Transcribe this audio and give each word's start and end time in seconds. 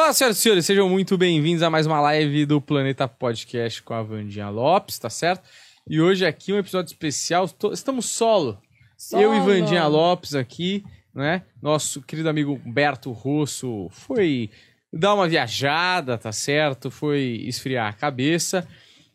Olá, 0.00 0.12
senhoras 0.12 0.38
e 0.38 0.40
senhores, 0.42 0.64
sejam 0.64 0.88
muito 0.88 1.18
bem-vindos 1.18 1.60
a 1.60 1.68
mais 1.68 1.84
uma 1.84 2.00
live 2.00 2.46
do 2.46 2.60
Planeta 2.60 3.08
Podcast 3.08 3.82
com 3.82 3.92
a 3.94 4.00
Vandinha 4.00 4.48
Lopes, 4.48 4.96
tá 4.96 5.10
certo? 5.10 5.42
E 5.90 6.00
hoje 6.00 6.24
aqui 6.24 6.52
um 6.52 6.56
episódio 6.56 6.92
especial, 6.92 7.48
tô- 7.48 7.72
estamos 7.72 8.06
solo. 8.06 8.62
Solo. 8.96 9.20
Eu 9.24 9.34
e 9.34 9.40
Vandinha 9.40 9.88
Lopes 9.88 10.36
aqui, 10.36 10.84
né? 11.12 11.42
Nosso 11.60 12.00
querido 12.00 12.28
amigo 12.28 12.60
Humberto 12.64 13.10
Rosso 13.10 13.88
foi 13.90 14.50
dar 14.92 15.14
uma 15.14 15.26
viajada, 15.26 16.16
tá 16.16 16.30
certo? 16.30 16.92
Foi 16.92 17.42
esfriar 17.44 17.88
a 17.88 17.92
cabeça. 17.92 18.68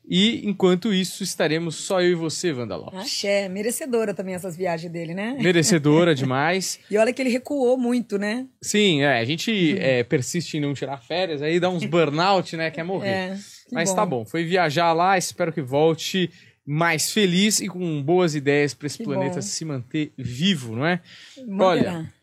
E 0.06 0.46
enquanto 0.48 0.94
isso, 0.94 1.24
estaremos 1.24 1.76
só 1.76 2.02
eu 2.02 2.12
e 2.12 2.16
você, 2.16 2.52
Wanda 2.52 2.76
Lopes. 2.76 3.00
Axé, 3.00 3.48
merecedora 3.48 4.14
também 4.14 4.36
essas 4.36 4.56
viagens 4.56 4.92
dele, 4.92 5.14
né? 5.14 5.38
Merecedora 5.42 6.14
demais. 6.16 6.80
E 6.92 6.98
olha 6.98 7.14
que 7.14 7.22
ele 7.22 7.30
recuou 7.30 7.78
muito, 7.78 8.18
né? 8.18 8.46
Sim, 8.62 9.02
é, 9.02 9.20
a 9.20 9.26
gente 9.26 9.78
é, 9.80 10.04
persiste 10.04 10.58
em 10.58 10.60
não 10.60 10.74
tirar 10.74 10.98
férias, 10.98 11.42
aí 11.42 11.60
dá 11.60 11.70
uns 11.70 11.86
burnout, 11.86 12.56
né? 12.58 12.70
Quer 12.70 12.84
morrer. 12.84 13.08
É, 13.10 13.36
que 13.70 13.74
Mas 13.74 13.94
tá 13.94 14.06
bom, 14.06 14.26
foi 14.26 14.44
viajar 14.44 14.92
lá, 14.92 15.18
espero 15.18 15.54
que 15.54 15.62
volte 15.62 16.30
mais 16.66 17.12
feliz 17.12 17.60
e 17.62 17.68
com 17.68 18.02
boas 18.04 18.36
ideias 18.36 18.74
para 18.74 18.88
esse 18.88 18.98
Que 18.98 19.04
planeta 19.04 19.36
bom. 19.36 19.42
se 19.42 19.66
manter 19.66 20.12
vivo, 20.18 20.76
não 20.76 20.86
é? 20.86 21.02
Manterá. 21.48 21.66
Olha, 21.96 22.14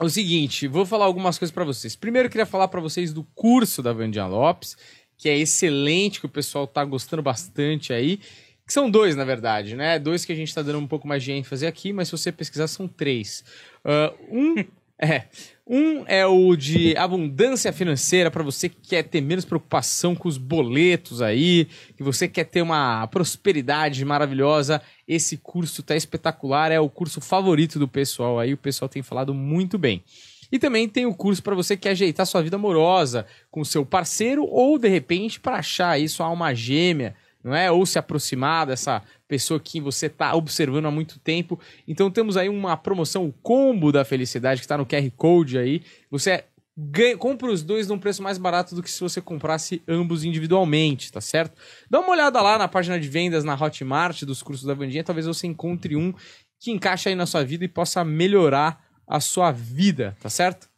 É 0.00 0.04
o 0.04 0.08
seguinte, 0.08 0.66
vou 0.68 0.86
falar 0.86 1.04
algumas 1.06 1.36
coisas 1.38 1.52
para 1.52 1.64
vocês. 1.64 1.96
Primeiro, 1.96 2.26
eu 2.26 2.30
queria 2.30 2.46
falar 2.46 2.68
para 2.68 2.80
vocês 2.80 3.12
do 3.12 3.24
curso 3.34 3.82
da 3.82 3.92
Vandinha 3.92 4.26
Lopes, 4.26 4.76
que 5.18 5.28
é 5.28 5.36
excelente, 5.36 6.20
que 6.20 6.26
o 6.26 6.30
pessoal 6.30 6.66
tá 6.66 6.84
gostando 6.84 7.22
bastante 7.22 7.92
aí. 7.92 8.20
Que 8.64 8.72
são 8.72 8.88
dois, 8.88 9.16
na 9.16 9.24
verdade, 9.24 9.74
né? 9.74 9.98
Dois 9.98 10.24
que 10.24 10.32
a 10.32 10.36
gente 10.36 10.54
tá 10.54 10.62
dando 10.62 10.78
um 10.78 10.86
pouco 10.86 11.08
mais 11.08 11.24
de 11.24 11.32
ênfase 11.32 11.66
aqui, 11.66 11.92
mas 11.92 12.08
se 12.08 12.12
você 12.12 12.30
pesquisar, 12.30 12.68
são 12.68 12.86
três. 12.86 13.42
Ah, 13.84 14.14
um 14.30 14.54
é. 15.00 15.24
Um 15.70 16.04
é 16.06 16.26
o 16.26 16.56
de 16.56 16.96
abundância 16.96 17.70
financeira 17.74 18.30
para 18.30 18.42
você 18.42 18.70
que 18.70 18.88
quer 18.88 19.02
ter 19.02 19.20
menos 19.20 19.44
preocupação 19.44 20.14
com 20.14 20.26
os 20.26 20.38
boletos 20.38 21.20
aí, 21.20 21.66
que 21.94 22.02
você 22.02 22.26
quer 22.26 22.44
ter 22.44 22.62
uma 22.62 23.06
prosperidade 23.08 24.02
maravilhosa. 24.04 24.80
Esse 25.06 25.36
curso 25.36 25.82
tá 25.82 25.94
espetacular, 25.94 26.72
é 26.72 26.80
o 26.80 26.88
curso 26.88 27.20
favorito 27.20 27.78
do 27.78 27.86
pessoal 27.86 28.38
aí, 28.38 28.54
o 28.54 28.58
pessoal 28.58 28.88
tem 28.88 29.02
falado 29.02 29.34
muito 29.34 29.76
bem. 29.76 30.02
E 30.50 30.58
também 30.58 30.88
tem 30.88 31.06
o 31.06 31.14
curso 31.14 31.42
para 31.42 31.54
você 31.54 31.76
que 31.76 31.82
quer 31.82 31.90
ajeitar 31.90 32.26
sua 32.26 32.42
vida 32.42 32.56
amorosa 32.56 33.26
com 33.50 33.64
seu 33.64 33.84
parceiro 33.84 34.44
ou 34.44 34.78
de 34.78 34.88
repente 34.88 35.38
para 35.40 35.56
achar 35.56 35.90
aí 35.90 36.08
sua 36.08 36.26
alma 36.26 36.54
gêmea, 36.54 37.14
não 37.42 37.54
é? 37.54 37.70
Ou 37.70 37.84
se 37.84 37.98
aproximar 37.98 38.66
dessa 38.66 39.02
pessoa 39.26 39.60
que 39.60 39.80
você 39.80 40.06
está 40.06 40.34
observando 40.34 40.86
há 40.86 40.90
muito 40.90 41.18
tempo. 41.18 41.58
Então 41.86 42.10
temos 42.10 42.36
aí 42.36 42.48
uma 42.48 42.76
promoção, 42.76 43.26
o 43.26 43.32
combo 43.42 43.92
da 43.92 44.04
felicidade 44.04 44.60
que 44.60 44.64
está 44.64 44.78
no 44.78 44.86
QR 44.86 45.10
Code 45.16 45.58
aí. 45.58 45.82
Você 46.10 46.44
ganha, 46.76 47.16
compra 47.16 47.50
os 47.50 47.62
dois 47.62 47.88
num 47.88 47.98
preço 47.98 48.22
mais 48.22 48.38
barato 48.38 48.74
do 48.74 48.82
que 48.82 48.90
se 48.90 49.00
você 49.00 49.20
comprasse 49.20 49.82
ambos 49.86 50.22
individualmente, 50.22 51.10
tá 51.10 51.20
certo? 51.20 51.60
Dá 51.90 51.98
uma 51.98 52.10
olhada 52.10 52.40
lá 52.40 52.56
na 52.56 52.68
página 52.68 53.00
de 53.00 53.08
vendas 53.08 53.42
na 53.42 53.54
Hotmart 53.54 54.22
dos 54.22 54.42
cursos 54.42 54.64
da 54.64 54.74
Vandinha, 54.74 55.02
talvez 55.02 55.26
você 55.26 55.46
encontre 55.46 55.96
um 55.96 56.14
que 56.60 56.70
encaixe 56.70 57.08
aí 57.08 57.14
na 57.14 57.26
sua 57.26 57.44
vida 57.44 57.64
e 57.64 57.68
possa 57.68 58.04
melhorar 58.04 58.87
a 59.08 59.20
sua 59.20 59.50
vida, 59.50 60.14
tá 60.20 60.28
certo? 60.28 60.68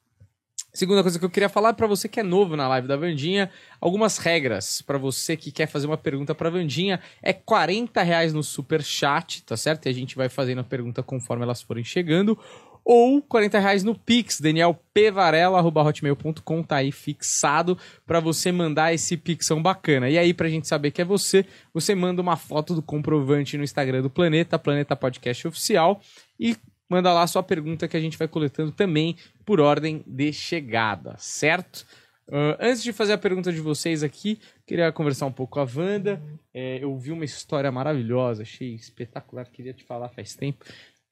Segunda 0.73 1.03
coisa 1.03 1.19
que 1.19 1.25
eu 1.25 1.31
queria 1.31 1.49
falar 1.49 1.73
para 1.73 1.89
você 1.89 2.09
que 2.09 2.21
é 2.21 2.23
novo 2.23 2.57
na 2.57 2.69
live 2.69 2.87
da 2.87 2.97
Vandinha, 2.97 3.51
algumas 3.81 4.19
regras 4.19 4.81
para 4.81 4.99
você 4.99 5.37
que 5.37 5.51
quer 5.51 5.67
fazer 5.67 5.89
uma 5.89 5.99
pergunta 5.99 6.33
para 6.33 6.49
Vandinha 6.49 7.01
é 7.21 7.33
40 7.33 8.01
reais 8.03 8.33
no 8.33 8.45
super 8.45 8.81
chat, 8.81 9.43
tá 9.43 9.57
certo? 9.57 9.87
E 9.87 9.89
a 9.89 9.93
gente 9.93 10.15
vai 10.15 10.29
fazendo 10.29 10.61
a 10.61 10.65
pergunta 10.65 11.03
conforme 11.03 11.43
elas 11.43 11.61
forem 11.61 11.83
chegando. 11.83 12.39
Ou 12.85 13.21
40 13.21 13.59
reais 13.59 13.83
no 13.85 13.99
Pix, 13.99 14.41
danielpvarela.hotmail.com, 14.41 16.63
tá 16.63 16.77
aí 16.77 16.93
fixado 16.93 17.77
para 18.07 18.21
você 18.21 18.53
mandar 18.53 18.95
esse 18.95 19.17
pixão 19.17 19.61
bacana. 19.63 20.09
E 20.09 20.17
aí, 20.17 20.33
pra 20.33 20.49
gente 20.49 20.67
saber 20.67 20.91
que 20.93 21.03
é 21.03 21.05
você, 21.05 21.45
você 21.75 21.95
manda 21.95 22.23
uma 22.23 22.37
foto 22.37 22.75
do 22.75 22.83
comprovante 22.83 23.59
no 23.59 23.65
Instagram 23.65 24.01
do 24.03 24.09
Planeta, 24.09 24.59
Planeta 24.59 24.97
Podcast 24.97 25.47
Oficial, 25.47 26.01
e 26.39 26.57
manda 26.91 27.13
lá 27.13 27.27
sua 27.27 27.43
pergunta 27.43 27.89
que 27.89 27.97
a 27.97 28.01
gente 28.01 28.19
vai 28.19 28.29
coletando 28.29 28.73
também 28.73 29.17
por 29.47 29.61
ordem 29.61 30.05
de 30.07 30.33
chegada, 30.33 31.15
certo? 31.19 31.87
Ah, 32.31 32.57
antes 32.61 32.83
de 32.83 32.93
fazer 32.93 33.13
a 33.13 33.19
pergunta 33.19 33.53
de 33.53 33.61
vocês 33.61 34.03
aqui, 34.03 34.39
queria 34.67 34.93
conversar 34.93 35.27
um 35.27 35.33
pouco 35.33 35.55
com 35.55 35.61
a 35.61 35.69
Wanda. 35.77 36.23
É, 36.55 36.79
eu 36.83 36.97
vi 36.97 37.11
uma 37.11 37.25
história 37.25 37.71
maravilhosa, 37.73 38.43
achei 38.43 38.75
espetacular, 38.75 39.47
queria 39.47 39.73
te 39.73 39.85
falar 39.85 40.09
faz 40.11 40.35
tempo. 40.35 40.65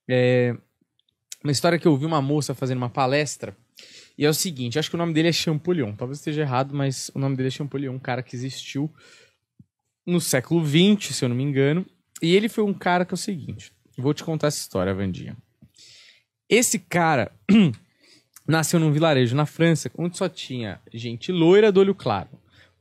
É, 0.08 0.56
uma 1.42 1.52
história 1.52 1.78
que 1.78 1.86
eu 1.86 1.96
vi 1.96 2.06
uma 2.06 2.22
moça 2.22 2.54
fazendo 2.54 2.78
uma 2.78 2.90
palestra. 2.90 3.56
E 4.16 4.24
é 4.24 4.28
o 4.28 4.34
seguinte, 4.34 4.78
acho 4.78 4.90
que 4.90 4.96
o 4.96 4.98
nome 4.98 5.12
dele 5.12 5.28
é 5.28 5.32
Champollion. 5.32 5.94
Talvez 5.94 6.18
esteja 6.18 6.42
errado, 6.42 6.74
mas 6.74 7.10
o 7.14 7.18
nome 7.18 7.36
dele 7.36 7.48
é 7.48 7.52
Champollion, 7.52 7.94
um 7.94 7.98
cara 7.98 8.22
que 8.22 8.34
existiu 8.34 8.92
no 10.04 10.20
século 10.20 10.64
XX, 10.66 11.14
se 11.14 11.24
eu 11.24 11.28
não 11.28 11.36
me 11.36 11.44
engano. 11.44 11.86
E 12.20 12.34
ele 12.34 12.48
foi 12.48 12.64
um 12.64 12.74
cara 12.74 13.04
que 13.04 13.14
é 13.14 13.16
o 13.16 13.18
seguinte. 13.18 13.72
Vou 13.96 14.14
te 14.14 14.24
contar 14.24 14.48
essa 14.48 14.58
história, 14.58 14.94
Vandinha. 14.94 15.36
Esse 16.48 16.78
cara 16.78 17.30
nasceu 18.46 18.80
num 18.80 18.90
vilarejo 18.90 19.36
na 19.36 19.44
França, 19.44 19.90
onde 19.96 20.16
só 20.16 20.28
tinha 20.28 20.80
gente 20.92 21.30
loira 21.30 21.70
do 21.70 21.80
olho 21.80 21.94
claro. 21.94 22.30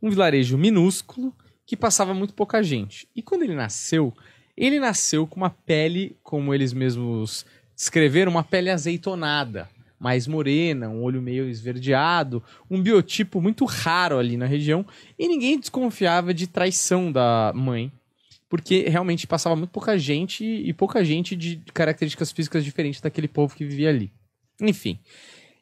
Um 0.01 0.09
vilarejo 0.09 0.57
minúsculo 0.57 1.35
que 1.65 1.75
passava 1.75 2.13
muito 2.13 2.33
pouca 2.33 2.63
gente. 2.63 3.07
E 3.13 3.21
quando 3.21 3.43
ele 3.43 3.55
nasceu, 3.55 4.13
ele 4.55 4.79
nasceu 4.79 5.27
com 5.27 5.35
uma 5.35 5.49
pele, 5.49 6.15
como 6.23 6.53
eles 6.53 6.71
mesmos 6.71 7.45
descreveram, 7.75 8.31
uma 8.31 8.43
pele 8.43 8.69
azeitonada, 8.69 9.69
mais 9.99 10.27
morena, 10.27 10.87
um 10.87 11.03
olho 11.03 11.21
meio 11.21 11.49
esverdeado, 11.49 12.41
um 12.69 12.81
biotipo 12.81 13.41
muito 13.41 13.65
raro 13.65 14.17
ali 14.17 14.37
na 14.37 14.45
região, 14.45 14.85
e 15.19 15.27
ninguém 15.27 15.59
desconfiava 15.59 16.33
de 16.33 16.47
traição 16.47 17.11
da 17.11 17.51
mãe, 17.53 17.91
porque 18.49 18.87
realmente 18.87 19.27
passava 19.27 19.55
muito 19.55 19.71
pouca 19.71 19.97
gente 19.97 20.43
e 20.43 20.73
pouca 20.73 21.03
gente 21.03 21.35
de 21.35 21.57
características 21.73 22.31
físicas 22.31 22.63
diferentes 22.63 23.01
daquele 23.01 23.27
povo 23.27 23.55
que 23.55 23.65
vivia 23.65 23.89
ali. 23.89 24.11
Enfim, 24.61 24.99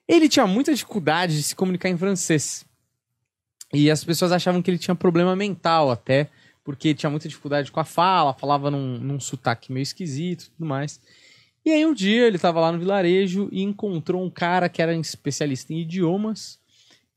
ele 0.07 0.29
tinha 0.29 0.45
muita 0.45 0.73
dificuldade 0.73 1.35
de 1.35 1.43
se 1.43 1.55
comunicar 1.55 1.89
em 1.89 1.97
francês. 1.97 2.65
E 3.73 3.89
as 3.89 4.03
pessoas 4.03 4.31
achavam 4.31 4.61
que 4.61 4.69
ele 4.69 4.77
tinha 4.77 4.95
problema 4.95 5.35
mental 5.35 5.89
até, 5.89 6.29
porque 6.63 6.93
tinha 6.93 7.09
muita 7.09 7.27
dificuldade 7.27 7.71
com 7.71 7.79
a 7.79 7.83
fala, 7.83 8.33
falava 8.33 8.69
num, 8.69 8.99
num 8.99 9.19
sotaque 9.19 9.71
meio 9.71 9.83
esquisito 9.83 10.43
e 10.43 10.49
tudo 10.51 10.65
mais. 10.65 11.01
E 11.65 11.71
aí 11.71 11.83
um 11.85 11.93
dia 11.93 12.27
ele 12.27 12.35
estava 12.35 12.59
lá 12.59 12.71
no 12.71 12.77
vilarejo 12.77 13.49
e 13.51 13.63
encontrou 13.63 14.23
um 14.23 14.29
cara 14.29 14.69
que 14.69 14.81
era 14.81 14.95
especialista 14.95 15.73
em 15.73 15.81
idiomas 15.81 16.59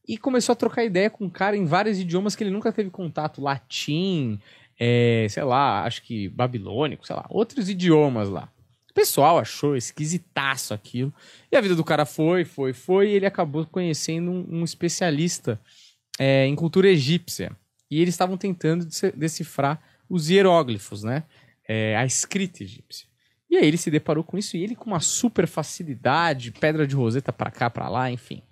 e 0.08 0.16
começou 0.16 0.54
a 0.54 0.56
trocar 0.56 0.84
ideia 0.84 1.10
com 1.10 1.26
um 1.26 1.30
cara 1.30 1.54
em 1.54 1.66
vários 1.66 1.98
idiomas 1.98 2.34
que 2.34 2.42
ele 2.42 2.50
nunca 2.50 2.72
teve 2.72 2.88
contato, 2.88 3.42
latim, 3.42 4.40
é, 4.78 5.26
sei 5.28 5.42
lá, 5.42 5.84
acho 5.84 6.02
que 6.02 6.28
babilônico, 6.28 7.06
sei 7.06 7.16
lá, 7.16 7.26
outros 7.28 7.68
idiomas 7.68 8.28
lá. 8.28 8.48
O 8.90 8.94
pessoal 8.94 9.38
achou 9.38 9.76
esquisitaço 9.76 10.72
aquilo. 10.72 11.12
E 11.50 11.56
a 11.56 11.60
vida 11.60 11.74
do 11.74 11.84
cara 11.84 12.04
foi, 12.04 12.44
foi, 12.44 12.72
foi, 12.72 13.10
e 13.10 13.12
ele 13.12 13.26
acabou 13.26 13.66
conhecendo 13.66 14.30
um, 14.30 14.60
um 14.60 14.64
especialista 14.64 15.60
é, 16.18 16.46
em 16.46 16.54
cultura 16.54 16.88
egípcia. 16.88 17.52
E 17.90 18.00
eles 18.00 18.14
estavam 18.14 18.36
tentando 18.36 18.86
decifrar 19.14 19.80
os 20.08 20.28
hieróglifos, 20.30 21.02
né? 21.02 21.24
É, 21.66 21.96
a 21.96 22.04
escrita 22.04 22.62
egípcia. 22.62 23.08
E 23.50 23.56
aí 23.56 23.66
ele 23.66 23.76
se 23.78 23.90
deparou 23.90 24.22
com 24.22 24.36
isso 24.36 24.56
e 24.56 24.62
ele 24.62 24.74
com 24.74 24.86
uma 24.86 25.00
super 25.00 25.46
facilidade, 25.46 26.52
pedra 26.52 26.86
de 26.86 26.94
roseta 26.94 27.32
pra 27.32 27.50
cá, 27.50 27.70
pra 27.70 27.88
lá, 27.88 28.10
enfim. 28.10 28.42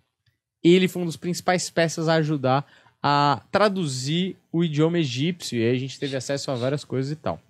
Ele 0.62 0.88
foi 0.88 1.02
um 1.02 1.06
dos 1.06 1.16
principais 1.16 1.70
peças 1.70 2.08
a 2.08 2.14
ajudar 2.14 2.66
a 3.08 3.40
traduzir 3.52 4.36
o 4.50 4.64
idioma 4.64 4.98
egípcio 4.98 5.56
e 5.56 5.64
aí 5.64 5.76
a 5.76 5.78
gente 5.78 5.96
teve 5.96 6.16
acesso 6.16 6.50
a 6.50 6.56
várias 6.56 6.84
coisas 6.84 7.12
e 7.12 7.14
tal. 7.14 7.40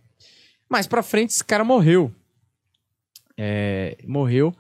Mais 0.69 0.87
pra 0.87 1.03
frente 1.03 1.31
esse 1.31 1.43
cara 1.43 1.65
morreu. 1.65 2.13
É, 3.39 3.97
morreu 4.07 4.55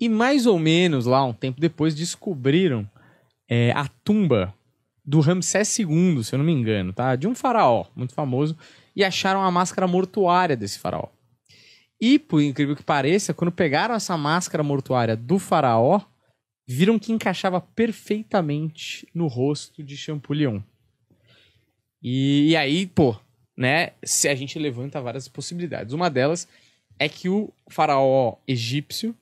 e 0.00 0.08
mais 0.08 0.46
ou 0.46 0.58
menos 0.58 1.04
lá 1.04 1.22
um 1.22 1.34
tempo 1.34 1.60
depois 1.60 1.94
descobriram 1.94 2.88
é, 3.46 3.70
a 3.72 3.86
tumba 4.02 4.54
do 5.04 5.20
Ramsés 5.20 5.78
II, 5.78 6.24
se 6.24 6.34
eu 6.34 6.38
não 6.38 6.46
me 6.46 6.52
engano, 6.52 6.90
tá? 6.90 7.16
De 7.16 7.28
um 7.28 7.34
faraó 7.34 7.84
muito 7.94 8.14
famoso 8.14 8.56
e 8.96 9.04
acharam 9.04 9.42
a 9.42 9.50
máscara 9.50 9.86
mortuária 9.86 10.56
desse 10.56 10.78
faraó. 10.78 11.08
E, 12.00 12.18
por 12.18 12.40
incrível 12.40 12.74
que 12.74 12.82
pareça, 12.82 13.34
quando 13.34 13.52
pegaram 13.52 13.94
essa 13.94 14.16
máscara 14.16 14.62
mortuária 14.62 15.14
do 15.14 15.38
faraó, 15.38 16.00
viram 16.72 16.98
que 17.00 17.10
encaixava 17.12 17.60
perfeitamente 17.60 19.06
no 19.12 19.26
rosto 19.26 19.82
de 19.82 19.96
Champollion. 19.96 20.60
E, 22.02 22.50
e 22.50 22.56
aí, 22.56 22.86
pô, 22.86 23.16
né, 23.56 23.90
se 24.04 24.28
a 24.28 24.34
gente 24.34 24.58
levanta 24.58 25.00
várias 25.00 25.26
possibilidades. 25.26 25.92
Uma 25.92 26.08
delas 26.08 26.46
é 26.98 27.08
que 27.08 27.28
o 27.28 27.52
faraó 27.68 28.36
egípcio 28.46 29.14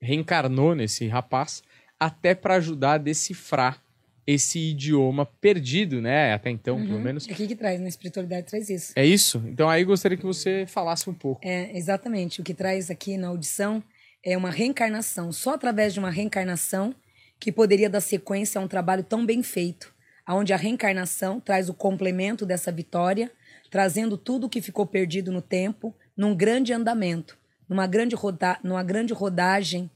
reencarnou 0.00 0.74
nesse 0.74 1.06
rapaz 1.06 1.62
até 2.00 2.34
para 2.34 2.56
ajudar 2.56 2.94
a 2.94 2.98
decifrar 2.98 3.80
esse 4.26 4.58
idioma 4.58 5.24
perdido, 5.24 6.02
né? 6.02 6.34
Até 6.34 6.50
então, 6.50 6.76
pelo 6.82 6.96
Uhum. 6.96 7.00
menos. 7.00 7.26
É 7.28 7.32
aqui 7.32 7.46
que 7.46 7.56
traz, 7.56 7.80
na 7.80 7.88
espiritualidade 7.88 8.46
traz 8.46 8.68
isso. 8.68 8.92
É 8.94 9.06
isso? 9.06 9.42
Então 9.46 9.70
aí 9.70 9.84
gostaria 9.84 10.18
que 10.18 10.26
você 10.26 10.66
falasse 10.66 11.08
um 11.08 11.14
pouco. 11.14 11.40
É, 11.46 11.74
exatamente. 11.76 12.40
O 12.40 12.44
que 12.44 12.52
traz 12.52 12.90
aqui 12.90 13.16
na 13.16 13.28
audição 13.28 13.82
é 14.24 14.36
uma 14.36 14.50
reencarnação. 14.50 15.32
Só 15.32 15.54
através 15.54 15.92
de 15.92 15.98
uma 16.00 16.10
reencarnação 16.10 16.94
que 17.38 17.52
poderia 17.52 17.88
dar 17.88 18.00
sequência 18.00 18.60
a 18.60 18.64
um 18.64 18.68
trabalho 18.68 19.04
tão 19.04 19.24
bem 19.24 19.42
feito, 19.42 19.94
aonde 20.26 20.52
a 20.52 20.56
reencarnação 20.56 21.40
traz 21.40 21.68
o 21.68 21.74
complemento 21.74 22.44
dessa 22.44 22.72
vitória, 22.72 23.30
trazendo 23.70 24.16
tudo 24.16 24.46
o 24.46 24.48
que 24.48 24.60
ficou 24.60 24.86
perdido 24.86 25.30
no 25.30 25.40
tempo, 25.40 25.94
num 26.16 26.34
grande 26.34 26.72
andamento, 26.72 27.38
numa 27.68 27.86
grande, 27.86 28.14
roda 28.14 28.58
numa 28.62 28.82
grande 28.82 29.12
rodagem, 29.12 29.90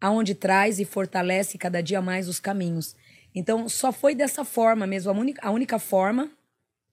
aonde 0.00 0.34
traz 0.34 0.80
e 0.80 0.84
fortalece 0.84 1.56
cada 1.56 1.80
dia 1.80 2.02
mais 2.02 2.28
os 2.28 2.40
caminhos. 2.40 2.96
Então, 3.34 3.68
só 3.68 3.92
foi 3.92 4.14
dessa 4.14 4.44
forma 4.44 4.86
mesmo, 4.86 5.10
a 5.10 5.14
única, 5.14 5.46
a 5.46 5.50
única 5.50 5.78
forma 5.78 6.30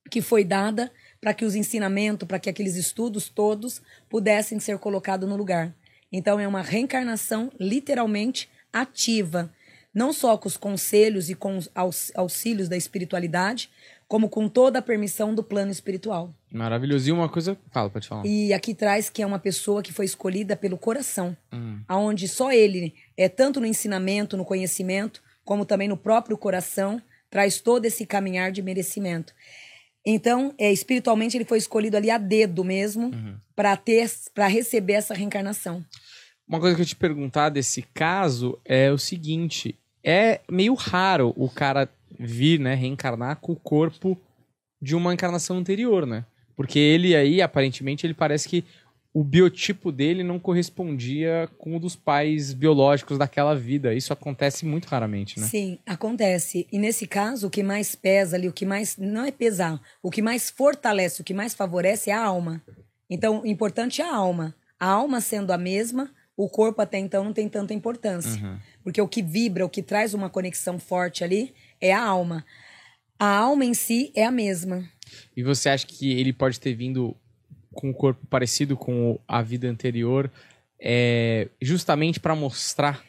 que 0.09 0.21
foi 0.21 0.43
dada 0.43 0.91
para 1.19 1.33
que 1.33 1.45
os 1.45 1.55
ensinamentos, 1.55 2.27
para 2.27 2.39
que 2.39 2.49
aqueles 2.49 2.75
estudos 2.75 3.29
todos 3.29 3.81
pudessem 4.09 4.59
ser 4.59 4.77
colocados 4.77 5.27
no 5.27 5.35
lugar. 5.35 5.73
Então 6.11 6.39
é 6.39 6.47
uma 6.47 6.61
reencarnação 6.61 7.51
literalmente 7.59 8.49
ativa, 8.73 9.51
não 9.93 10.11
só 10.13 10.37
com 10.37 10.47
os 10.47 10.57
conselhos 10.57 11.29
e 11.29 11.35
com 11.35 11.57
os 11.57 11.69
aux- 11.75 12.11
auxílios 12.15 12.69
da 12.69 12.77
espiritualidade, 12.77 13.69
como 14.07 14.27
com 14.27 14.49
toda 14.49 14.79
a 14.79 14.81
permissão 14.81 15.35
do 15.35 15.43
plano 15.43 15.71
espiritual. 15.71 16.33
Maravilhoso. 16.51 17.09
E 17.09 17.11
uma 17.11 17.29
coisa. 17.29 17.55
Fala, 17.71 17.89
pode 17.91 18.07
falar. 18.07 18.25
E 18.25 18.51
aqui 18.53 18.73
traz 18.73 19.07
que 19.09 19.21
é 19.21 19.25
uma 19.25 19.37
pessoa 19.37 19.83
que 19.83 19.93
foi 19.93 20.05
escolhida 20.05 20.55
pelo 20.55 20.77
coração, 20.77 21.37
Hum. 21.53 21.79
aonde 21.87 22.27
só 22.27 22.51
ele, 22.51 22.95
é 23.15 23.29
tanto 23.29 23.59
no 23.59 23.67
ensinamento, 23.67 24.35
no 24.35 24.45
conhecimento, 24.45 25.21
como 25.45 25.63
também 25.65 25.87
no 25.87 25.97
próprio 25.97 26.37
coração, 26.37 26.99
traz 27.29 27.61
todo 27.61 27.85
esse 27.85 28.03
caminhar 28.05 28.51
de 28.51 28.61
merecimento. 28.63 29.33
Então, 30.05 30.53
é, 30.57 30.71
espiritualmente 30.71 31.37
ele 31.37 31.45
foi 31.45 31.57
escolhido 31.57 31.97
ali 31.97 32.09
a 32.09 32.17
dedo 32.17 32.63
mesmo 32.63 33.11
para 33.55 33.75
ter, 33.75 34.09
para 34.33 34.47
receber 34.47 34.93
essa 34.93 35.13
reencarnação. 35.13 35.83
Uma 36.47 36.59
coisa 36.59 36.75
que 36.75 36.81
eu 36.81 36.85
te 36.85 36.95
perguntar 36.95 37.49
desse 37.49 37.81
caso 37.93 38.59
é 38.65 38.91
o 38.91 38.97
seguinte: 38.97 39.77
é 40.03 40.41
meio 40.49 40.73
raro 40.73 41.33
o 41.35 41.49
cara 41.49 41.89
vir, 42.17 42.59
né, 42.59 42.73
reencarnar 42.73 43.37
com 43.37 43.51
o 43.51 43.55
corpo 43.55 44.17
de 44.81 44.95
uma 44.95 45.13
encarnação 45.13 45.57
anterior, 45.57 46.05
né? 46.05 46.25
Porque 46.55 46.79
ele 46.79 47.15
aí, 47.15 47.41
aparentemente, 47.41 48.05
ele 48.05 48.13
parece 48.13 48.49
que 48.49 48.65
o 49.13 49.23
biotipo 49.23 49.91
dele 49.91 50.23
não 50.23 50.39
correspondia 50.39 51.49
com 51.57 51.75
o 51.75 51.79
dos 51.79 51.95
pais 51.95 52.53
biológicos 52.53 53.17
daquela 53.17 53.55
vida. 53.55 53.93
Isso 53.93 54.13
acontece 54.13 54.65
muito 54.65 54.85
raramente, 54.85 55.39
né? 55.39 55.47
Sim, 55.47 55.79
acontece. 55.85 56.67
E 56.71 56.77
nesse 56.77 57.07
caso, 57.07 57.47
o 57.47 57.49
que 57.49 57.63
mais 57.63 57.95
pesa 57.95 58.37
ali, 58.37 58.47
o 58.47 58.53
que 58.53 58.65
mais. 58.65 58.97
Não 58.97 59.25
é 59.25 59.31
pesar, 59.31 59.81
o 60.03 60.11
que 60.11 60.21
mais 60.21 60.49
fortalece, 60.49 61.21
o 61.21 61.23
que 61.23 61.33
mais 61.33 61.53
favorece 61.55 62.11
é 62.11 62.13
a 62.13 62.23
alma. 62.23 62.61
Então, 63.09 63.41
o 63.41 63.47
importante 63.47 64.01
é 64.01 64.05
a 64.05 64.15
alma. 64.15 64.55
A 64.79 64.87
alma 64.87 65.19
sendo 65.19 65.51
a 65.51 65.57
mesma, 65.57 66.11
o 66.37 66.47
corpo 66.47 66.81
até 66.81 66.99
então 66.99 67.23
não 67.23 67.33
tem 67.33 67.49
tanta 67.49 67.73
importância. 67.73 68.41
Uhum. 68.41 68.59
Porque 68.83 69.01
o 69.01 69.07
que 69.07 69.23
vibra, 69.23 69.65
o 69.65 69.69
que 69.69 69.81
traz 69.81 70.13
uma 70.13 70.29
conexão 70.29 70.77
forte 70.77 71.23
ali 71.23 71.53
é 71.81 71.91
a 71.91 72.01
alma. 72.01 72.45
A 73.17 73.35
alma 73.35 73.65
em 73.65 73.73
si 73.73 74.11
é 74.15 74.23
a 74.23 74.31
mesma. 74.31 74.87
E 75.35 75.41
você 75.41 75.67
acha 75.67 75.85
que 75.85 76.11
ele 76.11 76.31
pode 76.31 76.59
ter 76.59 76.73
vindo 76.75 77.17
com 77.79 77.89
um 77.89 77.93
corpo 77.93 78.27
parecido 78.27 78.75
com 78.75 79.17
a 79.25 79.41
vida 79.41 79.65
anterior, 79.69 80.29
é, 80.77 81.47
justamente 81.61 82.19
para 82.19 82.35
mostrar 82.35 83.01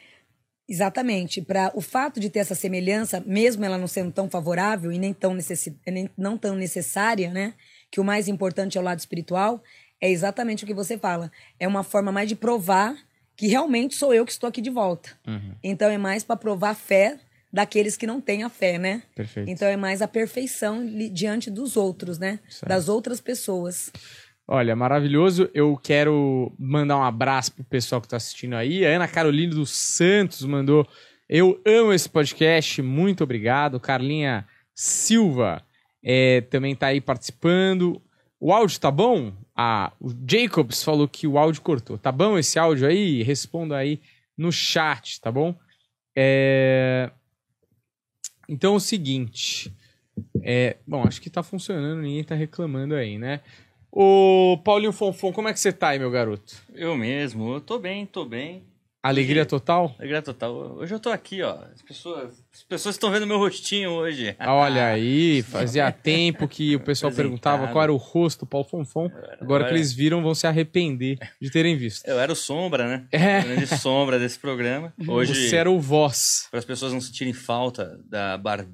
Exatamente. 0.69 1.41
Para 1.41 1.69
o 1.75 1.81
fato 1.81 2.17
de 2.17 2.29
ter 2.29 2.39
essa 2.39 2.55
semelhança, 2.55 3.21
mesmo 3.25 3.65
ela 3.65 3.77
não 3.77 3.87
sendo 3.87 4.09
tão 4.09 4.29
favorável 4.29 4.89
e 4.89 4.97
nem 4.97 5.13
tão, 5.13 5.33
necessi 5.33 5.77
nem, 5.85 6.09
não 6.17 6.37
tão 6.37 6.55
necessária, 6.55 7.29
né? 7.29 7.55
Que 7.91 7.99
o 7.99 8.05
mais 8.05 8.29
importante 8.29 8.77
é 8.77 8.81
o 8.81 8.83
lado 8.83 8.99
espiritual, 8.99 9.61
é 9.99 10.09
exatamente 10.09 10.63
o 10.63 10.67
que 10.67 10.73
você 10.73 10.97
fala. 10.97 11.29
É 11.59 11.67
uma 11.67 11.83
forma 11.83 12.09
mais 12.09 12.29
de 12.29 12.37
provar 12.37 12.95
que 13.35 13.47
realmente 13.47 13.95
sou 13.95 14.13
eu 14.13 14.25
que 14.25 14.31
estou 14.31 14.47
aqui 14.47 14.61
de 14.61 14.69
volta. 14.69 15.09
Uhum. 15.27 15.55
Então 15.61 15.89
é 15.89 15.97
mais 15.97 16.23
para 16.23 16.37
provar 16.37 16.69
a 16.69 16.75
fé 16.75 17.19
daqueles 17.51 17.97
que 17.97 18.07
não 18.07 18.21
têm 18.21 18.43
a 18.43 18.49
fé, 18.49 18.77
né? 18.77 19.03
Perfeito. 19.13 19.49
Então 19.49 19.67
é 19.67 19.75
mais 19.75 20.01
a 20.01 20.07
perfeição 20.07 20.85
diante 21.11 21.51
dos 21.51 21.75
outros, 21.75 22.17
né? 22.17 22.39
Certo. 22.47 22.69
Das 22.69 22.87
outras 22.87 23.19
pessoas. 23.19 23.91
Olha, 24.47 24.75
maravilhoso. 24.75 25.49
Eu 25.53 25.77
quero 25.77 26.51
mandar 26.59 26.97
um 26.97 27.03
abraço 27.03 27.53
pro 27.53 27.63
pessoal 27.63 28.01
que 28.01 28.07
tá 28.07 28.17
assistindo 28.17 28.55
aí. 28.55 28.85
A 28.85 28.89
Ana 28.89 29.07
Carolina 29.07 29.55
dos 29.55 29.69
Santos 29.69 30.43
mandou. 30.43 30.87
Eu 31.29 31.61
amo 31.65 31.93
esse 31.93 32.09
podcast, 32.09 32.81
muito 32.81 33.23
obrigado. 33.23 33.79
Carlinha 33.79 34.45
Silva 34.73 35.63
é, 36.03 36.41
também 36.41 36.75
tá 36.75 36.87
aí 36.87 36.99
participando. 36.99 38.01
O 38.39 38.51
áudio 38.51 38.79
tá 38.79 38.89
bom? 38.89 39.31
Ah, 39.55 39.93
o 39.99 40.09
Jacobs 40.27 40.83
falou 40.83 41.07
que 41.07 41.27
o 41.27 41.37
áudio 41.37 41.61
cortou. 41.61 41.97
Tá 41.97 42.11
bom 42.11 42.37
esse 42.37 42.57
áudio 42.57 42.87
aí? 42.87 43.21
Responda 43.21 43.77
aí 43.77 44.01
no 44.37 44.51
chat, 44.51 45.21
tá 45.21 45.31
bom? 45.31 45.55
É... 46.15 47.11
Então 48.49 48.73
é 48.73 48.77
o 48.77 48.79
seguinte. 48.79 49.71
É... 50.41 50.77
Bom, 50.87 51.03
acho 51.07 51.21
que 51.21 51.29
tá 51.29 51.43
funcionando, 51.43 52.01
ninguém 52.01 52.23
tá 52.23 52.33
reclamando 52.33 52.95
aí, 52.95 53.19
né? 53.19 53.41
Ô, 53.91 54.57
Paulinho 54.63 54.93
Fonfon, 54.93 55.33
como 55.33 55.49
é 55.49 55.53
que 55.53 55.59
você 55.59 55.71
tá 55.71 55.89
aí, 55.89 55.99
meu 55.99 56.09
garoto? 56.09 56.55
Eu 56.73 56.95
mesmo, 56.95 57.55
eu 57.55 57.61
tô 57.61 57.77
bem, 57.77 58.05
tô 58.05 58.23
bem. 58.25 58.63
Alegria 59.03 59.47
total? 59.47 59.95
Alegria 59.97 60.21
total. 60.21 60.53
Hoje 60.77 60.93
eu 60.93 60.99
tô 60.99 61.09
aqui, 61.09 61.41
ó. 61.41 61.57
As 61.73 61.81
pessoas 61.81 62.43
as 62.53 62.61
pessoas 62.61 62.93
estão 62.95 63.09
vendo 63.09 63.25
meu 63.25 63.39
rostinho 63.39 63.89
hoje. 63.89 64.35
Ah, 64.37 64.53
Olha 64.53 64.85
aí, 64.85 65.41
fazia 65.41 65.89
tempo 65.91 66.47
que 66.47 66.75
o 66.75 66.79
pessoal 66.79 67.11
perguntava 67.11 67.67
qual 67.69 67.83
era 67.83 67.91
o 67.91 67.97
rosto 67.97 68.41
do 68.41 68.45
Paulo 68.45 68.67
Fonfon. 68.67 69.09
Agora 69.41 69.67
que 69.67 69.73
eles 69.73 69.91
viram, 69.91 70.21
vão 70.21 70.35
se 70.35 70.45
arrepender 70.45 71.17
de 71.41 71.49
terem 71.49 71.75
visto. 71.75 72.05
Eu 72.05 72.19
era 72.19 72.31
o 72.31 72.35
sombra, 72.35 72.87
né? 72.87 73.07
É. 73.11 73.39
A 73.39 73.43
grande 73.43 73.67
sombra 73.79 74.19
desse 74.19 74.37
programa. 74.37 74.93
Hoje, 75.07 75.49
Você 75.49 75.55
era 75.55 75.69
o 75.71 75.79
voz. 75.79 76.47
para 76.51 76.59
as 76.59 76.65
pessoas 76.65 76.93
não 76.93 77.01
sentirem 77.01 77.33
falta 77.33 77.99
da 78.05 78.37
barba, 78.37 78.69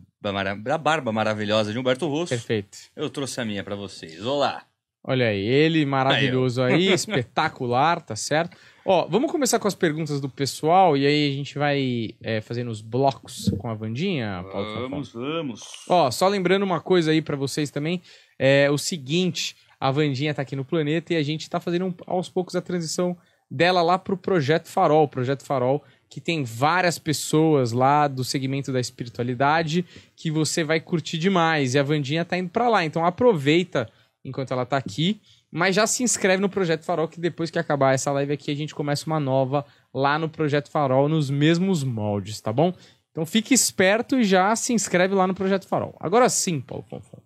da 0.61 0.77
barba 0.77 1.11
maravilhosa 1.13 1.71
de 1.71 1.79
Humberto 1.79 2.05
Russo, 2.05 2.29
Perfeito. 2.29 2.77
eu 2.97 3.09
trouxe 3.09 3.39
a 3.39 3.45
minha 3.45 3.63
pra 3.63 3.77
vocês. 3.77 4.25
Olá. 4.25 4.66
Olha 5.09 5.27
aí, 5.29 5.39
ele 5.39 5.85
maravilhoso 5.85 6.61
aí, 6.61 6.91
espetacular, 6.91 8.01
tá 8.01 8.13
certo? 8.15 8.57
Ó, 8.85 9.07
vamos 9.07 9.31
começar 9.31 9.57
com 9.57 9.67
as 9.67 9.73
perguntas 9.73 10.19
do 10.19 10.27
pessoal 10.27 10.97
e 10.97 11.07
aí 11.07 11.31
a 11.31 11.33
gente 11.33 11.57
vai 11.57 12.09
é, 12.21 12.41
fazendo 12.41 12.69
os 12.69 12.81
blocos 12.81 13.49
com 13.57 13.69
a 13.69 13.73
Vandinha, 13.73 14.43
Paulo? 14.51 14.81
Vamos, 14.81 15.13
vamos. 15.13 15.61
Ó, 15.87 16.11
só 16.11 16.27
lembrando 16.27 16.63
uma 16.63 16.81
coisa 16.81 17.11
aí 17.11 17.21
pra 17.21 17.37
vocês 17.37 17.71
também, 17.71 18.01
é 18.37 18.69
o 18.69 18.77
seguinte, 18.77 19.55
a 19.79 19.89
Vandinha 19.91 20.33
tá 20.33 20.41
aqui 20.41 20.57
no 20.57 20.65
planeta 20.65 21.13
e 21.13 21.15
a 21.17 21.23
gente 21.23 21.49
tá 21.49 21.59
fazendo 21.59 21.85
um- 21.85 21.93
aos 22.05 22.27
poucos 22.29 22.55
a 22.55 22.61
transição 22.61 23.17
dela 23.49 23.81
lá 23.81 23.97
pro 23.97 24.17
Projeto 24.17 24.67
Farol, 24.67 25.05
o 25.05 25.07
Projeto 25.07 25.43
Farol 25.45 25.81
que 26.09 26.19
tem 26.21 26.43
várias 26.43 26.97
pessoas 26.99 27.71
lá 27.73 28.07
do 28.07 28.23
segmento 28.23 28.71
da 28.71 28.79
espiritualidade 28.79 29.85
que 30.15 30.31
você 30.31 30.63
vai 30.63 30.79
curtir 30.79 31.17
demais 31.17 31.75
e 31.75 31.79
a 31.79 31.83
Vandinha 31.83 32.23
tá 32.25 32.37
indo 32.37 32.49
pra 32.49 32.69
lá, 32.69 32.83
então 32.85 33.05
aproveita 33.05 33.89
enquanto 34.27 34.51
ela 34.51 34.65
tá 34.65 34.77
aqui, 34.77 35.21
mas 35.49 35.75
já 35.75 35.87
se 35.87 36.03
inscreve 36.03 36.41
no 36.41 36.49
Projeto 36.49 36.83
Farol 36.83 37.07
que 37.07 37.19
depois 37.19 37.49
que 37.49 37.57
acabar 37.57 37.93
essa 37.93 38.11
live 38.11 38.33
aqui 38.33 38.51
a 38.51 38.55
gente 38.55 38.75
começa 38.75 39.05
uma 39.07 39.19
nova 39.19 39.65
lá 39.93 40.19
no 40.19 40.29
Projeto 40.29 40.69
Farol 40.69 41.07
nos 41.07 41.29
mesmos 41.29 41.83
moldes, 41.83 42.41
tá 42.41 42.51
bom? 42.51 42.73
Então 43.11 43.25
fique 43.25 43.53
esperto 43.53 44.19
e 44.19 44.23
já 44.23 44.55
se 44.55 44.73
inscreve 44.73 45.15
lá 45.15 45.25
no 45.25 45.33
Projeto 45.33 45.67
Farol. 45.67 45.95
Agora 45.99 46.29
sim, 46.29 46.59
Paulo 46.59 46.85
Fonfon. 46.87 47.17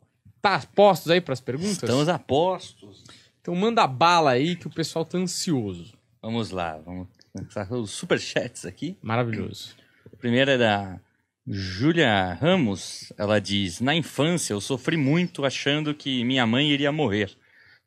Tá 0.42 0.62
postos 0.74 1.12
aí 1.12 1.20
pras 1.20 1.42
perguntas? 1.42 1.74
Estamos 1.74 2.08
a 2.08 2.18
postos. 2.18 3.04
Então 3.42 3.56
manda 3.56 3.86
bala 3.88 4.32
aí 4.32 4.56
que 4.56 4.68
o 4.68 4.72
pessoal 4.72 5.04
tá 5.04 5.18
ansioso. 5.18 5.94
Vamos 6.22 6.52
lá, 6.52 6.78
vamos 6.86 7.08
começar 7.34 7.66
com 7.66 7.82
os 7.82 7.92
superchats 7.92 8.66
aqui. 8.66 8.96
Maravilhoso. 9.02 9.76
A 10.14 10.16
primeira 10.16 10.54
é 10.54 10.58
da 10.58 11.00
Júlia 11.48 12.34
Ramos. 12.34 13.12
Ela 13.18 13.40
diz: 13.40 13.80
Na 13.80 13.96
infância 13.96 14.54
eu 14.54 14.62
sofri 14.62 14.98
muito 14.98 15.46
achando 15.46 15.94
que 15.94 16.24
minha 16.24 16.46
mãe 16.46 16.70
iria 16.70 16.92
morrer, 16.92 17.32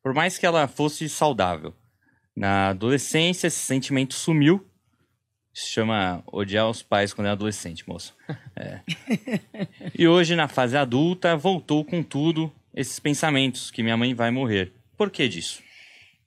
por 0.03 0.13
mais 0.13 0.37
que 0.37 0.45
ela 0.45 0.67
fosse 0.67 1.07
saudável. 1.09 1.73
Na 2.35 2.69
adolescência 2.69 3.47
esse 3.47 3.59
sentimento 3.59 4.13
sumiu, 4.13 4.65
Se 5.53 5.71
chama 5.71 6.21
odiar 6.27 6.69
os 6.69 6.83
pais 6.83 7.13
quando 7.13 7.27
é 7.27 7.31
adolescente, 7.31 7.87
moço. 7.87 8.15
É. 8.57 8.79
e 9.93 10.07
hoje, 10.07 10.33
na 10.33 10.47
fase 10.47 10.77
adulta, 10.77 11.35
voltou 11.35 11.83
com 11.83 12.01
tudo 12.01 12.49
esses 12.73 13.01
pensamentos 13.01 13.69
que 13.69 13.83
minha 13.83 13.97
mãe 13.97 14.13
vai 14.13 14.31
morrer. 14.31 14.71
Por 14.97 15.11
que 15.11 15.27
disso? 15.27 15.61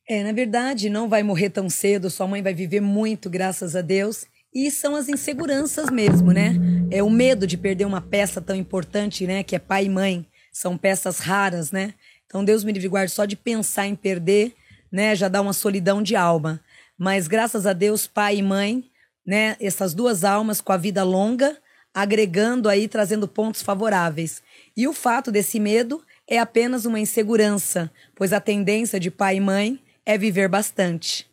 É, 0.06 0.22
na 0.22 0.32
verdade, 0.32 0.90
não 0.90 1.08
vai 1.08 1.22
morrer 1.22 1.48
tão 1.48 1.70
cedo, 1.70 2.10
sua 2.10 2.26
mãe 2.26 2.42
vai 2.42 2.52
viver 2.52 2.80
muito, 2.82 3.30
graças 3.30 3.74
a 3.74 3.80
Deus. 3.80 4.26
E 4.54 4.70
são 4.70 4.96
as 4.96 5.08
inseguranças 5.08 5.90
mesmo, 5.90 6.32
né? 6.32 6.54
É 6.90 7.02
o 7.02 7.10
medo 7.10 7.46
de 7.46 7.56
perder 7.56 7.84
uma 7.84 8.00
peça 8.00 8.40
tão 8.40 8.56
importante, 8.56 9.26
né? 9.26 9.42
Que 9.42 9.56
é 9.56 9.58
pai 9.58 9.84
e 9.84 9.88
mãe. 9.88 10.26
São 10.50 10.76
peças 10.76 11.18
raras, 11.18 11.70
né? 11.70 11.94
Então, 12.26 12.44
Deus 12.44 12.64
me 12.64 12.72
livre 12.72 12.88
guarde, 12.88 13.12
só 13.12 13.24
de 13.24 13.36
pensar 13.36 13.86
em 13.86 13.94
perder, 13.94 14.54
né? 14.90 15.14
Já 15.14 15.28
dá 15.28 15.40
uma 15.40 15.52
solidão 15.52 16.02
de 16.02 16.16
alma. 16.16 16.60
Mas, 16.96 17.28
graças 17.28 17.66
a 17.66 17.72
Deus, 17.72 18.06
pai 18.06 18.38
e 18.38 18.42
mãe, 18.42 18.90
né? 19.24 19.56
Essas 19.60 19.92
duas 19.94 20.24
almas 20.24 20.60
com 20.60 20.72
a 20.72 20.76
vida 20.76 21.04
longa, 21.04 21.56
agregando 21.92 22.68
aí, 22.68 22.88
trazendo 22.88 23.28
pontos 23.28 23.62
favoráveis. 23.62 24.42
E 24.76 24.88
o 24.88 24.92
fato 24.92 25.30
desse 25.30 25.60
medo 25.60 26.02
é 26.26 26.38
apenas 26.38 26.84
uma 26.84 27.00
insegurança, 27.00 27.90
pois 28.14 28.32
a 28.32 28.40
tendência 28.40 28.98
de 28.98 29.10
pai 29.10 29.36
e 29.36 29.40
mãe 29.40 29.78
é 30.04 30.16
viver 30.16 30.48
bastante. 30.48 31.28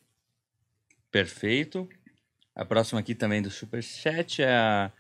Perfeito. 1.10 1.88
A 2.56 2.64
próxima 2.64 3.02
aqui 3.02 3.14
também 3.14 3.42
do 3.42 3.52
Superchat 3.52 4.42
é 4.42 4.50
a 4.50 4.92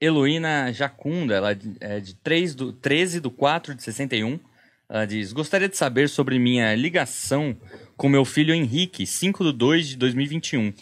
Heloína 0.00 0.72
Jacunda. 0.72 1.36
Ela 1.36 1.56
é 1.80 2.00
de 2.00 2.14
3 2.14 2.54
do, 2.54 2.72
13 2.72 3.20
do 3.20 3.30
4 3.30 3.74
de 3.74 3.82
61. 3.82 4.40
Ela 4.88 5.06
diz: 5.06 5.32
Gostaria 5.32 5.68
de 5.68 5.76
saber 5.76 6.08
sobre 6.08 6.38
minha 6.38 6.74
ligação 6.74 7.56
com 7.96 8.08
meu 8.08 8.24
filho 8.24 8.52
Henrique, 8.52 9.06
5 9.06 9.44
de 9.44 9.52
2 9.52 9.88
de 9.88 9.96
2021. 9.96 10.72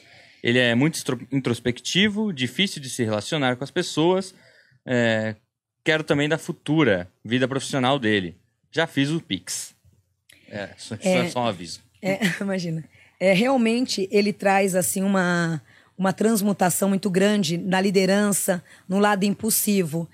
Ele 0.42 0.58
é 0.58 0.74
muito 0.74 0.98
introspectivo, 1.32 2.32
difícil 2.32 2.80
de 2.80 2.88
se 2.88 3.04
relacionar 3.04 3.56
com 3.56 3.64
as 3.64 3.70
pessoas. 3.70 4.34
É, 4.86 5.34
quero 5.84 6.04
também 6.04 6.28
da 6.28 6.38
futura 6.38 7.10
vida 7.24 7.46
profissional 7.46 7.98
dele. 7.98 8.36
Já 8.70 8.86
fiz 8.86 9.10
o 9.10 9.20
Pix. 9.20 9.74
É, 10.48 10.70
é, 11.02 11.18
é 11.18 11.28
só 11.28 11.40
um 11.40 11.46
aviso. 11.46 11.80
É, 12.00 12.20
imagina. 12.40 12.84
É, 13.18 13.32
realmente 13.32 14.08
ele 14.12 14.32
traz 14.32 14.74
assim 14.74 15.02
uma, 15.02 15.60
uma 15.96 16.12
transmutação 16.12 16.88
muito 16.88 17.08
grande 17.08 17.56
na 17.56 17.80
liderança, 17.80 18.62
no 18.88 18.98
lado 18.98 19.24
impulsivo. 19.24 20.08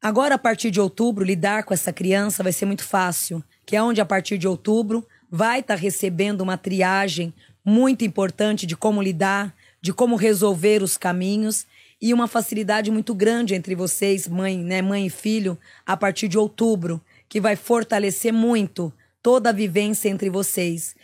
Agora, 0.00 0.34
a 0.34 0.38
partir 0.38 0.70
de 0.70 0.80
outubro, 0.80 1.24
lidar 1.24 1.62
com 1.62 1.72
essa 1.72 1.92
criança 1.92 2.42
vai 2.42 2.52
ser 2.52 2.66
muito 2.66 2.84
fácil, 2.84 3.42
que 3.64 3.76
é 3.76 3.82
onde, 3.82 4.00
a 4.00 4.04
partir 4.04 4.36
de 4.36 4.48
outubro, 4.48 5.06
vai 5.30 5.60
estar 5.60 5.76
tá 5.76 5.80
recebendo 5.80 6.40
uma 6.40 6.58
triagem 6.58 7.32
muito 7.64 8.04
importante 8.04 8.66
de 8.66 8.76
como 8.76 9.00
lidar, 9.00 9.54
de 9.80 9.92
como 9.92 10.16
resolver 10.16 10.82
os 10.82 10.96
caminhos 10.96 11.66
e 12.00 12.12
uma 12.12 12.26
facilidade 12.26 12.90
muito 12.90 13.14
grande 13.14 13.54
entre 13.54 13.76
vocês, 13.76 14.26
mãe, 14.26 14.58
né, 14.58 14.82
mãe 14.82 15.06
e 15.06 15.10
filho, 15.10 15.56
a 15.86 15.96
partir 15.96 16.26
de 16.26 16.36
outubro, 16.36 17.00
que 17.28 17.40
vai 17.40 17.54
fortalecer 17.54 18.32
muito 18.32 18.92
toda 19.22 19.50
a 19.50 19.52
vivência 19.52 20.08
entre 20.08 20.28
vocês. 20.28 20.96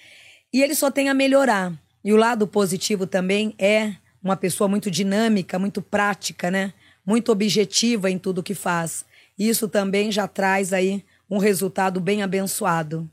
E 0.52 0.60
ele 0.60 0.74
só 0.74 0.90
tem 0.90 1.08
a 1.08 1.14
melhorar. 1.14 1.72
E 2.04 2.12
o 2.12 2.16
lado 2.16 2.48
positivo 2.48 3.06
também 3.06 3.54
é 3.58 3.94
uma 4.28 4.36
pessoa 4.36 4.68
muito 4.68 4.90
dinâmica, 4.90 5.58
muito 5.58 5.80
prática, 5.80 6.50
né? 6.50 6.72
Muito 7.04 7.32
objetiva 7.32 8.10
em 8.10 8.18
tudo 8.18 8.42
que 8.42 8.54
faz. 8.54 9.04
Isso 9.38 9.68
também 9.68 10.12
já 10.12 10.28
traz 10.28 10.72
aí 10.72 11.04
um 11.30 11.38
resultado 11.38 12.00
bem 12.00 12.22
abençoado. 12.22 13.08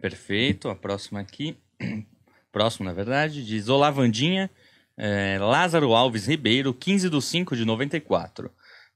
Perfeito. 0.00 0.68
A 0.68 0.74
próxima 0.74 1.20
aqui. 1.20 1.56
Próximo, 2.52 2.84
na 2.84 2.92
verdade, 2.92 3.44
diz 3.44 3.68
Olá, 3.68 3.90
Vandinha. 3.90 4.50
É, 4.96 5.38
Lázaro 5.40 5.92
Alves 5.92 6.26
Ribeiro, 6.26 6.72
15 6.72 7.10
de 7.10 7.22
5 7.22 7.56
de 7.56 7.64
94. 7.64 8.50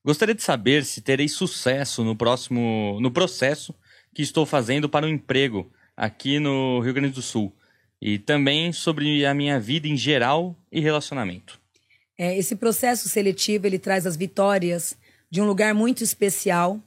Gostaria 0.05 0.35
de 0.35 0.43
saber 0.43 0.85
se 0.85 1.01
terei 1.01 1.29
sucesso 1.29 2.05
no 2.05 2.15
próximo 2.15 2.99
no 3.01 3.11
processo 3.11 3.75
que 4.15 4.23
estou 4.23 4.47
fazendo 4.47 4.89
para 4.89 5.07
um 5.07 5.09
emprego 5.09 5.73
aqui 5.97 6.39
no 6.39 6.81
Rio 6.81 6.95
Grande 6.95 7.15
do 7.15 7.23
Sul. 7.23 7.53
E 8.01 8.19
também 8.19 8.73
sobre 8.73 9.27
a 9.27 9.35
minha 9.35 9.59
vida 9.59 9.89
em 9.89 9.97
geral 9.97 10.55
e 10.71 10.81
relacionamento. 10.81 11.59
É, 12.17 12.37
esse 12.37 12.57
processo 12.57 13.09
seletivo 13.09 13.67
ele 13.67 13.79
traz 13.79 14.07
as 14.07 14.17
vitórias 14.17 14.97
de 15.31 15.41
um 15.41 15.47
lugar 15.47 15.75
muito 15.75 16.03
especial, 16.03 16.81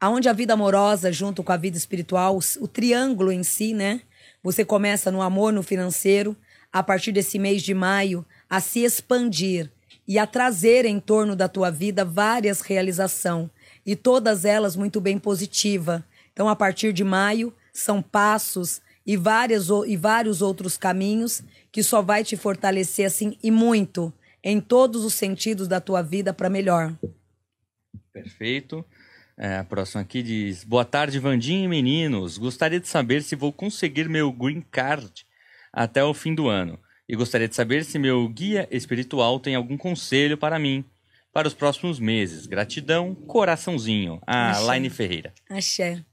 aonde 0.00 0.28
a 0.28 0.32
vida 0.32 0.54
amorosa 0.54 1.12
junto 1.12 1.42
com 1.42 1.52
a 1.52 1.56
vida 1.56 1.76
espiritual, 1.76 2.38
o 2.60 2.68
triângulo 2.68 3.30
em 3.30 3.42
si, 3.42 3.72
né? 3.72 4.00
Você 4.42 4.64
começa 4.64 5.10
no 5.10 5.22
amor, 5.22 5.52
no 5.52 5.62
financeiro, 5.62 6.36
a 6.72 6.82
partir 6.82 7.12
desse 7.12 7.38
mês 7.38 7.62
de 7.62 7.74
maio, 7.74 8.24
a 8.50 8.60
se 8.60 8.80
expandir 8.80 9.70
e 10.06 10.18
a 10.18 10.26
trazer 10.26 10.84
em 10.84 10.98
torno 10.98 11.36
da 11.36 11.48
tua 11.48 11.70
vida 11.70 12.04
várias 12.04 12.60
realizações 12.60 13.48
e 13.84 13.94
todas 13.94 14.44
elas 14.44 14.74
muito 14.74 15.00
bem 15.00 15.18
positiva. 15.18 16.04
Então, 16.32 16.48
a 16.48 16.56
partir 16.56 16.92
de 16.92 17.04
maio, 17.04 17.52
são 17.72 18.00
passos 18.02 18.80
e, 19.06 19.16
várias, 19.16 19.68
e 19.86 19.96
vários 19.96 20.42
outros 20.42 20.76
caminhos 20.76 21.42
que 21.70 21.82
só 21.82 22.02
vai 22.02 22.24
te 22.24 22.36
fortalecer 22.36 23.06
assim 23.06 23.36
e 23.42 23.50
muito 23.50 24.12
em 24.42 24.60
todos 24.60 25.04
os 25.04 25.14
sentidos 25.14 25.68
da 25.68 25.80
tua 25.80 26.02
vida 26.02 26.32
para 26.32 26.50
melhor. 26.50 26.96
Perfeito. 28.12 28.84
É, 29.36 29.56
a 29.56 29.64
próxima 29.64 30.02
aqui 30.02 30.22
diz: 30.22 30.64
Boa 30.64 30.84
tarde, 30.84 31.18
Vandinha 31.18 31.64
e 31.64 31.68
meninos. 31.68 32.36
Gostaria 32.38 32.78
de 32.78 32.88
saber 32.88 33.22
se 33.22 33.34
vou 33.34 33.52
conseguir 33.52 34.08
meu 34.08 34.30
green 34.30 34.60
card 34.70 35.26
até 35.72 36.04
o 36.04 36.12
fim 36.12 36.34
do 36.34 36.48
ano. 36.48 36.78
E 37.08 37.16
gostaria 37.16 37.48
de 37.48 37.54
saber 37.54 37.84
se 37.84 37.98
meu 37.98 38.28
guia 38.28 38.68
espiritual 38.70 39.40
tem 39.40 39.54
algum 39.54 39.76
conselho 39.76 40.36
para 40.36 40.58
mim 40.58 40.84
para 41.32 41.48
os 41.48 41.54
próximos 41.54 41.98
meses. 41.98 42.46
Gratidão, 42.46 43.14
coraçãozinho. 43.14 44.20
A 44.26 44.50
Axé. 44.50 44.62
Laine 44.64 44.90
Ferreira. 44.90 45.32
Axé. 45.48 46.04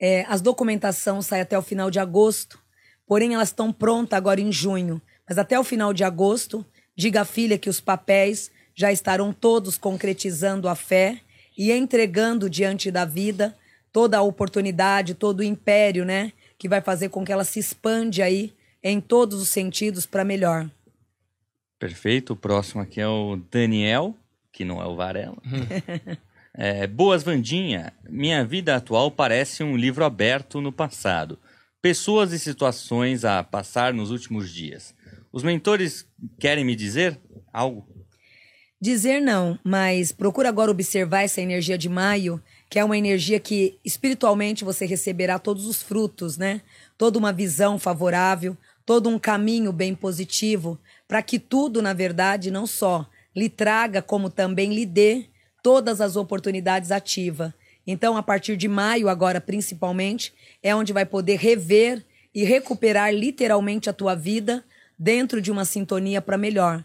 É, 0.00 0.24
as 0.28 0.40
documentação 0.40 1.22
saem 1.22 1.42
até 1.42 1.58
o 1.58 1.62
final 1.62 1.90
de 1.90 1.98
agosto, 1.98 2.58
porém 3.06 3.34
elas 3.34 3.48
estão 3.48 3.72
prontas 3.72 4.16
agora 4.16 4.40
em 4.40 4.52
junho. 4.52 5.00
Mas 5.28 5.38
até 5.38 5.58
o 5.58 5.64
final 5.64 5.92
de 5.92 6.04
agosto, 6.04 6.64
diga 6.94 7.22
à 7.22 7.24
filha 7.24 7.58
que 7.58 7.70
os 7.70 7.80
papéis 7.80 8.50
já 8.74 8.92
estarão 8.92 9.32
todos 9.32 9.78
concretizando 9.78 10.68
a 10.68 10.74
fé 10.74 11.20
e 11.56 11.72
entregando 11.72 12.50
diante 12.50 12.90
da 12.90 13.04
vida 13.04 13.56
toda 13.90 14.18
a 14.18 14.22
oportunidade, 14.22 15.14
todo 15.14 15.40
o 15.40 15.42
império, 15.42 16.04
né? 16.04 16.32
Que 16.58 16.68
vai 16.68 16.82
fazer 16.82 17.08
com 17.08 17.24
que 17.24 17.32
ela 17.32 17.44
se 17.44 17.58
expande 17.58 18.20
aí 18.20 18.52
em 18.82 19.00
todos 19.00 19.40
os 19.40 19.48
sentidos 19.48 20.04
para 20.04 20.22
melhor. 20.22 20.68
Perfeito. 21.78 22.34
O 22.34 22.36
próximo 22.36 22.82
aqui 22.82 23.00
é 23.00 23.08
o 23.08 23.36
Daniel, 23.50 24.14
que 24.52 24.64
não 24.64 24.82
é 24.82 24.86
o 24.86 24.94
Varela. 24.94 25.36
É, 26.58 26.86
Boas 26.86 27.22
Vandinha, 27.22 27.92
minha 28.08 28.42
vida 28.42 28.76
atual 28.76 29.10
parece 29.10 29.62
um 29.62 29.76
livro 29.76 30.02
aberto 30.06 30.58
no 30.58 30.72
passado. 30.72 31.38
Pessoas 31.82 32.32
e 32.32 32.38
situações 32.38 33.26
a 33.26 33.44
passar 33.44 33.92
nos 33.92 34.10
últimos 34.10 34.50
dias. 34.50 34.94
Os 35.30 35.42
mentores 35.42 36.08
querem 36.40 36.64
me 36.64 36.74
dizer 36.74 37.20
algo? 37.52 37.86
Dizer 38.80 39.20
não, 39.20 39.58
mas 39.62 40.12
procura 40.12 40.48
agora 40.48 40.70
observar 40.70 41.24
essa 41.24 41.42
energia 41.42 41.76
de 41.76 41.90
maio, 41.90 42.42
que 42.70 42.78
é 42.78 42.84
uma 42.84 42.96
energia 42.96 43.38
que 43.38 43.78
espiritualmente 43.84 44.64
você 44.64 44.86
receberá 44.86 45.38
todos 45.38 45.66
os 45.66 45.82
frutos, 45.82 46.38
né? 46.38 46.62
Toda 46.96 47.18
uma 47.18 47.34
visão 47.34 47.78
favorável, 47.78 48.56
todo 48.86 49.10
um 49.10 49.18
caminho 49.18 49.72
bem 49.72 49.94
positivo, 49.94 50.78
para 51.06 51.20
que 51.20 51.38
tudo, 51.38 51.82
na 51.82 51.92
verdade, 51.92 52.50
não 52.50 52.66
só 52.66 53.06
lhe 53.34 53.50
traga, 53.50 54.00
como 54.00 54.30
também 54.30 54.72
lhe 54.74 54.86
dê 54.86 55.26
todas 55.66 56.00
as 56.00 56.14
oportunidades 56.14 56.92
ativa. 56.92 57.52
Então, 57.84 58.16
a 58.16 58.22
partir 58.22 58.56
de 58.56 58.68
maio, 58.68 59.08
agora 59.08 59.40
principalmente, 59.40 60.32
é 60.62 60.72
onde 60.72 60.92
vai 60.92 61.04
poder 61.04 61.40
rever 61.40 62.06
e 62.32 62.44
recuperar 62.44 63.12
literalmente 63.12 63.90
a 63.90 63.92
tua 63.92 64.14
vida 64.14 64.64
dentro 64.96 65.40
de 65.40 65.50
uma 65.50 65.64
sintonia 65.64 66.22
para 66.22 66.38
melhor. 66.38 66.84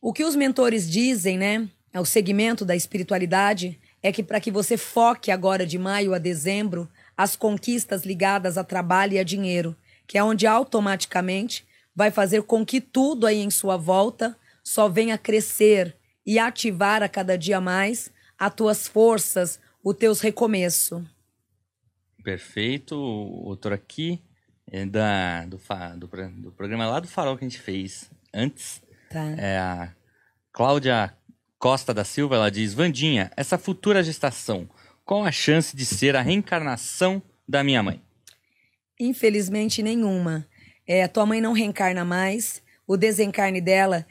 O 0.00 0.14
que 0.14 0.24
os 0.24 0.34
mentores 0.34 0.90
dizem, 0.90 1.36
né? 1.36 1.68
É 1.92 2.00
o 2.00 2.06
segmento 2.06 2.64
da 2.64 2.74
espiritualidade 2.74 3.78
é 4.02 4.10
que 4.10 4.22
para 4.22 4.40
que 4.40 4.50
você 4.50 4.78
foque 4.78 5.30
agora 5.30 5.66
de 5.66 5.78
maio 5.78 6.14
a 6.14 6.18
dezembro 6.18 6.88
as 7.14 7.36
conquistas 7.36 8.02
ligadas 8.02 8.56
a 8.56 8.64
trabalho 8.64 9.12
e 9.12 9.18
a 9.18 9.22
dinheiro, 9.22 9.76
que 10.06 10.16
é 10.16 10.24
onde 10.24 10.46
automaticamente 10.46 11.66
vai 11.94 12.10
fazer 12.10 12.44
com 12.44 12.64
que 12.64 12.80
tudo 12.80 13.26
aí 13.26 13.42
em 13.42 13.50
sua 13.50 13.76
volta 13.76 14.34
só 14.64 14.88
venha 14.88 15.18
crescer 15.18 15.99
e 16.30 16.38
ativar 16.38 17.02
a 17.02 17.08
cada 17.08 17.36
dia 17.36 17.60
mais 17.60 18.08
as 18.38 18.54
tuas 18.54 18.86
forças, 18.86 19.58
os 19.82 19.96
teus 19.96 20.20
recomeços. 20.20 21.02
Perfeito. 22.22 22.94
Outro 22.96 23.74
aqui 23.74 24.22
é 24.70 24.86
da, 24.86 25.44
do, 25.46 25.60
do, 25.96 26.06
do, 26.42 26.52
programa 26.52 26.86
lá 26.86 27.00
do 27.00 27.08
Farol 27.08 27.36
que 27.36 27.44
a 27.44 27.48
gente 27.48 27.60
fez 27.60 28.08
antes. 28.32 28.80
Tá. 29.10 29.24
É 29.36 29.58
a 29.58 29.92
Cláudia 30.52 31.12
Costa 31.58 31.92
da 31.92 32.04
Silva, 32.04 32.36
ela 32.36 32.48
diz, 32.48 32.74
Vandinha, 32.74 33.32
essa 33.36 33.58
futura 33.58 34.00
gestação, 34.00 34.70
qual 35.04 35.24
a 35.24 35.32
chance 35.32 35.74
de 35.74 35.84
ser 35.84 36.14
a 36.14 36.22
reencarnação 36.22 37.20
da 37.48 37.64
minha 37.64 37.82
mãe? 37.82 38.00
Infelizmente 39.00 39.82
nenhuma. 39.82 40.46
É, 40.86 41.02
a 41.02 41.08
tua 41.08 41.26
mãe 41.26 41.40
não 41.40 41.52
reencarna 41.52 42.04
mais. 42.04 42.62
O 42.86 42.96
desencarne 42.96 43.60
dela 43.60 44.06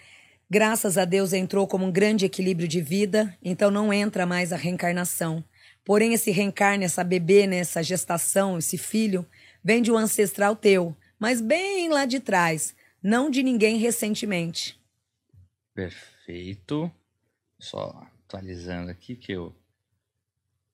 Graças 0.51 0.97
a 0.97 1.05
Deus 1.05 1.31
entrou 1.31 1.67
como 1.67 1.85
um 1.85 1.91
grande 1.91 2.25
equilíbrio 2.25 2.67
de 2.67 2.81
vida, 2.81 3.37
então 3.39 3.69
não 3.69 3.93
entra 3.93 4.25
mais 4.25 4.51
a 4.51 4.55
reencarnação. 4.55 5.43
Porém, 5.85 6.13
esse 6.13 6.31
reencarne, 6.31 6.85
essa 6.85 7.03
bebê, 7.03 7.45
né, 7.45 7.57
essa 7.57 7.83
gestação, 7.83 8.57
esse 8.57 8.75
filho, 8.75 9.23
vem 9.63 9.79
de 9.79 9.91
um 9.91 9.97
ancestral 9.97 10.55
teu, 10.55 10.95
mas 11.19 11.39
bem 11.39 11.89
lá 11.89 12.05
de 12.05 12.19
trás, 12.19 12.75
não 13.01 13.29
de 13.29 13.43
ninguém 13.43 13.77
recentemente. 13.77 14.79
Perfeito. 15.75 16.91
Só 17.59 18.07
atualizando 18.25 18.89
aqui 18.89 19.15
que 19.15 19.31
eu 19.31 19.55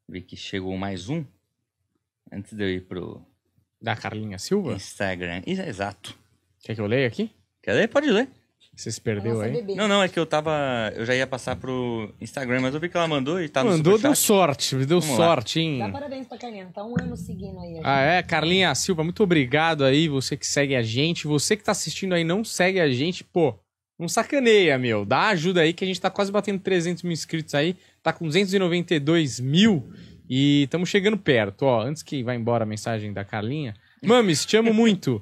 vi 0.08 0.22
que 0.22 0.38
chegou 0.38 0.78
mais 0.78 1.10
um. 1.10 1.26
Antes 2.32 2.54
de 2.54 2.64
eu 2.64 2.70
ir 2.70 2.82
pro 2.88 3.26
Da 3.82 3.96
Carlinha 3.96 4.40
Silva? 4.40 4.74
Instagram. 4.74 5.42
Isso, 5.46 5.62
Exato. 5.62 6.18
Quer 6.62 6.76
que 6.76 6.82
eu 6.82 6.88
leia 6.88 7.08
aqui? 7.08 7.30
Quer 7.62 7.74
ler? 7.74 7.88
Pode 7.90 8.10
ler. 8.10 8.30
Você 8.76 8.92
se 8.92 9.00
perdeu 9.00 9.40
aí? 9.40 9.54
bebê. 9.54 9.76
Não, 9.76 9.88
não, 9.88 10.04
é 10.04 10.10
que 10.10 10.20
eu 10.20 10.26
tava. 10.26 10.52
Eu 10.96 11.06
já 11.06 11.16
ia 11.16 11.26
passar 11.26 11.56
pro 11.56 12.14
Instagram, 12.20 12.60
mas 12.62 12.74
eu 12.74 12.80
vi 12.80 12.90
que 12.90 12.98
ela 12.98 13.08
mandou 13.08 13.42
e 13.42 13.48
tá 13.48 13.64
no 13.64 13.72
Mandou, 13.72 13.98
deu 13.98 14.14
sorte, 14.14 14.76
deu 14.86 15.00
Vamos 15.00 15.18
lá. 15.18 15.28
sorte, 15.28 15.62
hein? 15.62 15.80
Dá 15.80 15.90
parabéns 15.90 16.28
pra 16.28 16.38
Carlinha, 16.38 16.70
tá 16.74 16.84
um 16.84 16.94
ano 17.00 17.16
seguindo 17.16 17.58
aí. 17.60 17.80
Ah, 17.84 18.02
é? 18.02 18.22
Carlinha 18.22 18.76
Silva, 18.76 19.04
muito 19.04 19.24
obrigado 19.24 19.86
aí, 19.86 20.10
você 20.10 20.36
que 20.36 20.46
segue 20.46 20.76
a 20.76 20.82
gente. 20.82 21.26
Você 21.26 21.56
que 21.56 21.64
tá 21.64 21.72
assistindo 21.72 22.14
aí 22.14 22.26
não 22.26 22.44
segue 22.44 22.82
a 22.82 22.90
gente, 22.90 23.24
pô, 23.24 23.58
não 23.98 24.10
sacaneia, 24.10 24.78
meu. 24.78 25.06
Dá 25.06 25.28
ajuda 25.30 25.62
aí 25.62 25.72
que 25.72 25.86
a 25.86 25.88
gente 25.88 26.02
tá 26.02 26.10
quase 26.10 26.32
batendo 26.32 26.60
300 26.60 27.04
mil 27.04 27.14
inscritos 27.14 27.56
aí. 27.56 27.78
Tá 28.04 28.12
com 28.12 28.26
292 28.26 29.40
mil 29.40 29.90
e 30.30 30.64
estamos 30.64 30.90
chegando 30.90 31.18
perto. 31.18 31.64
Ó, 31.64 31.82
antes 31.82 32.04
que 32.04 32.24
vá 32.24 32.36
embora 32.36 32.64
a 32.64 32.68
mensagem 32.68 33.14
da 33.14 33.24
Carlinha. 33.24 33.74
Mames, 34.04 34.46
te 34.46 34.58
amo 34.58 34.74
muito. 34.74 35.22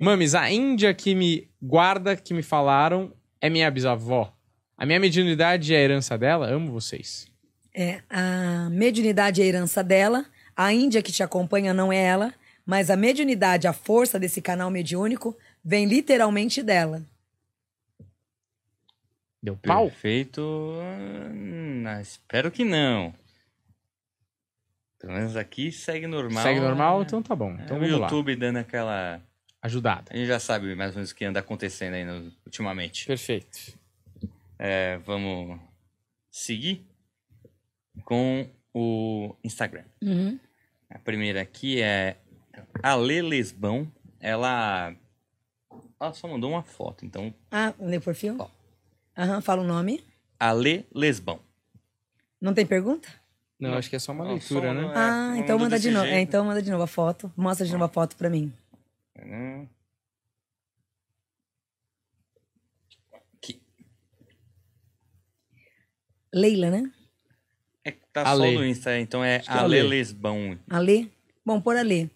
Mames, 0.00 0.34
a 0.34 0.50
Índia 0.50 0.94
que 0.94 1.14
me 1.14 1.46
guarda, 1.60 2.16
que 2.16 2.32
me 2.32 2.42
falaram, 2.42 3.12
é 3.40 3.50
minha 3.50 3.70
bisavó. 3.70 4.32
A 4.76 4.86
minha 4.86 4.98
mediunidade 4.98 5.74
é 5.74 5.76
a 5.76 5.80
herança 5.82 6.16
dela. 6.16 6.46
Amo 6.48 6.72
vocês. 6.72 7.28
É, 7.74 8.02
a 8.08 8.68
mediunidade 8.70 9.42
é 9.42 9.44
a 9.44 9.46
herança 9.48 9.84
dela, 9.84 10.24
a 10.56 10.72
Índia 10.72 11.02
que 11.02 11.12
te 11.12 11.22
acompanha 11.22 11.72
não 11.74 11.92
é 11.92 12.02
ela, 12.02 12.34
mas 12.64 12.90
a 12.90 12.96
mediunidade, 12.96 13.68
a 13.68 13.72
força 13.74 14.18
desse 14.18 14.40
canal 14.40 14.70
mediúnico, 14.70 15.36
vem 15.62 15.84
literalmente 15.86 16.62
dela. 16.62 17.02
Deu 19.42 19.56
pau? 19.56 19.84
Perfeito. 19.86 20.40
Hum, 20.42 21.84
espero 22.00 22.50
que 22.50 22.64
não. 22.64 23.14
Pelo 24.98 25.12
menos 25.14 25.36
aqui 25.36 25.70
segue 25.72 26.06
normal. 26.06 26.42
Segue 26.42 26.60
normal? 26.60 27.00
É, 27.00 27.02
Então 27.04 27.22
tá 27.22 27.34
bom. 27.36 27.50
é 27.58 27.62
Então 27.64 27.76
o 27.76 27.80
vamos 27.80 27.98
lá. 27.98 28.06
YouTube 28.06 28.36
dando 28.36 28.56
aquela. 28.58 29.20
Ajudada. 29.62 30.10
A 30.12 30.16
gente 30.16 30.26
já 30.26 30.40
sabe 30.40 30.74
mais 30.74 30.90
ou 30.92 30.96
menos 30.96 31.10
o 31.10 31.14
que 31.14 31.24
anda 31.24 31.40
acontecendo 31.40 31.94
aí 31.94 32.04
no- 32.04 32.32
ultimamente. 32.46 33.06
Perfeito. 33.06 33.78
É, 34.58 34.98
vamos 34.98 35.60
seguir 36.30 36.86
com 38.04 38.48
o 38.72 39.34
Instagram. 39.44 39.84
A 40.88 40.98
primeira 40.98 41.42
aqui 41.42 41.80
é 41.82 42.16
Ale 42.82 43.20
Lesbão. 43.22 43.90
Ela, 44.18 44.94
ela 45.98 46.12
só 46.12 46.26
mandou 46.28 46.50
uma 46.50 46.62
foto, 46.62 47.04
então 47.06 47.32
Ah, 47.50 47.72
lê 47.78 47.96
o 47.96 48.00
perfil? 48.00 48.36
Aham, 49.16 49.40
fala 49.40 49.62
o 49.62 49.66
nome. 49.66 50.02
Ale 50.38 50.86
Lesbão. 50.94 51.40
Não 52.40 52.54
tem 52.54 52.64
pergunta? 52.66 53.08
Não, 53.58 53.70
Não. 53.72 53.78
acho 53.78 53.90
que 53.90 53.96
é 53.96 53.98
só 53.98 54.12
uma 54.12 54.24
Não, 54.24 54.32
leitura, 54.32 54.68
só 54.68 54.74
né? 54.74 54.92
ah, 54.94 55.34
então 55.36 55.58
manda 55.58 55.78
de 55.78 55.90
novo. 55.90 56.06
É, 56.06 56.20
então 56.20 56.44
manda 56.44 56.62
de 56.62 56.70
novo 56.70 56.82
a 56.82 56.86
foto. 56.86 57.30
Mostra 57.36 57.66
de 57.66 57.72
novo 57.72 57.84
a 57.84 57.88
foto 57.88 58.16
pra 58.16 58.30
mim. 58.30 58.50
Aqui. 63.34 63.62
Leila, 66.32 66.70
né? 66.70 66.90
É 67.84 67.92
que 67.92 68.00
tá 68.12 68.28
Ale. 68.28 68.54
só 68.54 68.58
no 68.60 68.64
Insta, 68.66 68.98
então 68.98 69.24
é 69.24 69.36
é 69.36 69.42
Ale 69.46 69.78
Ale. 69.78 69.88
Lesbão. 69.88 70.58
A 70.68 70.78
Lê? 70.78 71.08
Bom, 71.44 71.60
por 71.60 71.76
a 71.76 71.82
Lê. 71.82 72.08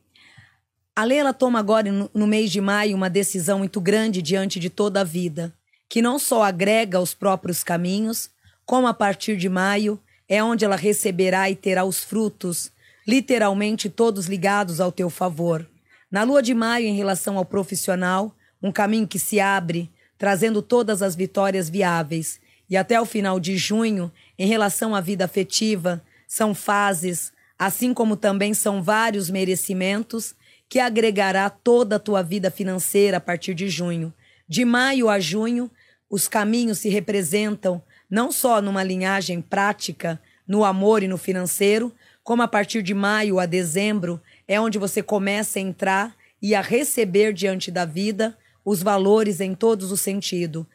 A 0.94 1.04
Lê, 1.04 1.16
ela 1.16 1.32
toma 1.32 1.58
agora, 1.58 1.90
no, 1.90 2.10
no 2.14 2.26
mês 2.26 2.50
de 2.52 2.60
maio, 2.60 2.96
uma 2.96 3.10
decisão 3.10 3.58
muito 3.58 3.80
grande 3.80 4.22
diante 4.22 4.60
de 4.60 4.70
toda 4.70 5.00
a 5.00 5.04
vida, 5.04 5.52
que 5.88 6.00
não 6.00 6.18
só 6.18 6.42
agrega 6.42 7.00
os 7.00 7.14
próprios 7.14 7.64
caminhos, 7.64 8.30
como 8.64 8.86
a 8.86 8.94
partir 8.94 9.36
de 9.36 9.48
maio 9.48 10.00
é 10.28 10.42
onde 10.42 10.64
ela 10.64 10.76
receberá 10.76 11.50
e 11.50 11.56
terá 11.56 11.84
os 11.84 12.02
frutos, 12.02 12.70
literalmente 13.06 13.90
todos 13.90 14.26
ligados 14.26 14.80
ao 14.80 14.92
teu 14.92 15.10
favor. 15.10 15.68
Na 16.14 16.22
lua 16.22 16.40
de 16.40 16.54
maio, 16.54 16.86
em 16.86 16.94
relação 16.94 17.36
ao 17.36 17.44
profissional, 17.44 18.32
um 18.62 18.70
caminho 18.70 19.04
que 19.04 19.18
se 19.18 19.40
abre, 19.40 19.90
trazendo 20.16 20.62
todas 20.62 21.02
as 21.02 21.16
vitórias 21.16 21.68
viáveis. 21.68 22.40
E 22.70 22.76
até 22.76 23.00
o 23.00 23.04
final 23.04 23.40
de 23.40 23.56
junho, 23.56 24.12
em 24.38 24.46
relação 24.46 24.94
à 24.94 25.00
vida 25.00 25.24
afetiva, 25.24 26.00
são 26.28 26.54
fases, 26.54 27.32
assim 27.58 27.92
como 27.92 28.16
também 28.16 28.54
são 28.54 28.80
vários 28.80 29.28
merecimentos 29.28 30.36
que 30.68 30.78
agregará 30.78 31.50
toda 31.50 31.96
a 31.96 31.98
tua 31.98 32.22
vida 32.22 32.48
financeira 32.48 33.16
a 33.16 33.20
partir 33.20 33.52
de 33.52 33.68
junho. 33.68 34.14
De 34.48 34.64
maio 34.64 35.08
a 35.08 35.18
junho, 35.18 35.68
os 36.08 36.28
caminhos 36.28 36.78
se 36.78 36.88
representam 36.88 37.82
não 38.08 38.30
só 38.30 38.62
numa 38.62 38.84
linhagem 38.84 39.40
prática, 39.40 40.20
no 40.46 40.64
amor 40.64 41.02
e 41.02 41.08
no 41.08 41.18
financeiro, 41.18 41.92
como 42.22 42.40
a 42.40 42.48
partir 42.48 42.82
de 42.82 42.94
maio 42.94 43.40
a 43.40 43.46
dezembro 43.46 44.20
é 44.46 44.60
onde 44.60 44.78
você 44.78 45.02
começa 45.02 45.58
a 45.58 45.62
entrar 45.62 46.16
e 46.40 46.54
a 46.54 46.60
receber 46.60 47.32
diante 47.32 47.70
da 47.70 47.84
vida 47.84 48.36
os 48.64 48.82
valores 48.82 49.40
em 49.40 49.54
todos 49.54 49.92
os 49.92 50.00
sentidos. 50.00 50.66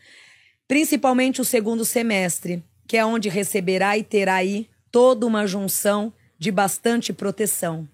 Principalmente 0.67 1.41
o 1.41 1.45
segundo 1.45 1.83
semestre, 1.83 2.63
que 2.87 2.97
é 2.97 3.05
onde 3.05 3.29
receberá 3.29 3.97
e 3.97 4.03
terá 4.03 4.35
aí 4.35 4.69
toda 4.91 5.25
uma 5.25 5.45
junção 5.47 6.13
de 6.37 6.51
bastante 6.51 7.11
proteção. 7.11 7.87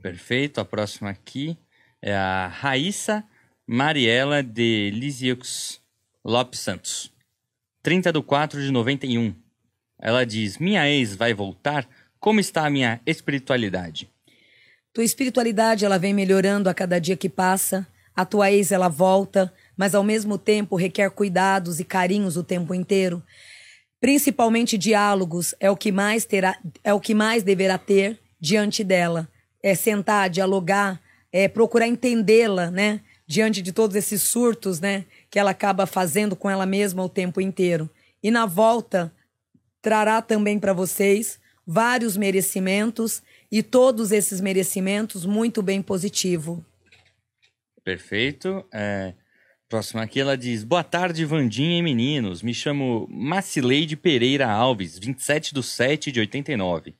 Perfeito. 0.00 0.60
A 0.60 0.64
próxima 0.64 1.10
aqui 1.10 1.56
é 2.00 2.14
a 2.14 2.46
Raíssa 2.46 3.24
Mariela 3.66 4.42
de 4.42 4.90
Lisieux 4.90 5.80
Lopes 6.24 6.60
Santos. 6.60 7.12
30 7.82 8.12
de 8.12 8.22
4 8.22 8.62
de 8.62 8.70
91. 8.70 9.34
Ela 9.98 10.24
diz: 10.24 10.58
Minha 10.58 10.88
ex 10.88 11.14
vai 11.14 11.34
voltar? 11.34 11.88
Como 12.18 12.40
está 12.40 12.66
a 12.66 12.70
minha 12.70 13.00
espiritualidade? 13.04 14.08
Tua 14.96 15.04
espiritualidade 15.04 15.84
ela 15.84 15.98
vem 15.98 16.14
melhorando 16.14 16.70
a 16.70 16.74
cada 16.74 16.98
dia 16.98 17.18
que 17.18 17.28
passa. 17.28 17.86
A 18.14 18.24
tua 18.24 18.50
ex 18.50 18.72
ela 18.72 18.88
volta, 18.88 19.52
mas 19.76 19.94
ao 19.94 20.02
mesmo 20.02 20.38
tempo 20.38 20.74
requer 20.74 21.10
cuidados 21.10 21.78
e 21.78 21.84
carinhos 21.84 22.38
o 22.38 22.42
tempo 22.42 22.72
inteiro. 22.72 23.22
Principalmente 24.00 24.78
diálogos 24.78 25.54
é 25.60 25.70
o 25.70 25.76
que 25.76 25.92
mais 25.92 26.24
terá, 26.24 26.58
é 26.82 26.94
o 26.94 27.00
que 27.00 27.14
mais 27.14 27.42
deverá 27.42 27.76
ter 27.76 28.18
diante 28.40 28.82
dela. 28.82 29.28
É 29.62 29.74
sentar, 29.74 30.30
dialogar, 30.30 30.98
é 31.30 31.46
procurar 31.46 31.86
entendê-la, 31.86 32.70
né? 32.70 33.02
Diante 33.26 33.60
de 33.60 33.72
todos 33.72 33.96
esses 33.96 34.22
surtos, 34.22 34.80
né, 34.80 35.04
que 35.30 35.38
ela 35.38 35.50
acaba 35.50 35.84
fazendo 35.84 36.34
com 36.34 36.48
ela 36.48 36.64
mesma 36.64 37.04
o 37.04 37.08
tempo 37.10 37.38
inteiro. 37.38 37.90
E 38.22 38.30
na 38.30 38.46
volta 38.46 39.12
trará 39.82 40.22
também 40.22 40.58
para 40.58 40.72
vocês 40.72 41.38
vários 41.66 42.16
merecimentos 42.16 43.22
e 43.56 43.62
todos 43.62 44.12
esses 44.12 44.38
merecimentos 44.38 45.24
muito 45.24 45.62
bem 45.62 45.80
positivo. 45.80 46.62
Perfeito. 47.82 48.62
É, 48.70 49.14
próxima 49.66 50.02
aqui 50.02 50.20
ela 50.20 50.36
diz: 50.36 50.62
Boa 50.62 50.84
tarde, 50.84 51.24
Vandinha 51.24 51.78
e 51.78 51.82
meninos. 51.82 52.42
Me 52.42 52.52
chamo 52.52 53.08
Macileide 53.10 53.96
Pereira 53.96 54.46
Alves, 54.46 54.98
27 54.98 55.54
de 55.54 55.62
7 55.62 56.12
de 56.12 56.20
89. 56.20 56.94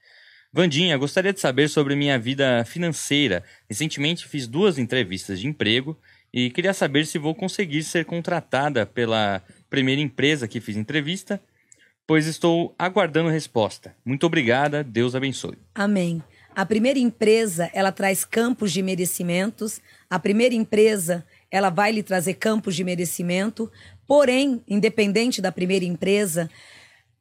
Vandinha, 0.51 0.97
gostaria 0.97 1.35
de 1.35 1.41
saber 1.41 1.69
sobre 1.69 1.95
minha 1.95 2.19
vida 2.19 2.65
financeira. 2.65 3.45
Recentemente 3.69 4.27
fiz 4.27 4.47
duas 4.47 4.79
entrevistas 4.79 5.39
de 5.39 5.47
emprego 5.47 5.95
e 6.33 6.49
queria 6.49 6.73
saber 6.73 7.05
se 7.05 7.19
vou 7.19 7.35
conseguir 7.35 7.83
ser 7.83 8.07
contratada 8.07 8.87
pela 8.87 9.43
primeira 9.69 10.01
empresa 10.01 10.49
que 10.49 10.63
fiz 10.63 10.75
entrevista, 10.75 11.39
pois 12.07 12.27
estou 12.27 12.75
aguardando 12.79 13.29
resposta. 13.29 13.95
Muito 14.03 14.25
obrigada, 14.25 14.83
Deus 14.83 15.15
abençoe. 15.15 15.59
Amém. 15.75 16.23
A 16.57 16.65
primeira 16.65 16.99
empresa, 16.99 17.71
ela 17.75 17.93
traz 17.93 18.25
campos 18.25 18.73
de 18.73 18.81
merecimentos. 18.81 19.79
A 20.09 20.19
primeira 20.19 20.55
empresa, 20.55 21.23
ela 21.51 21.69
vai 21.69 21.93
lhe 21.93 22.03
trazer 22.03 22.33
campos 22.33 22.75
de 22.75 22.83
merecimento. 22.83 23.71
Porém, 24.07 24.65
independente 24.67 25.43
da 25.43 25.53
primeira 25.53 25.85
empresa, 25.85 26.49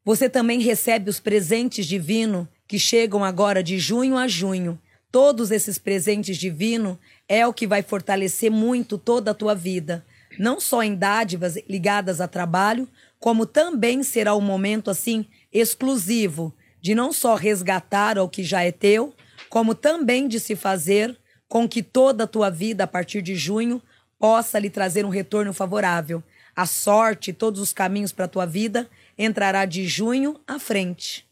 você 0.06 0.30
também 0.30 0.62
recebe 0.62 1.10
os 1.10 1.20
presentes 1.20 1.86
divinos 1.86 2.48
que 2.66 2.80
chegam 2.80 3.26
agora 3.26 3.62
de 3.62 3.78
junho 3.78 4.16
a 4.16 4.26
junho. 4.26 4.80
Todos 5.12 5.52
esses 5.52 5.78
presentes 5.78 6.38
divinos 6.38 6.96
é 7.28 7.46
o 7.46 7.54
que 7.54 7.68
vai 7.68 7.84
fortalecer 7.84 8.50
muito 8.50 8.98
toda 8.98 9.32
a 9.32 9.36
tua 9.36 9.54
vida. 9.54 10.06
Não 10.40 10.62
só 10.62 10.82
em 10.82 10.96
dádivas 10.96 11.58
ligadas 11.68 12.22
a 12.22 12.28
trabalho, 12.30 12.88
como 13.20 13.46
também 13.46 14.02
será 14.02 14.34
um 14.34 14.40
momento 14.40 14.90
assim 14.90 15.26
exclusivo 15.52 16.54
de 16.82 16.96
não 16.96 17.12
só 17.12 17.36
resgatar 17.36 18.18
o 18.18 18.30
que 18.30 18.44
já 18.44 18.64
é 18.64 18.72
teu, 18.72 19.14
como 19.56 19.74
também 19.74 20.28
de 20.28 20.38
se 20.38 20.54
fazer 20.54 21.18
com 21.48 21.66
que 21.66 21.82
toda 21.82 22.26
a 22.26 22.28
tua 22.28 22.50
vida 22.50 22.84
a 22.84 22.88
partir 22.88 23.22
de 23.22 23.36
junho 23.36 23.82
possa 24.20 24.60
lhe 24.60 24.70
trazer 24.70 25.06
um 25.06 25.10
retorno 25.10 25.54
favorável. 25.54 26.22
a 26.54 26.66
sorte, 26.66 27.32
todos 27.32 27.62
os 27.62 27.72
caminhos 27.72 28.12
para 28.12 28.26
a 28.26 28.28
tua 28.28 28.46
vida, 28.46 28.90
entrará 29.18 29.64
de 29.64 29.88
junho 29.88 30.38
à 30.46 30.60
frente. 30.60 31.26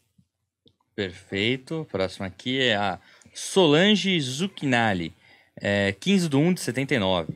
Perfeito. 0.96 1.86
Próximo 1.92 2.24
aqui 2.24 2.62
é 2.62 2.74
a 2.74 2.98
Solange 3.34 4.18
Zucchinali, 4.18 5.12
é, 5.60 5.92
15 5.92 6.26
de 6.26 6.36
1 6.36 6.54
de 6.54 6.60
79. 6.62 7.34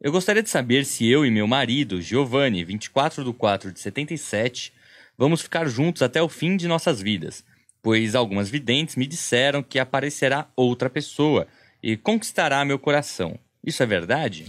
Eu 0.00 0.10
gostaria 0.10 0.42
de 0.42 0.50
saber 0.50 0.84
se 0.84 1.08
eu 1.08 1.24
e 1.24 1.30
meu 1.30 1.46
marido, 1.46 2.02
Giovanni, 2.02 2.64
24 2.64 3.22
de 3.22 3.32
4 3.32 3.70
de 3.70 3.78
77, 3.78 4.72
vamos 5.16 5.42
ficar 5.42 5.68
juntos 5.68 6.02
até 6.02 6.20
o 6.20 6.28
fim 6.28 6.56
de 6.56 6.66
nossas 6.66 7.00
vidas, 7.00 7.44
pois 7.84 8.14
algumas 8.14 8.48
videntes 8.48 8.96
me 8.96 9.06
disseram 9.06 9.62
que 9.62 9.78
aparecerá 9.78 10.48
outra 10.56 10.88
pessoa 10.88 11.46
e 11.82 11.98
conquistará 11.98 12.64
meu 12.64 12.78
coração. 12.78 13.38
Isso 13.62 13.82
é 13.82 13.86
verdade? 13.86 14.46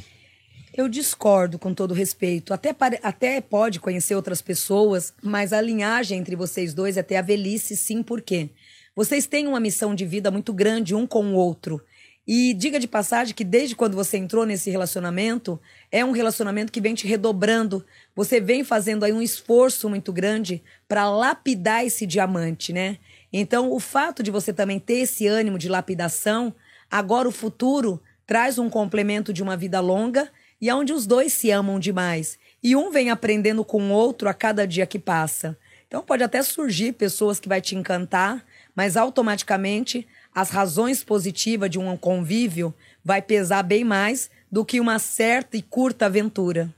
Eu 0.74 0.88
discordo 0.88 1.60
com 1.60 1.74
todo 1.74 1.94
respeito. 1.94 2.54
Até, 2.54 2.72
pare... 2.72 2.98
até 3.04 3.42
pode 3.42 3.82
conhecer 3.82 4.16
outras 4.16 4.42
pessoas, 4.42 5.14
mas 5.22 5.52
a 5.52 5.60
linhagem 5.60 6.18
entre 6.18 6.34
vocês 6.34 6.74
dois 6.74 6.96
é 6.96 7.02
até 7.02 7.18
a 7.18 7.22
velhice, 7.22 7.76
sim, 7.76 8.02
por 8.02 8.22
quê? 8.22 8.52
Vocês 8.96 9.28
têm 9.28 9.48
uma 9.48 9.60
missão 9.60 9.94
de 9.94 10.06
vida 10.06 10.32
muito 10.32 10.54
grande 10.54 10.96
um 10.96 11.06
com 11.06 11.26
o 11.26 11.36
outro. 11.36 11.82
E 12.28 12.54
diga 12.54 12.80
de 12.80 12.88
passagem 12.88 13.36
que 13.36 13.44
desde 13.44 13.76
quando 13.76 13.96
você 13.96 14.18
entrou 14.18 14.46
nesse 14.46 14.72
relacionamento, 14.72 15.60
é 15.92 16.04
um 16.04 16.12
relacionamento 16.12 16.72
que 16.72 16.82
vem 16.82 16.96
te 16.96 17.06
redobrando. 17.06 17.86
Você 18.16 18.40
vem 18.40 18.64
fazendo 18.64 19.04
aí 19.04 19.14
um 19.14 19.22
esforço 19.22 19.90
muito 19.90 20.12
grande 20.12 20.64
para 20.88 21.10
lapidar 21.10 21.86
esse 21.86 22.08
diamante, 22.08 22.74
né? 22.74 22.98
Então, 23.38 23.70
o 23.74 23.82
fato 23.82 24.24
de 24.24 24.32
você 24.32 24.54
também 24.54 24.80
ter 24.80 25.00
esse 25.00 25.28
ânimo 25.28 25.60
de 25.60 25.68
lapidação, 25.68 26.56
agora 26.90 27.28
o 27.28 27.34
futuro 27.34 28.02
traz 28.26 28.58
um 28.58 28.70
complemento 28.70 29.34
de 29.34 29.44
uma 29.44 29.58
vida 29.58 29.82
longa 29.82 30.30
e 30.62 30.72
onde 30.72 30.94
os 30.94 31.06
dois 31.06 31.34
se 31.34 31.52
amam 31.52 31.78
demais. 31.78 32.40
E 32.64 32.78
um 32.78 32.92
vem 32.92 33.10
aprendendo 33.10 33.66
com 33.66 33.84
o 33.84 33.92
outro 33.92 34.30
a 34.30 34.34
cada 34.34 34.66
dia 34.66 34.86
que 34.86 34.98
passa. 34.98 35.58
Então 35.86 36.02
pode 36.02 36.24
até 36.24 36.42
surgir 36.42 36.94
pessoas 36.94 37.38
que 37.38 37.50
vai 37.50 37.60
te 37.60 37.76
encantar, 37.76 38.42
mas 38.74 38.96
automaticamente 38.96 40.08
as 40.34 40.50
razões 40.50 41.04
positivas 41.04 41.70
de 41.70 41.78
um 41.78 41.98
convívio 41.98 42.74
vai 43.04 43.22
pesar 43.22 43.64
bem 43.64 43.84
mais 43.84 44.32
do 44.50 44.64
que 44.64 44.80
uma 44.80 44.98
certa 44.98 45.58
e 45.58 45.62
curta 45.62 46.06
aventura. 46.06 46.74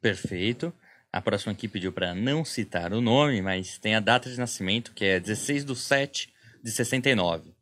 Perfeito. 0.00 0.72
A 1.16 1.20
próxima 1.22 1.52
aqui 1.52 1.66
pediu 1.66 1.90
para 1.92 2.14
não 2.14 2.44
citar 2.44 2.92
o 2.92 3.00
nome, 3.00 3.40
mas 3.40 3.78
tem 3.78 3.94
a 3.94 4.00
data 4.00 4.28
de 4.28 4.38
nascimento, 4.38 4.92
que 4.92 5.02
é 5.02 5.18
16 5.18 5.64
de 5.64 5.74
7 5.74 6.28
de 6.62 6.70
69. 6.70 7.54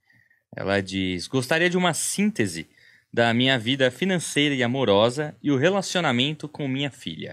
Ela 0.57 0.81
diz: 0.81 1.29
Gostaria 1.29 1.71
de 1.71 1.77
uma 1.77 1.95
síntese 1.95 2.67
da 3.13 3.33
minha 3.33 3.57
vida 3.57 3.93
financeira 3.93 4.57
e 4.57 4.63
amorosa 4.65 5.37
e 5.41 5.53
o 5.53 5.57
relacionamento 5.57 6.49
com 6.49 6.67
minha 6.67 6.91
filha. 6.91 7.33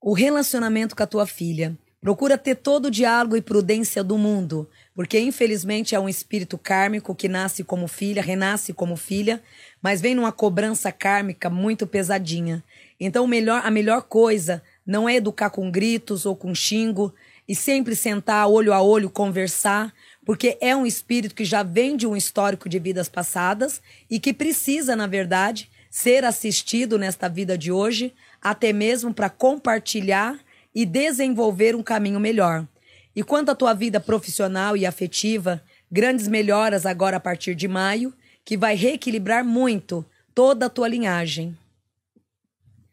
O 0.00 0.12
relacionamento 0.12 0.96
com 0.96 1.04
a 1.04 1.06
tua 1.06 1.24
filha. 1.24 1.78
Procura 2.00 2.36
ter 2.36 2.56
todo 2.56 2.86
o 2.86 2.90
diálogo 2.90 3.36
e 3.36 3.40
prudência 3.40 4.02
do 4.02 4.18
mundo, 4.18 4.68
porque 4.92 5.20
infelizmente 5.20 5.94
é 5.94 6.00
um 6.00 6.08
espírito 6.08 6.58
kármico 6.58 7.14
que 7.14 7.28
nasce 7.28 7.62
como 7.62 7.86
filha, 7.86 8.20
renasce 8.20 8.72
como 8.72 8.96
filha, 8.96 9.40
mas 9.80 10.00
vem 10.00 10.16
numa 10.16 10.32
cobrança 10.32 10.90
kármica 10.90 11.48
muito 11.48 11.86
pesadinha. 11.86 12.64
Então, 12.98 13.24
melhor, 13.24 13.62
a 13.64 13.70
melhor 13.70 14.02
coisa 14.02 14.60
não 14.88 15.06
é 15.06 15.16
educar 15.16 15.50
com 15.50 15.70
gritos 15.70 16.24
ou 16.24 16.34
com 16.34 16.54
xingo, 16.54 17.14
e 17.46 17.54
sempre 17.54 17.94
sentar 17.94 18.48
olho 18.48 18.72
a 18.72 18.80
olho, 18.80 19.10
conversar, 19.10 19.92
porque 20.24 20.56
é 20.62 20.74
um 20.74 20.86
espírito 20.86 21.34
que 21.34 21.44
já 21.44 21.62
vem 21.62 21.94
de 21.94 22.06
um 22.06 22.16
histórico 22.16 22.70
de 22.70 22.78
vidas 22.78 23.06
passadas 23.06 23.82
e 24.10 24.18
que 24.18 24.32
precisa, 24.32 24.96
na 24.96 25.06
verdade, 25.06 25.70
ser 25.90 26.24
assistido 26.24 26.98
nesta 26.98 27.28
vida 27.28 27.56
de 27.56 27.70
hoje, 27.70 28.14
até 28.40 28.72
mesmo 28.72 29.12
para 29.12 29.28
compartilhar 29.28 30.38
e 30.74 30.86
desenvolver 30.86 31.76
um 31.76 31.82
caminho 31.82 32.18
melhor. 32.18 32.66
E 33.14 33.22
quanto 33.22 33.50
à 33.50 33.54
tua 33.54 33.74
vida 33.74 34.00
profissional 34.00 34.74
e 34.74 34.86
afetiva, 34.86 35.62
grandes 35.90 36.28
melhoras 36.28 36.86
agora 36.86 37.18
a 37.18 37.20
partir 37.20 37.54
de 37.54 37.68
maio, 37.68 38.12
que 38.42 38.56
vai 38.56 38.74
reequilibrar 38.74 39.44
muito 39.44 40.04
toda 40.34 40.66
a 40.66 40.70
tua 40.70 40.88
linhagem. 40.88 41.56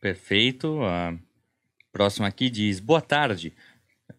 Perfeito. 0.01 0.81
A 0.83 1.13
próxima 1.95 2.27
aqui 2.27 2.49
diz: 2.49 2.81
Boa 2.81 2.99
tarde. 2.99 3.53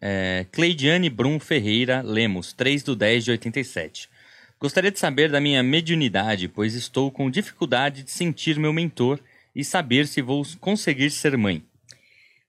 É, 0.01 0.47
Cleidiane 0.51 1.11
Brum 1.11 1.39
Ferreira 1.39 2.01
Lemos, 2.01 2.51
3 2.51 2.81
do 2.81 2.95
10 2.95 3.25
de 3.25 3.31
87. 3.31 4.09
Gostaria 4.59 4.89
de 4.89 4.97
saber 4.97 5.29
da 5.29 5.39
minha 5.39 5.61
mediunidade, 5.61 6.47
pois 6.47 6.73
estou 6.73 7.11
com 7.11 7.29
dificuldade 7.29 8.01
de 8.01 8.09
sentir 8.09 8.57
meu 8.57 8.73
mentor 8.73 9.19
e 9.55 9.63
saber 9.63 10.07
se 10.07 10.23
vou 10.23 10.43
conseguir 10.59 11.11
ser 11.11 11.37
mãe. 11.37 11.63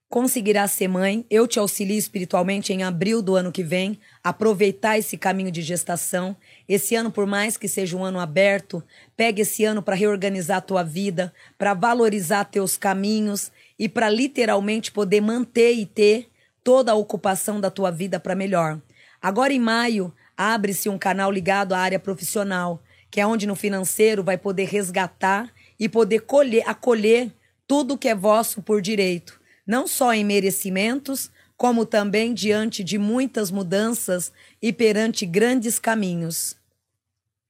Conseguirá 0.09 0.67
ser 0.67 0.87
mãe, 0.87 1.23
eu 1.29 1.47
te 1.47 1.59
auxilio 1.59 1.95
espiritualmente 1.95 2.73
em 2.73 2.81
abril 2.81 3.21
do 3.21 3.35
ano 3.35 3.51
que 3.51 3.61
vem, 3.61 3.99
aproveitar 4.23 4.97
esse 4.97 5.15
caminho 5.15 5.51
de 5.51 5.61
gestação. 5.61 6.35
Esse 6.67 6.95
ano, 6.95 7.11
por 7.11 7.27
mais 7.27 7.57
que 7.57 7.67
seja 7.67 7.95
um 7.95 8.03
ano 8.03 8.19
aberto, 8.19 8.83
pegue 9.15 9.43
esse 9.43 9.63
ano 9.63 9.83
para 9.83 9.93
reorganizar 9.93 10.57
a 10.57 10.61
tua 10.61 10.81
vida, 10.81 11.31
para 11.59 11.75
valorizar 11.75 12.45
teus 12.45 12.75
caminhos 12.75 13.51
e 13.77 13.87
para 13.87 14.09
literalmente 14.09 14.91
poder 14.91 15.21
manter 15.21 15.73
e 15.73 15.85
ter 15.85 16.27
toda 16.63 16.91
a 16.91 16.95
ocupação 16.95 17.61
da 17.61 17.69
tua 17.69 17.91
vida 17.91 18.19
para 18.19 18.33
melhor. 18.33 18.81
Agora 19.21 19.53
em 19.53 19.59
maio, 19.59 20.11
abre-se 20.35 20.89
um 20.89 20.97
canal 20.97 21.31
ligado 21.31 21.73
à 21.73 21.77
área 21.77 21.99
profissional, 21.99 22.81
que 23.11 23.21
é 23.21 23.27
onde 23.27 23.45
no 23.45 23.55
financeiro 23.55 24.23
vai 24.23 24.39
poder 24.39 24.65
resgatar 24.69 25.53
e 25.79 25.87
poder 25.87 26.21
colher, 26.21 26.67
acolher 26.67 27.31
tudo 27.67 27.95
que 27.95 28.07
é 28.07 28.15
vosso 28.15 28.63
por 28.63 28.81
direito, 28.81 29.38
não 29.69 29.87
só 29.87 30.11
em 30.15 30.25
merecimentos, 30.25 31.29
como 31.55 31.85
também 31.85 32.33
diante 32.33 32.83
de 32.83 32.97
muitas 32.97 33.51
mudanças 33.51 34.33
e 34.59 34.73
perante 34.73 35.27
grandes 35.27 35.77
caminhos. 35.77 36.57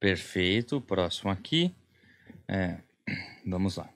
Perfeito. 0.02 0.82
Próximo 0.82 1.32
aqui. 1.32 1.74
É, 2.46 2.76
vamos 3.48 3.78
lá. 3.78 3.88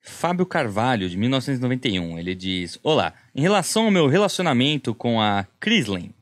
Fábio 0.00 0.46
Carvalho, 0.46 1.10
de 1.10 1.18
1991. 1.18 2.18
Ele 2.18 2.34
diz: 2.34 2.78
Olá, 2.82 3.12
em 3.34 3.42
relação 3.42 3.84
ao 3.84 3.90
meu 3.90 4.06
relacionamento 4.06 4.94
com 4.94 5.20
a 5.20 5.46
Crislin, 5.60 6.14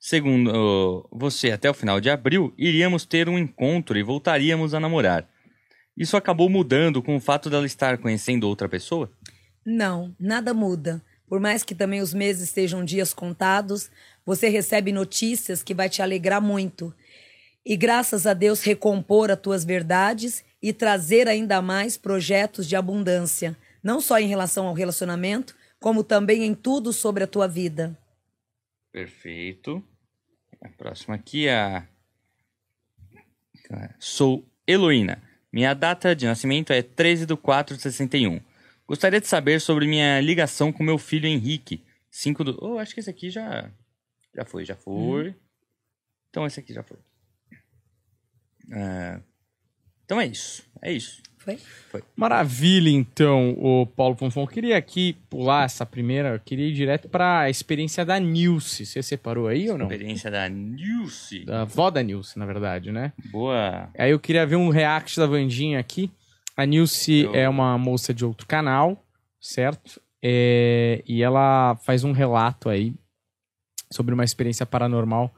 segundo 0.00 1.06
você, 1.12 1.50
até 1.50 1.68
o 1.68 1.74
final 1.74 2.00
de 2.00 2.08
abril, 2.08 2.54
iríamos 2.56 3.04
ter 3.04 3.28
um 3.28 3.38
encontro 3.38 3.98
e 3.98 4.02
voltaríamos 4.02 4.72
a 4.72 4.80
namorar. 4.80 5.28
Isso 5.94 6.16
acabou 6.16 6.48
mudando 6.48 7.02
com 7.02 7.14
o 7.14 7.20
fato 7.20 7.50
dela 7.50 7.66
estar 7.66 7.98
conhecendo 7.98 8.48
outra 8.48 8.70
pessoa? 8.70 9.12
Não, 9.64 10.14
nada 10.18 10.52
muda. 10.52 11.02
Por 11.26 11.40
mais 11.40 11.62
que 11.62 11.74
também 11.74 12.00
os 12.00 12.12
meses 12.12 12.48
estejam 12.48 12.84
dias 12.84 13.14
contados, 13.14 13.90
você 14.24 14.48
recebe 14.48 14.92
notícias 14.92 15.62
que 15.62 15.74
vai 15.74 15.88
te 15.88 16.02
alegrar 16.02 16.42
muito. 16.42 16.94
E 17.64 17.76
graças 17.76 18.26
a 18.26 18.34
Deus 18.34 18.62
recompor 18.62 19.30
as 19.30 19.40
tuas 19.40 19.64
verdades 19.64 20.44
e 20.60 20.72
trazer 20.72 21.28
ainda 21.28 21.62
mais 21.62 21.96
projetos 21.96 22.66
de 22.68 22.76
abundância, 22.76 23.56
não 23.82 24.00
só 24.00 24.18
em 24.18 24.26
relação 24.26 24.66
ao 24.66 24.74
relacionamento, 24.74 25.54
como 25.80 26.04
também 26.04 26.44
em 26.44 26.54
tudo 26.54 26.92
sobre 26.92 27.24
a 27.24 27.26
tua 27.26 27.48
vida. 27.48 27.96
Perfeito. 28.92 29.82
A 30.60 30.68
próxima 30.68 31.14
aqui 31.14 31.48
é. 31.48 31.84
Sou 33.98 34.44
Heloína. 34.66 35.22
Minha 35.52 35.74
data 35.74 36.14
de 36.14 36.26
nascimento 36.26 36.72
é 36.72 36.82
13 36.82 37.26
de 37.26 37.36
4 37.36 37.76
de 37.76 37.82
61. 37.82 38.40
Gostaria 38.92 39.22
de 39.22 39.26
saber 39.26 39.58
sobre 39.58 39.86
minha 39.86 40.20
ligação 40.20 40.70
com 40.70 40.82
meu 40.84 40.98
filho 40.98 41.26
Henrique. 41.26 41.82
5 42.10 42.44
do. 42.44 42.58
Oh, 42.60 42.78
acho 42.78 42.92
que 42.92 43.00
esse 43.00 43.08
aqui 43.08 43.30
já. 43.30 43.70
Já 44.36 44.44
foi, 44.44 44.66
já 44.66 44.76
foi. 44.76 45.30
Hum. 45.30 45.34
Então 46.28 46.46
esse 46.46 46.60
aqui 46.60 46.74
já 46.74 46.82
foi. 46.82 46.98
Uh, 48.68 49.22
então 50.04 50.20
é 50.20 50.26
isso. 50.26 50.62
É 50.82 50.92
isso. 50.92 51.22
Foi? 51.38 51.56
Foi. 51.90 52.02
Maravilha, 52.14 52.90
então, 52.90 53.56
o 53.58 53.86
Paulo 53.86 54.14
Fonfon. 54.14 54.42
Eu 54.42 54.46
queria 54.46 54.76
aqui 54.76 55.14
pular 55.30 55.64
essa 55.64 55.86
primeira, 55.86 56.34
eu 56.34 56.40
queria 56.40 56.66
ir 56.66 56.74
direto 56.74 57.08
para 57.08 57.40
a 57.40 57.50
experiência 57.50 58.04
da 58.04 58.20
Nilce. 58.20 58.84
Você 58.84 59.02
separou 59.02 59.48
aí 59.48 59.70
ou 59.70 59.78
não? 59.78 59.86
Experiência 59.86 60.30
da 60.30 60.46
Nilce. 60.50 61.46
Da 61.46 61.62
avó 61.62 61.90
da 61.90 62.02
Nilce, 62.02 62.38
na 62.38 62.44
verdade, 62.44 62.92
né? 62.92 63.14
Boa. 63.30 63.88
Aí 63.96 64.10
eu 64.10 64.20
queria 64.20 64.44
ver 64.44 64.56
um 64.56 64.68
react 64.68 65.18
da 65.18 65.26
Vandinha 65.26 65.80
aqui. 65.80 66.10
A 66.56 66.66
Nilce 66.66 67.22
eu... 67.22 67.34
é 67.34 67.48
uma 67.48 67.76
moça 67.78 68.12
de 68.12 68.24
outro 68.24 68.46
canal, 68.46 69.04
certo? 69.40 70.00
É... 70.22 71.02
E 71.06 71.22
ela 71.22 71.76
faz 71.76 72.04
um 72.04 72.12
relato 72.12 72.68
aí 72.68 72.94
sobre 73.90 74.14
uma 74.14 74.24
experiência 74.24 74.64
paranormal 74.64 75.32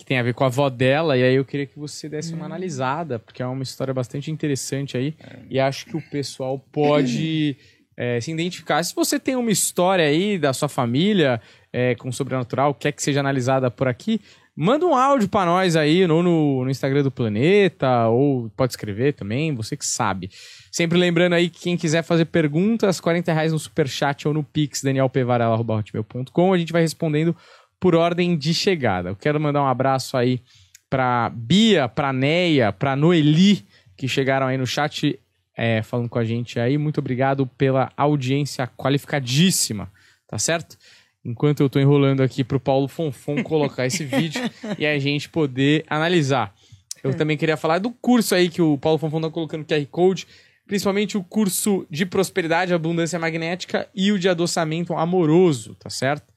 que 0.00 0.04
tem 0.06 0.18
a 0.18 0.22
ver 0.22 0.32
com 0.32 0.44
a 0.44 0.46
avó 0.46 0.70
dela, 0.70 1.14
e 1.14 1.22
aí 1.22 1.34
eu 1.34 1.44
queria 1.44 1.66
que 1.66 1.78
você 1.78 2.08
desse 2.08 2.32
uma 2.32 2.44
hum. 2.44 2.46
analisada, 2.46 3.18
porque 3.18 3.42
é 3.42 3.46
uma 3.46 3.62
história 3.62 3.92
bastante 3.92 4.30
interessante 4.30 4.96
aí, 4.96 5.14
é. 5.20 5.40
e 5.50 5.60
acho 5.60 5.84
que 5.84 5.94
o 5.94 6.00
pessoal 6.10 6.58
pode 6.58 7.54
é, 7.98 8.18
se 8.18 8.32
identificar. 8.32 8.82
Se 8.82 8.94
você 8.94 9.20
tem 9.20 9.36
uma 9.36 9.50
história 9.50 10.06
aí 10.06 10.38
da 10.38 10.54
sua 10.54 10.70
família 10.70 11.38
é, 11.70 11.94
com 11.96 12.10
sobrenatural, 12.10 12.72
quer 12.72 12.92
que 12.92 13.02
seja 13.02 13.20
analisada 13.20 13.70
por 13.70 13.88
aqui, 13.88 14.22
Manda 14.62 14.84
um 14.84 14.94
áudio 14.94 15.26
pra 15.26 15.46
nós 15.46 15.74
aí, 15.74 16.02
ou 16.02 16.22
no, 16.22 16.64
no 16.64 16.70
Instagram 16.70 17.02
do 17.02 17.10
Planeta, 17.10 18.08
ou 18.08 18.50
pode 18.54 18.74
escrever 18.74 19.14
também, 19.14 19.54
você 19.54 19.74
que 19.74 19.86
sabe. 19.86 20.30
Sempre 20.70 20.98
lembrando 20.98 21.32
aí 21.32 21.48
que 21.48 21.60
quem 21.60 21.78
quiser 21.78 22.02
fazer 22.02 22.26
perguntas, 22.26 23.00
40 23.00 23.32
reais 23.32 23.52
no 23.54 23.58
Superchat 23.58 24.28
ou 24.28 24.34
no 24.34 24.44
Pix, 24.44 24.82
danielpevarela.com, 24.82 26.52
a 26.52 26.58
gente 26.58 26.74
vai 26.74 26.82
respondendo 26.82 27.34
por 27.80 27.94
ordem 27.94 28.36
de 28.36 28.52
chegada. 28.52 29.08
Eu 29.08 29.16
quero 29.16 29.40
mandar 29.40 29.62
um 29.62 29.66
abraço 29.66 30.14
aí 30.14 30.42
pra 30.90 31.32
Bia, 31.34 31.88
pra 31.88 32.12
Neia, 32.12 32.70
pra 32.70 32.94
Noeli, 32.94 33.64
que 33.96 34.06
chegaram 34.06 34.46
aí 34.46 34.58
no 34.58 34.66
chat 34.66 35.18
é, 35.56 35.82
falando 35.82 36.10
com 36.10 36.18
a 36.18 36.24
gente 36.26 36.60
aí. 36.60 36.76
Muito 36.76 36.98
obrigado 36.98 37.46
pela 37.46 37.90
audiência 37.96 38.66
qualificadíssima, 38.66 39.90
tá 40.28 40.36
certo? 40.36 40.76
Enquanto 41.24 41.60
eu 41.60 41.68
tô 41.68 41.78
enrolando 41.78 42.22
aqui 42.22 42.42
pro 42.42 42.58
Paulo 42.58 42.88
Fonfon 42.88 43.42
colocar 43.42 43.86
esse 43.86 44.04
vídeo 44.06 44.40
e 44.78 44.86
a 44.86 44.98
gente 44.98 45.28
poder 45.28 45.84
analisar. 45.88 46.54
Eu 47.02 47.14
também 47.14 47.36
queria 47.36 47.56
falar 47.56 47.78
do 47.78 47.90
curso 47.90 48.34
aí 48.34 48.48
que 48.48 48.60
o 48.60 48.76
Paulo 48.78 48.98
Fonfon 48.98 49.20
tá 49.20 49.30
colocando 49.30 49.64
QR 49.64 49.86
Code, 49.86 50.26
principalmente 50.66 51.16
o 51.16 51.24
curso 51.24 51.86
de 51.90 52.04
prosperidade, 52.04 52.74
abundância 52.74 53.18
magnética 53.18 53.88
e 53.94 54.12
o 54.12 54.18
de 54.18 54.28
adoçamento 54.28 54.94
amoroso, 54.94 55.74
tá 55.74 55.88
certo? 55.88 56.32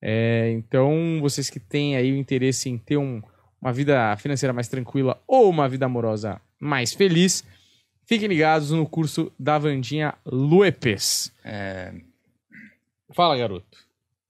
É, 0.00 0.50
então, 0.52 1.18
vocês 1.20 1.48
que 1.48 1.58
têm 1.58 1.96
aí 1.96 2.12
o 2.12 2.16
interesse 2.16 2.68
em 2.68 2.78
ter 2.78 2.96
um, 2.96 3.22
uma 3.60 3.72
vida 3.72 4.16
financeira 4.18 4.52
mais 4.52 4.68
tranquila 4.68 5.20
ou 5.26 5.48
uma 5.48 5.68
vida 5.68 5.86
amorosa 5.86 6.40
mais 6.60 6.92
feliz, 6.92 7.44
fiquem 8.06 8.28
ligados 8.28 8.70
no 8.70 8.86
curso 8.86 9.32
da 9.38 9.58
Vandinha 9.58 10.14
Luepes. 10.24 11.32
É, 11.44 11.92
Fala, 13.14 13.36
garoto. 13.36 13.83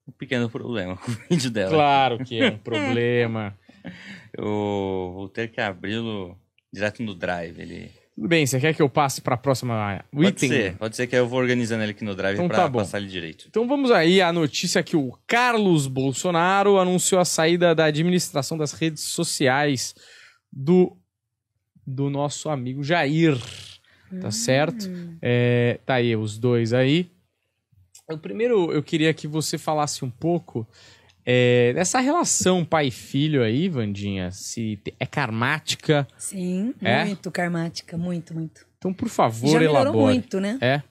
Um 0.06 0.12
pequeno 0.12 0.48
problema 0.48 0.96
com 0.98 1.10
o 1.10 1.16
vídeo 1.30 1.50
dela. 1.50 1.70
Claro 1.70 2.24
que 2.24 2.40
é 2.40 2.50
um 2.50 2.58
problema. 2.58 3.56
Eu 4.36 5.12
vou 5.14 5.28
ter 5.28 5.48
que 5.48 5.60
abri-lo 5.60 6.36
direto 6.72 7.02
no 7.02 7.14
Drive. 7.14 7.60
Ele... 7.60 7.90
Tudo 8.16 8.28
bem, 8.28 8.46
você 8.46 8.58
quer 8.58 8.74
que 8.74 8.82
eu 8.82 8.88
passe 8.88 9.20
para 9.20 9.34
a 9.34 9.38
próxima 9.38 10.04
Pode 10.10 10.28
item? 10.28 10.48
ser, 10.48 10.76
pode 10.76 10.96
ser 10.96 11.06
que 11.06 11.14
eu 11.14 11.28
vou 11.28 11.38
organizando 11.38 11.82
ele 11.82 11.92
aqui 11.92 12.04
no 12.04 12.14
Drive 12.14 12.34
Então 12.34 12.48
pra 12.48 12.58
tá 12.58 12.70
passar 12.70 12.98
ele 12.98 13.08
direito. 13.08 13.46
Então 13.48 13.68
vamos 13.68 13.90
aí 13.90 14.20
à 14.20 14.32
notícia 14.32 14.82
que 14.82 14.96
o 14.96 15.16
Carlos 15.26 15.86
Bolsonaro 15.86 16.78
anunciou 16.78 17.20
a 17.20 17.24
saída 17.24 17.74
da 17.74 17.84
administração 17.84 18.56
das 18.56 18.72
redes 18.72 19.04
sociais 19.04 19.94
do, 20.52 20.96
do 21.86 22.08
nosso 22.08 22.48
amigo 22.48 22.82
Jair. 22.82 23.36
Tá 24.20 24.30
certo? 24.30 24.88
É, 25.20 25.80
tá 25.84 25.94
aí 25.94 26.14
os 26.16 26.38
dois 26.38 26.72
aí. 26.72 27.10
O 28.10 28.18
primeiro, 28.18 28.70
eu 28.72 28.82
queria 28.82 29.12
que 29.14 29.26
você 29.26 29.56
falasse 29.56 30.04
um 30.04 30.10
pouco 30.10 30.66
é, 31.24 31.72
dessa 31.72 32.00
relação 32.00 32.64
pai 32.64 32.88
e 32.88 32.90
filho 32.90 33.42
aí, 33.42 33.68
Vandinha. 33.68 34.30
Se 34.30 34.78
é 35.00 35.06
karmática. 35.06 36.06
Sim, 36.18 36.74
É? 36.82 37.04
muito 37.04 37.30
karmática, 37.30 37.96
muito, 37.96 38.34
muito. 38.34 38.66
Então, 38.76 38.92
por 38.92 39.08
favor, 39.08 39.50
já 39.50 39.58
melhorou 39.58 39.82
elabore. 39.94 40.04
muito, 40.04 40.38
né? 40.38 40.58
É? 40.60 40.82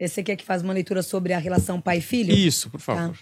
Você 0.00 0.22
quer 0.22 0.36
que 0.36 0.44
faz 0.44 0.62
uma 0.62 0.72
leitura 0.72 1.02
sobre 1.02 1.32
a 1.32 1.38
relação 1.38 1.80
pai 1.80 1.98
e 1.98 2.02
filho? 2.02 2.34
Isso, 2.34 2.68
por 2.70 2.80
favor. 2.80 3.16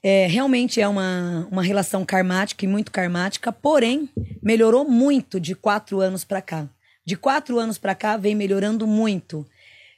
É, 0.00 0.28
realmente 0.28 0.80
é 0.80 0.86
uma, 0.86 1.48
uma 1.50 1.62
relação 1.62 2.04
karmática 2.04 2.64
e 2.64 2.68
muito 2.68 2.92
karmática, 2.92 3.50
porém, 3.50 4.08
melhorou 4.40 4.88
muito 4.88 5.40
de 5.40 5.56
quatro 5.56 6.00
anos 6.00 6.22
pra 6.24 6.40
cá. 6.40 6.68
De 7.04 7.16
quatro 7.16 7.58
anos 7.58 7.78
pra 7.78 7.96
cá, 7.96 8.16
vem 8.16 8.34
melhorando 8.36 8.86
muito. 8.86 9.44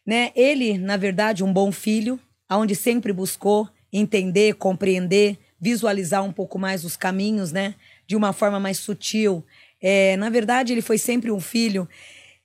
Né? 0.06 0.32
Ele, 0.34 0.78
na 0.78 0.96
verdade, 0.96 1.44
um 1.44 1.52
bom 1.52 1.70
filho, 1.70 2.18
aonde 2.50 2.74
sempre 2.74 3.12
buscou 3.12 3.68
entender, 3.92 4.54
compreender, 4.54 5.38
visualizar 5.60 6.24
um 6.24 6.32
pouco 6.32 6.58
mais 6.58 6.84
os 6.84 6.96
caminhos, 6.96 7.52
né? 7.52 7.76
De 8.08 8.16
uma 8.16 8.32
forma 8.32 8.58
mais 8.58 8.78
sutil. 8.78 9.44
É, 9.80 10.16
na 10.16 10.28
verdade, 10.28 10.72
ele 10.72 10.82
foi 10.82 10.98
sempre 10.98 11.30
um 11.30 11.38
filho 11.38 11.88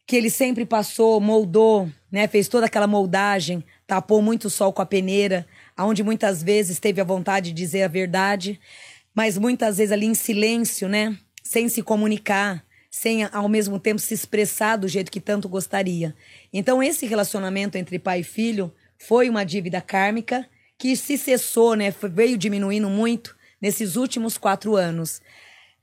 que 0.06 0.16
ele 0.16 0.30
sempre 0.30 0.64
passou, 0.64 1.20
moldou, 1.20 1.90
né? 2.12 2.28
Fez 2.28 2.48
toda 2.48 2.68
aquela 2.68 2.86
moldagem, 2.86 3.64
tapou 3.88 4.22
muito 4.22 4.46
o 4.46 4.50
sol 4.50 4.72
com 4.72 4.82
a 4.82 4.86
peneira, 4.86 5.48
aonde 5.76 6.04
muitas 6.04 6.44
vezes 6.44 6.80
teve 6.80 7.02
a 7.02 7.04
vontade 7.04 7.52
de 7.52 7.56
dizer 7.56 7.82
a 7.82 7.88
verdade, 7.88 8.60
mas 9.14 9.40
muitas 9.40 9.78
vezes 9.78 9.92
ali 9.92 10.06
em 10.06 10.14
silêncio, 10.14 10.88
né? 10.88 11.18
Sem 11.44 11.68
se 11.68 11.82
comunicar, 11.82 12.64
sem 12.92 13.24
ao 13.24 13.50
mesmo 13.50 13.80
tempo 13.80 14.00
se 14.00 14.14
expressar 14.14 14.76
do 14.76 14.88
jeito 14.88 15.12
que 15.12 15.20
tanto 15.20 15.50
gostaria. 15.50 16.16
Então 16.54 16.84
esse 16.84 17.08
relacionamento 17.08 17.76
entre 17.76 17.98
pai 17.98 18.20
e 18.20 18.24
filho 18.24 18.72
foi 18.98 19.30
uma 19.30 19.44
dívida 19.44 19.82
kármica 19.82 20.48
que 20.78 20.96
se 20.96 21.18
cessou, 21.18 21.76
né? 21.76 21.94
Veio 22.12 22.38
diminuindo 22.38 22.90
muito 22.90 23.36
nesses 23.62 23.96
últimos 23.96 24.38
quatro 24.38 24.76
anos. 24.76 25.22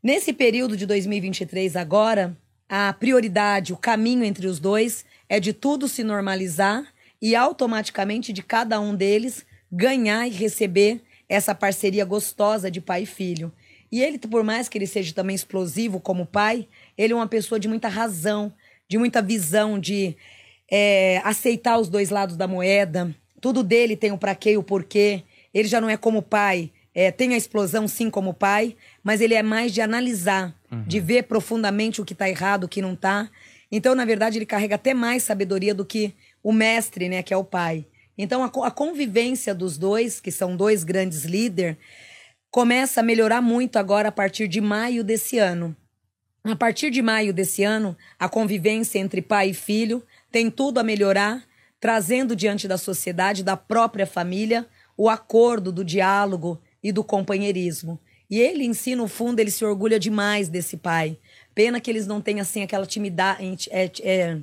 Nesse 0.03 0.33
período 0.33 0.77
de 0.77 0.85
2023 0.87 1.77
agora, 1.77 2.37
a 2.69 2.93
prioridade, 2.93 3.73
o 3.73 3.77
caminho 3.77 4.25
entre 4.25 4.47
os 4.47 4.59
dois 4.59 5.05
é 5.29 5.39
de 5.39 5.53
tudo 5.53 5.89
se 5.89 6.03
normalizar 6.03 6.85
e 7.21 7.37
automaticamente 7.37 8.33
de 8.33 8.43
cada 8.43 8.81
um 8.81 8.95
deles 8.95 9.47
ganhar 9.71 10.27
e 10.27 10.31
receber 10.31 11.01
essa 11.29 11.55
parceria 11.55 12.05
gostosa 12.05 12.71
de 12.71 12.81
pai 12.81 13.05
e 13.05 13.07
filho. 13.07 13.53
E 13.91 14.03
ele, 14.03 14.19
por 14.19 14.43
mais 14.43 14.69
que 14.69 14.77
ele 14.77 14.87
seja 14.87 15.15
também 15.15 15.37
explosivo 15.37 16.01
como 16.01 16.27
pai, 16.27 16.67
ele 16.97 17.13
é 17.13 17.17
uma 17.17 17.29
pessoa 17.29 17.61
de 17.61 17.69
muita 17.69 17.89
razão, 17.89 18.53
de 18.89 18.99
muita 18.99 19.23
visão, 19.23 19.79
de 19.79 20.17
é, 20.75 21.21
aceitar 21.23 21.79
os 21.79 21.91
dois 21.91 22.09
lados 22.09 22.35
da 22.35 22.49
moeda. 22.49 23.15
Tudo 23.43 23.63
dele 23.63 23.95
tem 23.95 24.11
o 24.11 24.17
pra 24.17 24.35
quê 24.35 24.53
e 24.53 24.57
o 24.57 24.63
porquê. 24.63 25.23
Ele 25.53 25.69
já 25.69 25.83
não 25.83 25.91
é 25.91 25.99
como 25.99 26.23
pai, 26.23 26.73
é, 26.95 27.11
tem 27.11 27.35
a 27.35 27.37
explosão 27.37 27.87
sim 27.87 28.09
como 28.09 28.33
pai, 28.33 28.75
mas 29.05 29.21
ele 29.21 29.35
é 29.35 29.43
mais 29.43 29.71
de 29.73 29.83
analisar, 29.83 30.55
de 30.87 30.99
ver 30.99 31.25
profundamente 31.25 32.01
o 32.01 32.05
que 32.07 32.15
tá 32.15 32.27
errado, 32.27 32.65
o 32.65 32.69
que 32.69 32.81
não 32.81 32.97
tá. 32.97 33.29
Então, 33.71 33.95
na 33.95 34.07
verdade, 34.07 34.39
ele 34.39 34.47
carrega 34.47 34.77
até 34.77 34.95
mais 34.95 35.23
sabedoria 35.23 35.75
do 35.75 35.85
que 35.85 36.15
o 36.43 36.53
mestre, 36.53 37.07
né, 37.07 37.23
que 37.23 37.35
é 37.35 37.37
o 37.37 37.45
pai. 37.45 37.85
Então, 38.17 38.43
a, 38.43 38.47
a 38.67 38.71
convivência 38.71 39.55
dos 39.55 39.77
dois, 39.77 40.21
que 40.21 40.31
são 40.31 40.57
dois 40.57 40.85
grandes 40.85 41.25
líderes, 41.25 41.77
começa 42.51 43.01
a 43.01 43.03
melhorar 43.03 43.43
muito 43.43 43.79
agora 43.79 44.09
a 44.09 44.13
partir 44.13 44.49
de 44.49 44.61
maio 44.61 45.05
desse 45.05 45.39
ano. 45.39 45.77
A 46.45 46.57
partir 46.57 46.91
de 46.91 47.03
maio 47.03 47.33
desse 47.33 47.63
ano, 47.63 47.97
a 48.19 48.29
convivência 48.29 48.99
entre 48.99 49.21
pai 49.21 49.51
e 49.51 49.55
filho 49.55 50.03
tem 50.33 50.51
tudo 50.51 50.81
a 50.81 50.83
melhorar, 50.83 51.45
trazendo 51.79 52.35
diante 52.35 52.67
da 52.67 52.79
sociedade, 52.79 53.45
da 53.45 53.57
própria 53.57 54.07
família, 54.07 54.67
o 54.97 55.11
acordo 55.11 55.71
do 55.71 55.85
diálogo 55.85 56.59
e 56.83 56.91
do 56.91 57.05
companheirismo. 57.05 58.01
E 58.31 58.41
ele 58.41 58.65
em 58.65 58.73
si, 58.73 58.97
no 58.97 59.07
fundo, 59.07 59.41
ele 59.41 59.51
se 59.51 59.63
orgulha 59.65 60.01
demais 60.01 60.49
desse 60.49 60.79
pai. 60.79 61.19
Pena 61.55 61.81
que 61.81 61.91
eles 61.91 62.07
não 62.07 62.21
têm, 62.21 62.41
assim, 62.41 62.63
aquela 62.63 62.87
timidez... 62.87 63.69
É, 63.71 63.91
é, 64.03 64.39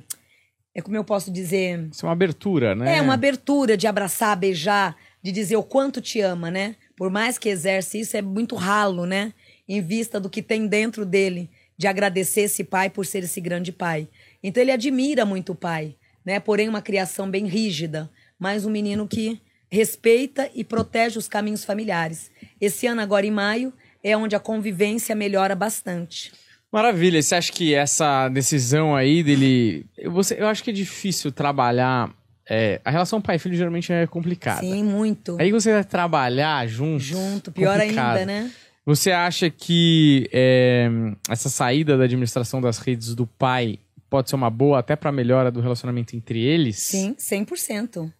é 0.72 0.80
como 0.80 0.96
eu 0.96 1.02
posso 1.02 1.32
dizer... 1.32 1.88
Isso 1.90 2.06
é 2.06 2.08
uma 2.08 2.12
abertura, 2.12 2.74
né? 2.74 2.98
É 2.98 3.02
uma 3.02 3.14
abertura 3.14 3.76
de 3.76 3.88
abraçar, 3.88 4.36
beijar, 4.36 4.96
de 5.20 5.32
dizer 5.32 5.56
o 5.56 5.62
quanto 5.64 6.00
te 6.00 6.20
ama, 6.20 6.52
né? 6.52 6.76
Por 6.96 7.10
mais 7.10 7.36
que 7.36 7.48
exerce 7.48 7.98
isso, 7.98 8.16
é 8.16 8.22
muito 8.22 8.54
ralo, 8.54 9.06
né? 9.06 9.32
Em 9.68 9.82
vista 9.82 10.20
do 10.20 10.30
que 10.30 10.40
tem 10.40 10.68
dentro 10.68 11.04
dele, 11.04 11.50
de 11.76 11.88
agradecer 11.88 12.42
esse 12.42 12.62
pai 12.62 12.90
por 12.90 13.04
ser 13.04 13.24
esse 13.24 13.40
grande 13.40 13.72
pai. 13.72 14.06
Então 14.42 14.62
ele 14.62 14.72
admira 14.72 15.24
muito 15.24 15.52
o 15.52 15.54
pai, 15.54 15.96
né? 16.24 16.40
Porém, 16.40 16.68
uma 16.68 16.82
criação 16.82 17.30
bem 17.30 17.46
rígida, 17.46 18.10
mas 18.38 18.64
um 18.64 18.70
menino 18.70 19.06
que 19.06 19.40
respeita 19.70 20.50
e 20.54 20.64
protege 20.64 21.18
os 21.18 21.28
caminhos 21.28 21.64
familiares. 21.64 22.30
Esse 22.60 22.86
ano, 22.86 23.00
agora 23.00 23.24
em 23.24 23.30
maio, 23.30 23.72
é 24.02 24.16
onde 24.16 24.34
a 24.34 24.40
convivência 24.40 25.14
melhora 25.14 25.54
bastante. 25.54 26.32
Maravilha. 26.72 27.20
Você 27.22 27.34
acha 27.34 27.52
que 27.52 27.74
essa 27.74 28.28
decisão 28.28 28.94
aí 28.94 29.22
dele. 29.22 29.86
Eu, 29.98 30.12
você, 30.12 30.40
eu 30.40 30.46
acho 30.46 30.62
que 30.62 30.70
é 30.70 30.72
difícil 30.72 31.32
trabalhar. 31.32 32.10
é, 32.48 32.80
a 32.84 32.90
relação 32.90 33.20
pai-filho 33.20 33.56
geralmente 33.56 33.92
é 33.92 34.06
complicada. 34.06 34.60
Sim, 34.60 34.84
muito. 34.84 35.36
Aí 35.40 35.50
você 35.50 35.72
vai 35.72 35.84
trabalhar 35.84 36.66
junto. 36.66 37.00
Junto, 37.00 37.52
pior 37.52 37.78
complicado. 37.78 38.18
ainda, 38.18 38.26
né? 38.26 38.50
Você 38.86 39.12
acha 39.12 39.50
que 39.50 40.28
é, 40.32 40.88
essa 41.28 41.48
saída 41.48 41.98
da 41.98 42.04
administração 42.04 42.60
das 42.60 42.78
redes 42.78 43.14
do 43.14 43.26
pai 43.26 43.78
pode 44.10 44.28
ser 44.28 44.34
uma 44.34 44.50
boa 44.50 44.80
até 44.80 44.96
pra 44.96 45.12
melhora 45.12 45.50
do 45.50 45.60
relacionamento 45.60 46.16
entre 46.16 46.42
eles? 46.42 46.78
Sim, 46.78 47.14
100%. 47.14 48.12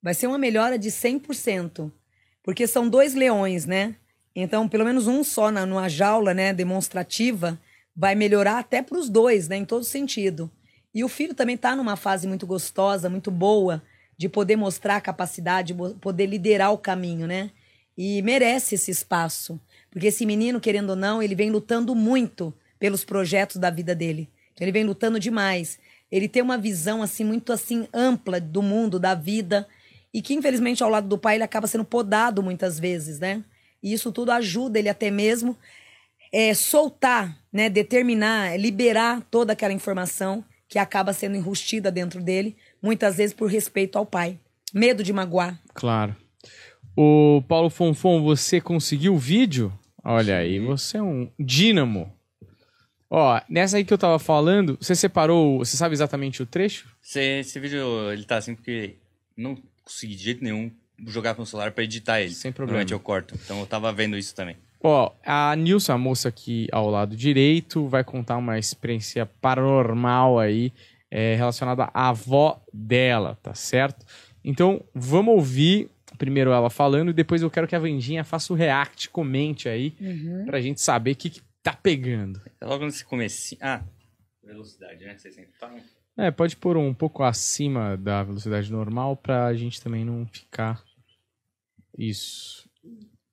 Vai 0.00 0.14
ser 0.14 0.28
uma 0.28 0.38
melhora 0.38 0.78
de 0.78 0.88
100%. 0.88 1.90
Porque 2.42 2.66
são 2.68 2.88
dois 2.88 3.12
leões, 3.12 3.66
né? 3.66 3.96
Então, 4.34 4.68
pelo 4.68 4.84
menos 4.84 5.08
um 5.08 5.24
só 5.24 5.50
na, 5.50 5.66
numa 5.66 5.88
jaula 5.88 6.32
né, 6.32 6.52
demonstrativa 6.54 7.58
vai 7.94 8.14
melhorar 8.14 8.58
até 8.58 8.80
para 8.82 8.98
os 8.98 9.08
dois, 9.08 9.48
né? 9.48 9.56
Em 9.56 9.64
todo 9.64 9.84
sentido. 9.84 10.48
E 10.94 11.02
o 11.02 11.08
filho 11.08 11.34
também 11.34 11.56
está 11.56 11.74
numa 11.74 11.96
fase 11.96 12.28
muito 12.28 12.46
gostosa, 12.46 13.10
muito 13.10 13.30
boa, 13.30 13.82
de 14.16 14.28
poder 14.28 14.56
mostrar 14.56 14.96
a 14.96 15.00
capacidade, 15.00 15.74
poder 16.00 16.26
liderar 16.26 16.72
o 16.72 16.78
caminho, 16.78 17.26
né? 17.26 17.50
E 17.98 18.22
merece 18.22 18.76
esse 18.76 18.90
espaço. 18.90 19.60
Porque 19.90 20.06
esse 20.06 20.24
menino, 20.24 20.60
querendo 20.60 20.90
ou 20.90 20.96
não, 20.96 21.22
ele 21.22 21.34
vem 21.34 21.50
lutando 21.50 21.94
muito 21.94 22.54
pelos 22.78 23.04
projetos 23.04 23.56
da 23.56 23.70
vida 23.70 23.94
dele. 23.94 24.28
Ele 24.60 24.72
vem 24.72 24.84
lutando 24.84 25.20
demais. 25.20 25.78
Ele 26.10 26.28
tem 26.28 26.42
uma 26.42 26.56
visão 26.56 27.02
assim 27.02 27.24
muito 27.24 27.52
assim 27.52 27.86
ampla 27.92 28.40
do 28.40 28.62
mundo, 28.62 28.98
da 28.98 29.14
vida, 29.14 29.66
e 30.12 30.22
que 30.22 30.34
infelizmente 30.34 30.82
ao 30.82 30.90
lado 30.90 31.08
do 31.08 31.18
pai 31.18 31.36
ele 31.36 31.44
acaba 31.44 31.66
sendo 31.66 31.84
podado 31.84 32.42
muitas 32.42 32.78
vezes, 32.78 33.18
né? 33.18 33.44
E 33.82 33.92
isso 33.92 34.10
tudo 34.12 34.30
ajuda 34.30 34.78
ele 34.78 34.88
até 34.88 35.10
mesmo 35.10 35.56
é, 36.32 36.54
soltar, 36.54 37.38
né, 37.52 37.68
determinar, 37.68 38.58
liberar 38.58 39.22
toda 39.30 39.52
aquela 39.52 39.72
informação 39.72 40.44
que 40.68 40.78
acaba 40.78 41.12
sendo 41.12 41.36
enrustida 41.36 41.90
dentro 41.90 42.22
dele, 42.22 42.56
muitas 42.82 43.16
vezes 43.16 43.34
por 43.34 43.50
respeito 43.50 43.96
ao 43.96 44.06
pai. 44.06 44.38
Medo 44.74 45.02
de 45.02 45.12
magoar. 45.12 45.60
Claro. 45.74 46.16
O 46.96 47.42
Paulo 47.46 47.70
Fonfon, 47.70 48.22
você 48.22 48.60
conseguiu 48.60 49.14
o 49.14 49.18
vídeo? 49.18 49.72
Olha 50.02 50.38
aí, 50.38 50.58
você 50.58 50.98
é 50.98 51.02
um 51.02 51.30
dínamo. 51.38 52.12
Ó, 53.08 53.40
nessa 53.48 53.76
aí 53.76 53.84
que 53.84 53.92
eu 53.92 53.98
tava 53.98 54.18
falando, 54.18 54.76
você 54.80 54.94
separou, 54.94 55.58
você 55.58 55.76
sabe 55.76 55.94
exatamente 55.94 56.42
o 56.42 56.46
trecho? 56.46 56.88
Esse, 57.04 57.20
esse 57.40 57.60
vídeo, 57.60 58.10
ele 58.12 58.24
tá 58.24 58.36
assim 58.36 58.54
porque 58.54 58.96
não 59.36 59.56
consegui 59.84 60.16
de 60.16 60.24
jeito 60.24 60.42
nenhum 60.42 60.70
jogar 61.06 61.34
pro 61.34 61.46
celular 61.46 61.70
pra 61.72 61.84
editar 61.84 62.20
ele. 62.20 62.32
Sem 62.32 62.50
problema. 62.50 62.78
Normalmente 62.78 62.92
eu 62.92 63.00
corto. 63.00 63.34
Então 63.44 63.60
eu 63.60 63.66
tava 63.66 63.92
vendo 63.92 64.16
isso 64.16 64.34
também. 64.34 64.56
Ó, 64.82 65.12
a 65.24 65.54
Nilson, 65.56 65.92
a 65.92 65.98
moça 65.98 66.28
aqui 66.28 66.68
ao 66.72 66.90
lado 66.90 67.16
direito, 67.16 67.86
vai 67.88 68.04
contar 68.04 68.36
uma 68.36 68.58
experiência 68.58 69.26
paranormal 69.40 70.38
aí, 70.38 70.72
é, 71.10 71.34
relacionada 71.34 71.88
à 71.94 72.08
avó 72.08 72.60
dela, 72.72 73.38
tá 73.42 73.54
certo? 73.54 74.04
Então, 74.44 74.82
vamos 74.94 75.34
ouvir 75.34 75.90
primeiro 76.16 76.50
ela 76.50 76.70
falando 76.70 77.10
e 77.10 77.12
depois 77.12 77.42
eu 77.42 77.50
quero 77.50 77.66
que 77.68 77.76
a 77.76 77.78
Vandinha 77.78 78.24
faça 78.24 78.52
o 78.52 78.56
react, 78.56 79.10
comente 79.10 79.68
aí, 79.68 79.92
pra 80.46 80.60
gente 80.60 80.80
saber 80.80 81.12
o 81.12 81.16
que, 81.16 81.30
que 81.30 81.40
tá 81.70 81.72
pegando. 81.76 82.40
É 82.60 82.64
Logo 82.64 82.84
nesse 82.84 83.04
começo. 83.04 83.56
Ah, 83.60 83.82
velocidade, 84.42 85.04
né? 85.04 85.18
Vocês 85.18 85.34
sempre 85.34 85.52
falam. 85.58 85.82
É, 86.16 86.30
pode 86.30 86.56
pôr 86.56 86.76
um 86.76 86.94
pouco 86.94 87.22
acima 87.24 87.96
da 87.96 88.22
velocidade 88.22 88.70
normal 88.70 89.16
pra 89.16 89.52
gente 89.54 89.82
também 89.82 90.04
não 90.04 90.24
ficar. 90.26 90.82
Isso. 91.98 92.68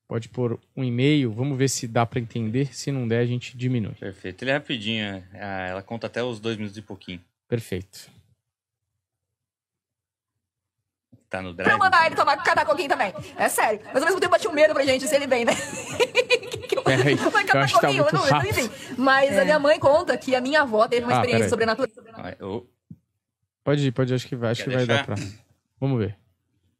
Pode 0.08 0.30
pôr 0.30 0.60
um 0.76 0.84
e-mail, 0.84 1.32
vamos 1.32 1.58
ver 1.58 1.69
se 1.69 1.88
dá 1.88 2.06
pra 2.06 2.19
entender. 2.19 2.74
Se 2.74 2.91
não 2.91 3.08
der, 3.08 3.19
a 3.19 3.26
gente 3.26 3.56
diminui. 3.56 3.93
Perfeito. 3.96 4.43
Ele 4.43 4.52
é 4.52 4.54
rapidinho. 4.56 5.24
ah, 5.34 5.67
Ela 5.67 5.82
conta 5.84 6.08
até 6.08 6.24
os 6.24 6.39
dois 6.39 6.58
minutos 6.58 6.78
e 6.78 6.82
pouquinho. 6.82 7.24
Perfeito. 7.48 8.12
Tá 11.30 11.41
no 11.41 11.54
drive. 11.54 11.69
Pra 11.69 11.78
mandar 11.78 12.06
ele 12.08 12.15
tomar 12.15 12.38
cada 12.43 12.65
coquinho 12.65 12.89
também. 12.89 13.13
É 13.38 13.48
sério. 13.50 13.80
Mas 13.86 13.98
ao 14.04 14.06
mesmo 14.06 14.19
tempo 14.19 14.36
eu 14.36 14.39
tinha 14.39 14.52
um 14.52 14.56
medo 14.56 14.74
pra 14.74 14.86
gente 14.86 15.08
se 15.08 15.15
ele 15.15 15.26
vem, 15.28 15.46
né? 15.46 15.54
Peraí, 16.84 17.15
Vai 17.32 17.43
catar 17.43 17.67
que 17.67 17.74
tá 17.74 17.80
coquinho, 17.82 18.04
muito 18.04 18.15
eu 18.15 18.19
não, 18.19 18.28
rápido. 18.28 18.50
enfim. 18.50 18.69
Mas 18.98 19.38
a 19.38 19.43
minha 19.43 19.60
mãe 19.60 19.80
conta 19.80 20.17
que 20.17 20.36
a 20.36 20.41
minha 20.41 20.62
avó 20.62 20.88
teve 20.88 21.06
uma 21.06 21.13
Ah, 21.13 21.15
experiência 21.22 21.50
sobrenatural. 21.50 21.89
Ah, 22.15 22.36
eu- 22.39 22.67
Pode 23.63 23.88
ir, 23.88 23.91
pode 23.91 24.12
ir, 24.12 24.15
acho 24.15 24.28
que 24.28 24.36
vai, 24.36 24.52
acho 24.52 24.63
Quer 24.65 24.69
que 24.72 24.76
vai 24.76 24.86
dar 24.86 25.06
pra. 25.06 25.15
deixar? 25.15 25.32
Vamos 25.80 25.98
ver. 26.00 26.17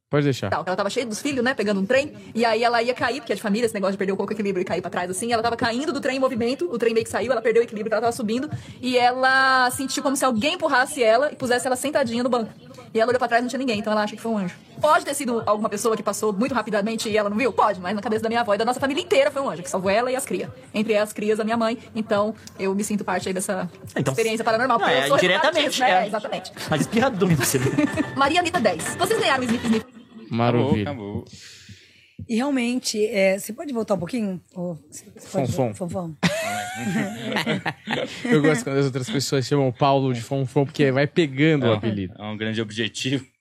Pode 0.10 0.26
deixar. 0.26 0.52
Ela 0.54 0.64
tava 0.64 0.90
cheia 0.92 1.06
dos 1.08 1.22
filhos, 1.22 1.44
né? 1.44 1.54
Pegando 1.56 1.80
um 1.80 1.86
trem. 1.88 2.14
E 2.36 2.46
aí 2.46 2.64
ela 2.64 2.84
ia 2.84 2.94
cair, 2.94 3.20
porque 3.20 3.32
é 3.32 3.36
de 3.36 3.42
família, 3.42 3.66
esse 3.66 3.74
negócio 3.74 3.94
de 3.94 3.98
perder 3.98 4.14
um 4.14 4.16
pouco 4.18 4.32
o 4.32 4.36
equilíbrio 4.36 4.62
e 4.62 4.66
cair 4.66 4.80
pra 4.82 4.92
trás, 4.92 5.10
assim. 5.10 5.32
Ela 5.34 5.42
tava 5.42 5.56
caindo 5.58 5.92
do 5.92 6.00
trem 6.00 6.18
em 6.18 6.20
movimento, 6.20 6.70
o 6.72 6.78
trem 6.78 6.94
meio 6.94 7.04
que 7.06 7.10
saiu, 7.10 7.32
ela 7.32 7.42
perdeu 7.42 7.62
o 7.64 7.66
equilíbrio, 7.66 7.92
ela 7.94 8.02
tava 8.02 8.12
subindo. 8.12 8.48
E 8.80 8.96
ela 8.98 9.72
sentiu 9.72 10.04
como 10.04 10.16
se 10.16 10.24
alguém 10.24 10.54
empurrasse 10.54 11.02
ela 11.02 11.32
e 11.32 11.36
pusesse 11.36 11.66
ela 11.66 11.76
sentadinha 11.76 12.22
no 12.22 12.30
banco. 12.30 12.52
E 12.94 13.00
ela 13.00 13.10
olhou 13.10 13.18
pra 13.20 13.28
trás 13.28 13.42
e 13.42 13.44
não 13.44 13.50
tinha 13.50 13.58
ninguém, 13.58 13.80
então 13.80 13.92
ela 13.92 14.04
acha 14.04 14.16
que 14.16 14.22
foi 14.22 14.32
um 14.32 14.38
anjo. 14.38 14.56
Pode 14.80 15.04
ter 15.04 15.14
sido 15.16 15.42
alguma 15.48 15.68
pessoa 15.68 15.98
que 15.98 16.04
passou 16.04 16.32
muito 16.32 16.54
rapidamente 16.54 17.10
e 17.10 17.18
ela 17.18 17.30
não 17.30 17.36
viu? 17.38 17.52
Pode, 17.52 17.80
mas 17.82 17.96
na 17.96 18.02
cabeça 18.02 18.22
da 18.22 18.30
minha 18.30 18.42
avó 18.42 18.54
e 18.54 18.58
da 18.58 18.66
nossa 18.66 18.80
família 18.80 19.02
inteira 19.02 19.32
foi 19.32 19.42
um 19.42 19.50
anjo, 19.50 19.64
que 19.64 19.70
salvou 19.70 19.90
ela 19.90 20.12
e 20.12 20.16
as 20.16 20.26
crias. 20.26 20.50
Entre 20.74 20.96
as 20.96 21.12
crias, 21.12 21.40
a 21.40 21.44
minha 21.44 21.58
mãe. 21.58 21.78
Então, 21.96 22.36
eu 22.60 22.74
me 22.76 22.84
sinto 22.84 23.04
parte 23.04 23.28
aí 23.28 23.34
dessa 23.34 23.68
Então- 23.98 24.12
experiência 24.12 24.44
paranormal. 24.46 24.78
Não, 24.80 24.88
é 24.88 25.02
disso, 25.70 25.80
né? 25.82 26.04
é. 26.04 26.08
Exatamente. 26.08 26.52
Mas 26.70 26.82
espirrado 26.82 27.18
do 27.18 27.28
você. 27.36 27.60
Maria 28.16 28.40
Anitta 28.42 28.60
10. 28.60 28.96
Vocês 28.96 29.20
ganharam 29.20 29.42
o 29.42 29.46
Smith 29.46 29.64
Smith. 29.64 29.84
Acabou, 29.88 30.38
Maravilha. 30.38 30.82
acabou. 30.84 31.26
E 32.30 32.36
realmente, 32.36 33.06
é, 33.08 33.38
você 33.40 33.52
pode 33.54 33.74
voltar 33.74 33.96
um 33.96 34.00
pouquinho? 34.00 34.40
Pode- 34.54 34.80
Fonfon. 35.20 35.74
Fonfon. 35.74 36.14
Eu 38.26 38.42
gosto 38.42 38.64
quando 38.64 38.78
as 38.78 38.86
outras 38.86 39.10
pessoas 39.10 39.46
chamam 39.46 39.68
o 39.68 39.74
Paulo 39.74 40.14
de 40.14 40.22
Fonfon, 40.22 40.66
porque 40.66 40.92
vai 40.92 41.08
pegando 41.08 41.68
o 41.68 41.74
apelido. 41.74 42.14
É 42.18 42.24
um 42.24 42.38
grande 42.38 42.62
objetivo. 42.62 43.26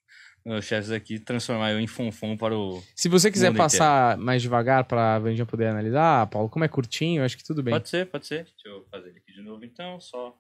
Meus 0.45 0.65
chefes 0.65 0.91
aqui 0.91 1.21
transformar 1.21 1.71
eu 1.71 1.79
em 1.79 1.87
fonfon 1.87 2.37
para 2.37 2.57
o. 2.57 2.83
Se 2.97 3.09
você 3.09 3.31
quiser 3.31 3.55
passar 3.55 4.19
mais 4.19 4.43
devagar 4.43 4.83
pra 4.83 5.17
Vandinha 5.21 5.47
poder 5.47 5.69
analisar, 5.69 6.27
Paulo, 6.27 6.49
como 6.49 6.65
é 6.65 6.69
curtinho, 6.69 7.21
eu 7.21 7.25
acho 7.25 7.37
que 7.37 7.45
tudo 7.45 7.63
bem. 7.63 7.73
Pode 7.73 7.89
ser, 7.89 8.07
pode 8.07 8.27
ser. 8.27 8.45
Deixa 8.45 8.69
eu 8.69 8.85
fazer 8.91 9.11
ele 9.11 9.19
aqui 9.19 9.33
de 9.33 9.41
novo 9.41 9.65
então, 9.65 10.01
só. 10.01 10.37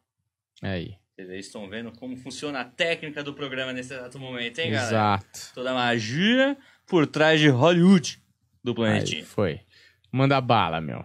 Aí. 0.60 0.96
Vocês 1.14 1.46
estão 1.46 1.68
vendo 1.68 1.92
como 1.92 2.16
funciona 2.16 2.60
a 2.60 2.64
técnica 2.64 3.22
do 3.22 3.32
programa 3.32 3.72
nesse 3.72 3.94
exato 3.94 4.18
momento, 4.18 4.58
hein, 4.58 4.72
galera? 4.72 4.88
Exato. 4.88 5.52
Toda 5.54 5.70
a 5.70 5.74
magia 5.74 6.56
por 6.86 7.06
trás 7.06 7.38
de 7.38 7.48
Hollywood 7.48 8.18
do 8.64 8.72
Aí, 8.72 8.74
planetinha. 8.74 9.24
foi. 9.24 9.60
Manda 10.10 10.40
bala, 10.40 10.80
meu. 10.80 11.04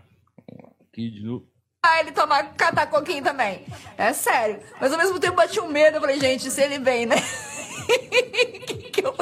Ah, 1.83 1.99
ele 2.01 2.11
tomar 2.11 2.53
catar 2.55 2.87
coquinho 2.87 3.23
também. 3.23 3.65
É 3.97 4.11
sério. 4.11 4.59
Mas 4.81 4.91
ao 4.91 4.97
mesmo 4.97 5.19
tempo 5.19 5.35
bati 5.35 5.59
um 5.59 5.67
medo. 5.67 5.97
Eu 5.97 6.01
falei, 6.01 6.19
gente, 6.19 6.49
se 6.51 6.61
ele 6.61 6.79
vem, 6.79 7.05
né? 7.05 7.15
Que 8.91 9.05
eu- 9.05 9.13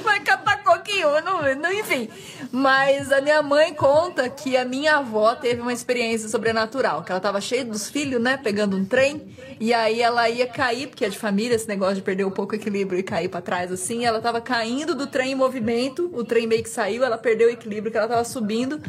Vai 0.00 0.20
catar 0.20 0.64
coquinho, 0.64 1.08
não, 1.22 1.54
não, 1.54 1.72
enfim. 1.72 2.08
Mas 2.50 3.12
a 3.12 3.20
minha 3.20 3.42
mãe 3.42 3.72
conta 3.74 4.28
que 4.28 4.56
a 4.56 4.64
minha 4.64 4.96
avó 4.96 5.34
teve 5.34 5.60
uma 5.60 5.72
experiência 5.72 6.28
sobrenatural. 6.28 7.02
Que 7.04 7.12
ela 7.12 7.20
tava 7.20 7.40
cheia 7.40 7.64
dos 7.64 7.88
filhos, 7.90 8.20
né? 8.20 8.36
Pegando 8.38 8.76
um 8.76 8.84
trem. 8.84 9.36
E 9.60 9.72
aí 9.72 10.00
ela 10.00 10.28
ia 10.28 10.46
cair, 10.46 10.88
porque 10.88 11.04
é 11.04 11.08
de 11.10 11.18
família, 11.18 11.54
esse 11.54 11.68
negócio 11.68 11.96
de 11.96 12.02
perder 12.02 12.24
um 12.24 12.30
pouco 12.30 12.54
o 12.54 12.56
equilíbrio 12.56 12.98
e 12.98 13.02
cair 13.02 13.28
pra 13.28 13.40
trás 13.42 13.70
assim. 13.70 14.04
Ela 14.04 14.20
tava 14.20 14.40
caindo 14.40 14.94
do 14.94 15.06
trem 15.06 15.32
em 15.32 15.36
movimento. 15.36 16.10
O 16.14 16.24
trem 16.24 16.46
meio 16.46 16.62
que 16.62 16.70
saiu, 16.70 17.04
ela 17.04 17.18
perdeu 17.18 17.48
o 17.48 17.52
equilíbrio 17.52 17.92
que 17.92 17.98
ela 17.98 18.08
tava 18.08 18.24
subindo. 18.24 18.80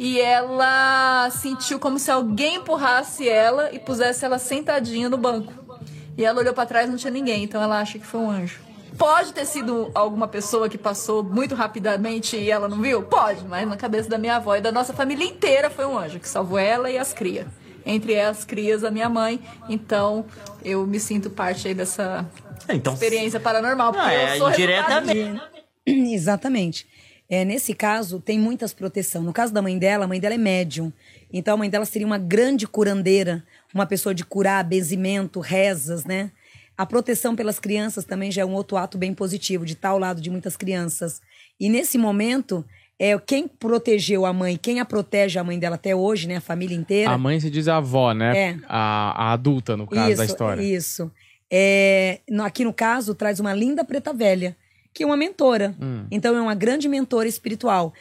E 0.00 0.18
ela 0.18 1.28
sentiu 1.30 1.78
como 1.78 1.98
se 1.98 2.10
alguém 2.10 2.54
empurrasse 2.56 3.28
ela 3.28 3.70
e 3.70 3.78
pusesse 3.78 4.24
ela 4.24 4.38
sentadinha 4.38 5.10
no 5.10 5.18
banco. 5.18 5.52
E 6.16 6.24
ela 6.24 6.40
olhou 6.40 6.54
pra 6.54 6.64
trás 6.64 6.88
e 6.88 6.90
não 6.90 6.96
tinha 6.96 7.10
ninguém, 7.10 7.44
então 7.44 7.62
ela 7.62 7.78
acha 7.78 7.98
que 7.98 8.06
foi 8.06 8.18
um 8.18 8.30
anjo. 8.30 8.60
Pode 8.96 9.34
ter 9.34 9.44
sido 9.44 9.90
alguma 9.94 10.26
pessoa 10.26 10.70
que 10.70 10.78
passou 10.78 11.22
muito 11.22 11.54
rapidamente 11.54 12.34
e 12.34 12.50
ela 12.50 12.66
não 12.66 12.80
viu? 12.80 13.02
Pode, 13.02 13.44
mas 13.44 13.68
na 13.68 13.76
cabeça 13.76 14.08
da 14.08 14.16
minha 14.16 14.36
avó 14.36 14.56
e 14.56 14.62
da 14.62 14.72
nossa 14.72 14.94
família 14.94 15.24
inteira 15.26 15.68
foi 15.68 15.84
um 15.84 15.98
anjo 15.98 16.18
que 16.18 16.28
salvou 16.28 16.58
ela 16.58 16.90
e 16.90 16.96
as 16.96 17.12
crias. 17.12 17.46
Entre 17.84 18.18
as 18.18 18.42
crias, 18.42 18.82
a 18.84 18.90
minha 18.90 19.08
mãe. 19.10 19.38
Então, 19.68 20.24
eu 20.64 20.86
me 20.86 20.98
sinto 20.98 21.28
parte 21.28 21.68
aí 21.68 21.74
dessa 21.74 22.24
Então, 22.70 22.94
experiência 22.94 23.38
paranormal. 23.38 23.92
Porque 23.92 24.06
Ah, 24.08 24.12
é, 24.14 24.34
eu 24.34 24.38
sou 24.38 24.50
indiretamente. 24.50 25.42
Exatamente. 25.86 26.86
É, 27.30 27.44
nesse 27.44 27.72
caso, 27.74 28.18
tem 28.20 28.38
muitas 28.40 28.72
proteção. 28.74 29.22
No 29.22 29.32
caso 29.32 29.54
da 29.54 29.62
mãe 29.62 29.78
dela, 29.78 30.04
a 30.04 30.08
mãe 30.08 30.18
dela 30.18 30.34
é 30.34 30.38
médium. 30.38 30.92
Então, 31.32 31.54
a 31.54 31.56
mãe 31.56 31.70
dela 31.70 31.84
seria 31.84 32.06
uma 32.06 32.18
grande 32.18 32.66
curandeira, 32.66 33.44
uma 33.72 33.86
pessoa 33.86 34.12
de 34.12 34.24
curar, 34.24 34.64
benzimento, 34.64 35.38
rezas, 35.38 36.04
né? 36.04 36.32
A 36.76 36.84
proteção 36.84 37.36
pelas 37.36 37.60
crianças 37.60 38.04
também 38.04 38.32
já 38.32 38.42
é 38.42 38.44
um 38.44 38.52
outro 38.54 38.76
ato 38.76 38.98
bem 38.98 39.14
positivo, 39.14 39.64
de 39.64 39.74
estar 39.74 39.90
ao 39.90 39.98
lado 39.98 40.20
de 40.20 40.28
muitas 40.28 40.56
crianças. 40.56 41.22
E 41.60 41.68
nesse 41.68 41.96
momento, 41.96 42.64
é 42.98 43.16
quem 43.18 43.46
protegeu 43.46 44.26
a 44.26 44.32
mãe, 44.32 44.56
quem 44.60 44.80
a 44.80 44.84
protege 44.84 45.38
a 45.38 45.44
mãe 45.44 45.56
dela 45.58 45.76
até 45.76 45.94
hoje, 45.94 46.26
né? 46.26 46.36
A 46.38 46.40
família 46.40 46.76
inteira. 46.76 47.10
A 47.12 47.18
mãe 47.18 47.38
se 47.38 47.48
diz 47.48 47.68
a 47.68 47.76
avó, 47.76 48.12
né? 48.12 48.36
É. 48.36 48.56
A, 48.68 49.28
a 49.28 49.32
adulta, 49.34 49.76
no 49.76 49.86
caso 49.86 50.16
da 50.16 50.24
história. 50.24 50.62
Isso. 50.62 51.10
É, 51.52 52.20
no- 52.28 52.42
aqui 52.44 52.64
no 52.64 52.72
caso, 52.72 53.14
traz 53.14 53.38
uma 53.40 53.52
linda 53.54 53.84
preta 53.84 54.12
velha, 54.12 54.56
que 54.92 55.04
uma 55.04 55.16
mentora. 55.16 55.74
Hum. 55.80 56.06
Então, 56.10 56.36
é 56.36 56.40
uma 56.40 56.54
grande 56.54 56.88
mentora 56.88 57.28
espiritual. 57.28 57.92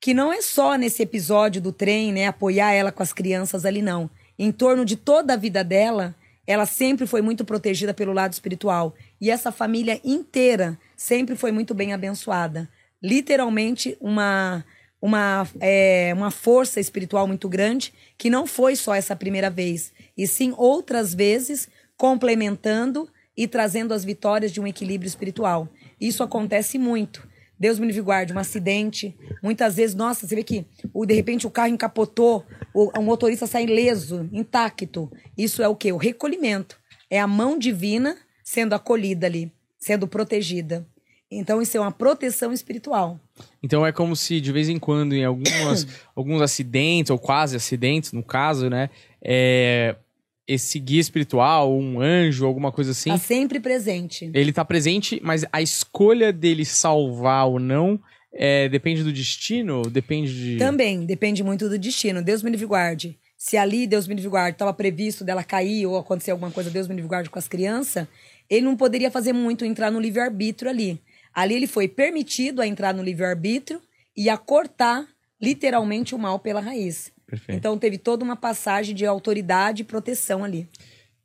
Que 0.00 0.12
não 0.12 0.32
é 0.32 0.42
só 0.42 0.74
nesse 0.76 1.02
episódio 1.02 1.60
do 1.60 1.72
trem, 1.72 2.12
né? 2.12 2.26
Apoiar 2.26 2.72
ela 2.72 2.92
com 2.92 3.02
as 3.02 3.12
crianças 3.12 3.64
ali, 3.64 3.80
não. 3.80 4.10
Em 4.38 4.52
torno 4.52 4.84
de 4.84 4.96
toda 4.96 5.32
a 5.32 5.36
vida 5.36 5.64
dela, 5.64 6.14
ela 6.46 6.64
sempre 6.64 7.06
foi 7.06 7.20
muito 7.20 7.44
protegida 7.44 7.92
pelo 7.92 8.12
lado 8.12 8.32
espiritual. 8.32 8.94
E 9.20 9.30
essa 9.30 9.50
família 9.50 10.00
inteira 10.04 10.78
sempre 10.96 11.34
foi 11.34 11.50
muito 11.50 11.74
bem 11.74 11.92
abençoada. 11.92 12.68
Literalmente, 13.02 13.96
uma, 14.00 14.64
uma, 15.00 15.46
é, 15.60 16.12
uma 16.14 16.30
força 16.30 16.78
espiritual 16.78 17.26
muito 17.26 17.48
grande, 17.48 17.92
que 18.16 18.30
não 18.30 18.46
foi 18.46 18.76
só 18.76 18.94
essa 18.94 19.16
primeira 19.16 19.50
vez, 19.50 19.92
e 20.16 20.26
sim 20.26 20.54
outras 20.56 21.14
vezes, 21.14 21.68
complementando 21.96 23.08
e 23.36 23.46
trazendo 23.46 23.92
as 23.92 24.04
vitórias 24.04 24.52
de 24.52 24.60
um 24.60 24.66
equilíbrio 24.66 25.08
espiritual. 25.08 25.68
Isso 26.00 26.22
acontece 26.22 26.78
muito. 26.78 27.26
Deus 27.58 27.78
me 27.78 27.86
livre 27.86 28.02
guarde, 28.02 28.32
um 28.32 28.38
acidente. 28.38 29.16
Muitas 29.42 29.76
vezes, 29.76 29.94
nossa, 29.94 30.26
você 30.26 30.34
vê 30.36 30.42
que 30.42 30.66
o, 30.92 31.06
de 31.06 31.14
repente 31.14 31.46
o 31.46 31.50
carro 31.50 31.68
encapotou, 31.68 32.44
o, 32.74 32.90
o 32.98 33.02
motorista 33.02 33.46
sai 33.46 33.64
ileso, 33.64 34.28
intacto. 34.32 35.10
Isso 35.36 35.62
é 35.62 35.68
o 35.68 35.74
quê? 35.74 35.90
O 35.92 35.96
recolhimento. 35.96 36.78
É 37.08 37.18
a 37.18 37.26
mão 37.26 37.58
divina 37.58 38.16
sendo 38.44 38.74
acolhida 38.74 39.26
ali, 39.26 39.50
sendo 39.78 40.06
protegida. 40.06 40.86
Então, 41.30 41.60
isso 41.60 41.76
é 41.76 41.80
uma 41.80 41.90
proteção 41.90 42.52
espiritual. 42.52 43.18
Então 43.62 43.84
é 43.84 43.90
como 43.90 44.14
se 44.14 44.40
de 44.40 44.52
vez 44.52 44.68
em 44.68 44.78
quando, 44.78 45.14
em 45.14 45.24
algumas, 45.24 45.86
alguns 46.14 46.40
acidentes, 46.40 47.10
ou 47.10 47.18
quase 47.18 47.56
acidentes, 47.56 48.12
no 48.12 48.22
caso, 48.22 48.70
né? 48.70 48.90
É, 49.20 49.96
esse 50.46 50.78
guia 50.78 51.00
espiritual, 51.00 51.76
um 51.76 52.00
anjo, 52.00 52.46
alguma 52.46 52.70
coisa 52.70 52.92
assim, 52.92 53.10
Está 53.12 53.26
sempre 53.26 53.58
presente. 53.60 54.30
ele 54.32 54.52
tá 54.52 54.64
presente, 54.64 55.20
mas 55.22 55.44
a 55.52 55.60
escolha 55.60 56.32
dele 56.32 56.64
salvar 56.64 57.48
ou 57.48 57.58
não 57.58 58.00
é, 58.32 58.68
depende 58.68 59.02
do 59.02 59.12
destino? 59.12 59.82
Depende 59.82 60.32
de. 60.32 60.58
Também 60.58 61.04
depende 61.06 61.42
muito 61.42 61.68
do 61.68 61.78
destino. 61.78 62.22
Deus 62.22 62.42
me 62.42 62.50
livre 62.50 62.66
guarde. 62.66 63.18
se 63.36 63.56
ali, 63.56 63.86
Deus 63.86 64.06
me 64.06 64.14
livre 64.14 64.30
guarde, 64.30 64.54
estava 64.54 64.72
previsto 64.72 65.24
dela 65.24 65.42
cair 65.42 65.86
ou 65.86 65.96
acontecer 65.96 66.30
alguma 66.30 66.50
coisa, 66.50 66.70
Deus 66.70 66.86
me 66.86 66.94
livre 66.94 67.08
guarde 67.08 67.30
com 67.30 67.38
as 67.38 67.48
crianças, 67.48 68.06
ele 68.48 68.64
não 68.64 68.76
poderia 68.76 69.10
fazer 69.10 69.32
muito 69.32 69.64
entrar 69.64 69.90
no 69.90 70.00
livre-arbítrio 70.00 70.70
ali. 70.70 71.00
Ali 71.34 71.54
ele 71.54 71.66
foi 71.66 71.86
permitido 71.88 72.62
a 72.62 72.66
entrar 72.66 72.94
no 72.94 73.02
livre-arbítrio 73.02 73.80
e 74.16 74.30
a 74.30 74.36
cortar 74.38 75.06
literalmente 75.40 76.14
o 76.14 76.18
mal 76.18 76.38
pela 76.38 76.60
raiz. 76.60 77.12
Perfeito. 77.26 77.58
Então 77.58 77.76
teve 77.76 77.98
toda 77.98 78.24
uma 78.24 78.36
passagem 78.36 78.94
de 78.94 79.04
autoridade 79.04 79.82
e 79.82 79.84
proteção 79.84 80.44
ali. 80.44 80.68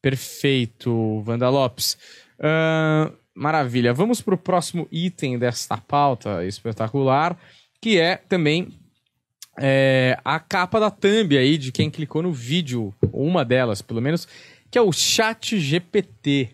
Perfeito, 0.02 1.24
Wanda 1.28 1.47
Lopes. 1.49 1.97
Ahn, 2.39 3.12
maravilha. 3.36 3.93
Vamos 3.93 4.20
para 4.22 4.34
o 4.34 4.38
próximo 4.38 4.88
item 4.91 5.38
desta 5.38 5.78
pauta 5.78 6.43
espetacular, 6.45 7.38
que 7.80 7.99
é 7.99 8.18
também 8.18 8.80
é, 9.60 10.18
a 10.26 10.39
capa 10.39 10.80
da 10.80 10.89
thumb 10.89 11.38
aí 11.38 11.58
de 11.58 11.72
quem 11.72 11.89
clicou 11.89 12.24
no 12.24 12.32
vídeo, 12.32 12.93
ou 13.12 13.26
uma 13.26 13.45
delas, 13.45 13.82
pelo 13.82 14.02
menos, 14.02 14.28
que 14.72 14.78
é 14.78 14.82
o 14.82 14.91
Chat 14.91 15.60
GPT. 15.60 16.49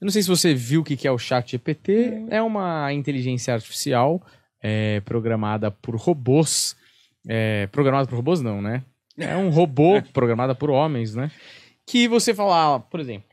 Eu 0.00 0.06
não 0.06 0.10
sei 0.10 0.22
se 0.22 0.28
você 0.28 0.52
viu 0.52 0.80
o 0.80 0.84
que 0.84 0.96
que 0.96 1.06
é 1.06 1.12
o 1.12 1.18
Chat 1.18 1.52
GPT. 1.52 2.26
É 2.30 2.42
uma 2.42 2.92
inteligência 2.92 3.54
artificial 3.54 4.20
é, 4.60 5.00
programada 5.00 5.70
por 5.70 5.94
robôs. 5.94 6.74
É, 7.28 7.66
programada 7.68 8.08
por 8.08 8.16
robôs, 8.16 8.40
não, 8.40 8.60
né? 8.60 8.84
É 9.18 9.36
um 9.36 9.50
robô 9.50 10.02
programado 10.12 10.54
por 10.56 10.70
homens, 10.70 11.14
né? 11.14 11.30
Que 11.86 12.08
você 12.08 12.34
fala, 12.34 12.76
ah, 12.76 12.80
por 12.80 13.00
exemplo, 13.00 13.28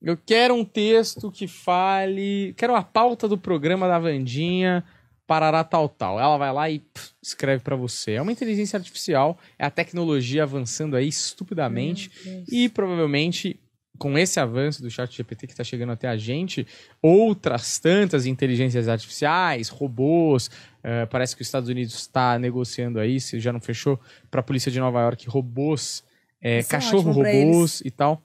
eu 0.00 0.16
quero 0.16 0.54
um 0.54 0.64
texto 0.64 1.30
que 1.30 1.48
fale. 1.48 2.54
Quero 2.56 2.74
a 2.74 2.82
pauta 2.82 3.26
do 3.26 3.36
programa 3.36 3.88
da 3.88 3.98
Vandinha, 3.98 4.84
parará 5.26 5.64
tal, 5.64 5.88
tal. 5.88 6.20
Ela 6.20 6.36
vai 6.36 6.52
lá 6.52 6.70
e 6.70 6.78
pff, 6.78 7.10
escreve 7.22 7.62
pra 7.62 7.76
você. 7.76 8.12
É 8.12 8.22
uma 8.22 8.32
inteligência 8.32 8.76
artificial, 8.76 9.38
é 9.58 9.66
a 9.66 9.70
tecnologia 9.70 10.44
avançando 10.44 10.96
aí 10.96 11.08
estupidamente. 11.08 12.10
E 12.50 12.68
provavelmente, 12.68 13.58
com 13.98 14.16
esse 14.18 14.38
avanço 14.40 14.80
do 14.80 14.90
chat 14.90 15.14
GPT 15.14 15.46
que 15.46 15.52
está 15.52 15.64
chegando 15.64 15.92
até 15.92 16.08
a 16.08 16.16
gente, 16.16 16.66
outras 17.02 17.78
tantas 17.78 18.26
inteligências 18.26 18.88
artificiais, 18.88 19.68
robôs. 19.68 20.50
eh, 20.82 21.06
parece 21.06 21.34
que 21.34 21.42
os 21.42 21.48
Estados 21.48 21.68
Unidos 21.68 21.94
está 21.94 22.38
negociando 22.38 23.00
aí, 23.00 23.20
se 23.20 23.38
já 23.40 23.52
não 23.52 23.60
fechou, 23.60 23.98
para 24.30 24.40
a 24.40 24.42
polícia 24.42 24.70
de 24.70 24.78
Nova 24.78 25.00
York, 25.00 25.28
robôs, 25.28 26.04
eh, 26.40 26.58
é 26.58 26.62
cachorro 26.62 27.10
ótimo 27.10 27.22
pra 27.22 27.32
robôs 27.32 27.82
e 27.84 27.90
tal. 27.90 28.22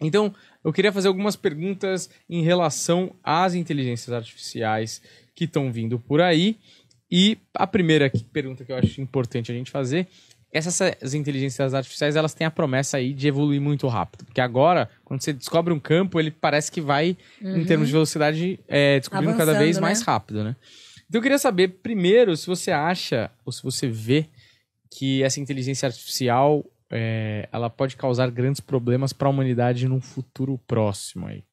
Então, 0.00 0.34
eu 0.64 0.72
queria 0.72 0.92
fazer 0.92 1.08
algumas 1.08 1.36
perguntas 1.36 2.10
em 2.28 2.42
relação 2.42 3.14
às 3.22 3.54
inteligências 3.54 4.12
artificiais 4.12 5.00
que 5.34 5.44
estão 5.44 5.72
vindo 5.72 5.98
por 5.98 6.20
aí. 6.20 6.58
E 7.10 7.38
a 7.54 7.66
primeira 7.66 8.10
pergunta 8.32 8.64
que 8.64 8.72
eu 8.72 8.76
acho 8.76 9.00
importante 9.00 9.52
a 9.52 9.54
gente 9.54 9.70
fazer 9.70 10.08
essas 10.56 11.14
inteligências 11.14 11.74
artificiais 11.74 12.16
elas 12.16 12.34
têm 12.34 12.46
a 12.46 12.50
promessa 12.50 12.96
aí 12.96 13.12
de 13.12 13.28
evoluir 13.28 13.60
muito 13.60 13.86
rápido. 13.88 14.24
Porque 14.24 14.40
agora, 14.40 14.88
quando 15.04 15.22
você 15.22 15.32
descobre 15.32 15.72
um 15.72 15.78
campo, 15.78 16.18
ele 16.18 16.30
parece 16.30 16.70
que 16.70 16.80
vai, 16.80 17.16
em 17.40 17.64
termos 17.64 17.88
de 17.88 17.92
velocidade, 17.92 18.58
é, 18.66 18.98
descobrindo 18.98 19.32
cada 19.32 19.50
Avançando, 19.50 19.64
vez 19.64 19.76
né? 19.76 19.82
mais 19.82 20.02
rápido, 20.02 20.42
né? 20.42 20.56
Então 21.08 21.18
eu 21.18 21.22
queria 21.22 21.38
saber, 21.38 21.68
primeiro, 21.82 22.36
se 22.36 22.46
você 22.46 22.70
acha, 22.70 23.30
ou 23.44 23.52
se 23.52 23.62
você 23.62 23.86
vê, 23.86 24.26
que 24.90 25.22
essa 25.22 25.40
inteligência 25.40 25.86
artificial 25.86 26.64
é, 26.90 27.48
ela 27.52 27.68
pode 27.68 27.96
causar 27.96 28.30
grandes 28.30 28.60
problemas 28.60 29.12
para 29.12 29.28
a 29.28 29.30
humanidade 29.30 29.88
num 29.88 30.00
futuro 30.00 30.58
próximo 30.66 31.26
aí. 31.26 31.44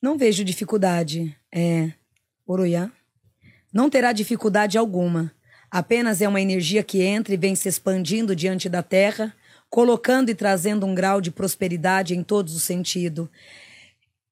Não 0.00 0.16
vejo 0.16 0.44
dificuldade. 0.44 1.36
É. 1.52 1.92
Oroiá? 2.46 2.90
Não 3.72 3.90
terá 3.90 4.12
dificuldade 4.12 4.78
alguma. 4.78 5.32
Apenas 5.70 6.22
é 6.22 6.28
uma 6.28 6.40
energia 6.40 6.82
que 6.82 7.02
entra 7.02 7.34
e 7.34 7.36
vem 7.36 7.54
se 7.54 7.68
expandindo 7.68 8.34
diante 8.34 8.68
da 8.68 8.82
Terra, 8.82 9.34
colocando 9.68 10.30
e 10.30 10.34
trazendo 10.34 10.86
um 10.86 10.94
grau 10.94 11.20
de 11.20 11.30
prosperidade 11.30 12.16
em 12.16 12.22
todos 12.22 12.54
os 12.54 12.62
sentidos. 12.62 13.28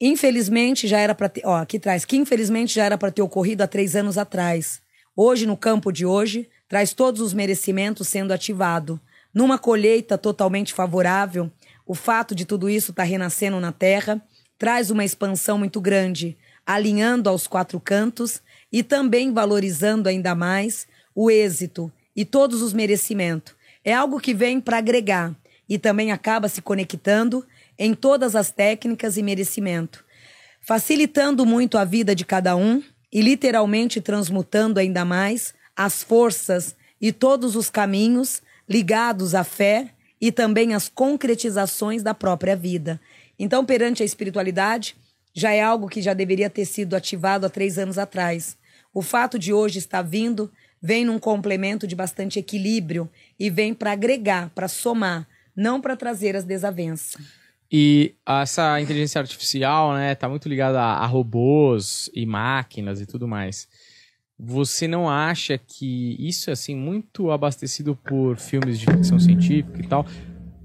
Infelizmente 0.01 0.87
já 0.87 0.99
era 0.99 1.15
para 1.15 1.29
ter. 1.29 1.43
Ó, 1.45 1.57
aqui 1.57 1.79
traz 1.79 2.05
que 2.05 2.17
infelizmente 2.17 2.75
já 2.75 2.85
era 2.85 2.99
para 2.99 3.11
ter 3.11 3.23
ocorrido 3.23 3.63
há 3.63 3.67
três 3.67 3.95
anos 3.95 4.17
atrás. 4.19 4.81
Hoje, 5.15 5.47
no 5.47 5.57
campo 5.57 5.91
de 5.91 6.05
hoje, 6.05 6.49
traz 6.69 6.93
todos 6.93 7.21
os 7.21 7.33
merecimentos 7.33 8.09
sendo 8.09 8.33
ativado. 8.33 9.01
Numa 9.33 9.59
colheita 9.59 10.19
totalmente 10.19 10.73
favorável, 10.73 11.51
o 11.87 11.95
fato 11.95 12.35
de 12.35 12.45
tudo 12.45 12.69
isso 12.69 12.91
estar 12.91 13.05
renascendo 13.05 13.61
na 13.61 13.73
terra 13.73 14.21
traz 14.59 14.91
uma 14.91 15.05
expansão 15.05 15.59
muito 15.59 15.81
grande, 15.81 16.37
alinhando 16.67 17.29
aos 17.29 17.47
quatro 17.47 17.79
cantos 17.79 18.43
e 18.73 18.83
também 18.83 19.33
valorizando 19.33 20.09
ainda 20.09 20.35
mais 20.35 20.87
o 21.17 21.31
êxito 21.31 21.91
e 22.15 22.27
todos 22.27 22.61
os 22.61 22.75
merecimentos. 22.75 23.55
É 23.83 23.95
algo 23.95 24.21
que 24.21 24.35
vem 24.35 24.61
para 24.61 24.77
agregar 24.77 25.35
e 25.67 25.79
também 25.79 26.13
acaba 26.13 26.49
se 26.49 26.61
conectando 26.61 27.45
em 27.79 27.95
todas 27.95 28.37
as 28.37 28.51
técnicas 28.51 29.17
e 29.17 29.23
merecimento, 29.23 30.05
facilitando 30.61 31.47
muito 31.47 31.79
a 31.79 31.85
vida 31.85 32.15
de 32.15 32.25
cada 32.25 32.55
um 32.55 32.83
e 33.13 33.23
literalmente 33.23 34.01
transmutando 34.01 34.79
ainda 34.79 35.05
mais 35.05 35.55
as 35.75 36.03
forças 36.03 36.77
e 37.01 37.13
todos 37.13 37.57
os 37.57 37.71
caminhos 37.71 38.43
ligados 38.69 39.35
à 39.35 39.43
fé 39.43 39.91
e 40.21 40.31
também 40.31 40.75
às 40.75 40.89
concretizações 40.89 42.03
da 42.03 42.15
própria 42.15 42.57
vida. 42.57 43.01
Então, 43.39 43.65
perante 43.65 44.03
a 44.03 44.07
espiritualidade, 44.07 44.97
já 45.33 45.53
é 45.53 45.63
algo 45.63 45.89
que 45.89 46.01
já 46.01 46.15
deveria 46.15 46.49
ter 46.49 46.65
sido 46.65 46.97
ativado 46.97 47.47
há 47.47 47.51
três 47.51 47.79
anos 47.79 47.99
atrás. 47.99 48.57
O 48.93 49.03
fato 49.03 49.39
de 49.39 49.53
hoje 49.53 49.79
estar 49.79 50.03
vindo 50.03 50.51
vem 50.87 51.05
num 51.05 51.19
complemento 51.19 51.85
de 51.85 51.97
bastante 51.97 52.39
equilíbrio 52.39 53.11
e 53.41 53.51
vem 53.51 53.75
para 53.75 53.91
agregar, 53.91 54.53
para 54.55 54.69
somar, 54.69 55.27
não 55.55 55.81
para 55.81 55.97
trazer 55.97 56.37
as 56.37 56.45
desavenças. 56.45 57.21
E 57.71 58.15
essa 58.25 58.81
inteligência 58.81 59.21
artificial, 59.21 59.95
né, 59.95 60.15
tá 60.15 60.29
muito 60.29 60.49
ligada 60.49 60.81
a, 60.81 60.99
a 60.99 61.07
robôs 61.07 62.09
e 62.15 62.25
máquinas 62.25 63.01
e 63.01 63.07
tudo 63.07 63.27
mais. 63.27 63.67
Você 64.39 64.87
não 64.87 65.11
acha 65.11 65.59
que 65.59 66.15
isso 66.21 66.51
é 66.51 66.53
assim 66.53 66.77
muito 66.77 67.33
abastecido 67.33 67.97
por 67.97 68.37
filmes 68.37 68.79
de 68.79 68.87
ficção 68.87 69.19
científica 69.19 69.81
e 69.83 69.89
tal? 69.89 70.07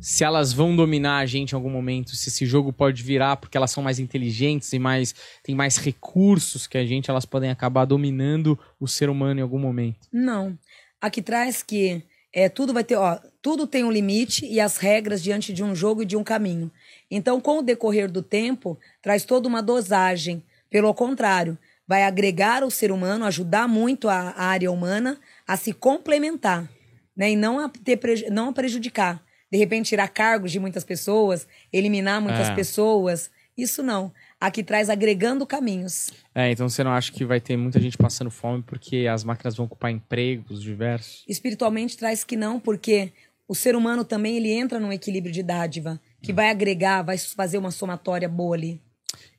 Se 0.02 0.24
elas 0.24 0.52
vão 0.52 0.76
dominar 0.76 1.20
a 1.20 1.26
gente 1.28 1.52
em 1.52 1.56
algum 1.56 1.70
momento, 1.70 2.16
se 2.16 2.30
esse 2.30 2.44
jogo 2.44 2.74
pode 2.74 3.04
virar 3.04 3.38
porque 3.38 3.56
elas 3.56 3.70
são 3.70 3.84
mais 3.84 4.00
inteligentes 4.00 4.74
e 4.74 4.80
mais 4.80 5.14
têm 5.44 5.54
mais 5.54 5.78
recursos 5.78 6.66
que 6.66 6.78
a 6.78 6.86
gente, 6.86 7.12
elas 7.12 7.24
podem 7.24 7.52
acabar 7.52 7.86
dominando 7.86 8.58
o 8.80 8.88
ser 8.88 9.10
humano 9.10 9.40
em 9.40 9.44
algum 9.44 9.60
momento. 9.60 10.08
Não. 10.12 10.58
Aqui 11.00 11.22
traz 11.22 11.62
que 11.62 12.04
é, 12.34 12.50
tudo 12.50 12.74
vai 12.74 12.84
ter, 12.84 12.96
ó, 12.96 13.20
tudo 13.42 13.68
tem 13.68 13.84
um 13.84 13.92
limite 13.92 14.46
e 14.46 14.60
as 14.60 14.78
regras 14.78 15.22
diante 15.22 15.54
de 15.54 15.64
um 15.64 15.76
jogo 15.76 16.02
e 16.02 16.06
de 16.06 16.18
um 16.18 16.24
caminho. 16.24 16.72
Então, 17.10 17.40
com 17.40 17.60
o 17.60 17.62
decorrer 17.62 18.10
do 18.10 18.24
tempo, 18.24 18.80
traz 19.02 19.24
toda 19.24 19.48
uma 19.48 19.62
dosagem. 19.62 20.42
Pelo 20.70 20.94
contrário, 20.94 21.58
vai 21.86 22.04
agregar 22.04 22.64
o 22.64 22.72
ser 22.72 22.92
humano, 22.92 23.26
ajudar 23.26 23.68
muito 23.68 24.08
a, 24.08 24.30
a 24.30 24.46
área 24.46 24.72
humana 24.72 25.20
a 25.46 25.58
se 25.58 25.74
complementar, 25.74 26.70
né? 27.16 27.32
E 27.32 27.36
não 27.36 27.60
a, 27.60 27.70
ter, 27.70 28.00
não 28.32 28.50
a 28.50 28.54
prejudicar. 28.54 29.22
De 29.52 29.58
repente, 29.58 29.90
tirar 29.90 30.08
cargos 30.08 30.52
de 30.52 30.60
muitas 30.60 30.84
pessoas, 30.84 31.48
eliminar 31.74 32.22
muitas 32.22 32.48
É. 32.50 32.56
pessoas. 32.56 33.30
Isso 33.58 33.84
não. 33.84 34.14
Aqui 34.40 34.64
traz 34.64 34.90
agregando 34.90 35.46
caminhos. 35.46 36.10
É, 36.34 36.50
então 36.52 36.70
você 36.70 36.84
não 36.84 36.92
acha 36.92 37.12
que 37.12 37.26
vai 37.26 37.40
ter 37.42 37.58
muita 37.58 37.80
gente 37.80 37.98
passando 37.98 38.32
fome 38.32 38.64
porque 38.64 39.08
as 39.08 39.24
máquinas 39.24 39.56
vão 39.56 39.66
ocupar 39.66 39.92
empregos 39.92 40.62
diversos? 40.64 41.24
espiritualmente 41.28 41.98
traz 41.98 42.24
que 42.24 42.38
não, 42.38 42.60
porque 42.60 43.12
o 43.48 43.54
ser 43.54 43.76
humano 43.76 44.06
também 44.06 44.38
ele 44.38 44.50
entra 44.52 44.80
num 44.80 44.92
equilíbrio 44.94 45.34
de 45.34 45.44
dádiva, 45.44 46.00
que 46.24 46.32
vai 46.32 46.50
agregar, 46.50 47.02
vai 47.02 47.18
fazer 47.18 47.58
uma 47.58 47.72
somatória 47.72 48.30
boa 48.30 48.56
ali. 48.56 48.82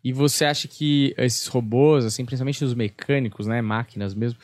E 0.04 0.12
você 0.12 0.44
acha 0.44 0.68
que 0.68 1.14
esses 1.16 1.46
robôs, 1.46 2.04
assim, 2.04 2.24
principalmente 2.24 2.62
os 2.62 2.74
mecânicos, 2.74 3.46
né, 3.46 3.62
máquinas 3.62 4.14
mesmo, 4.14 4.38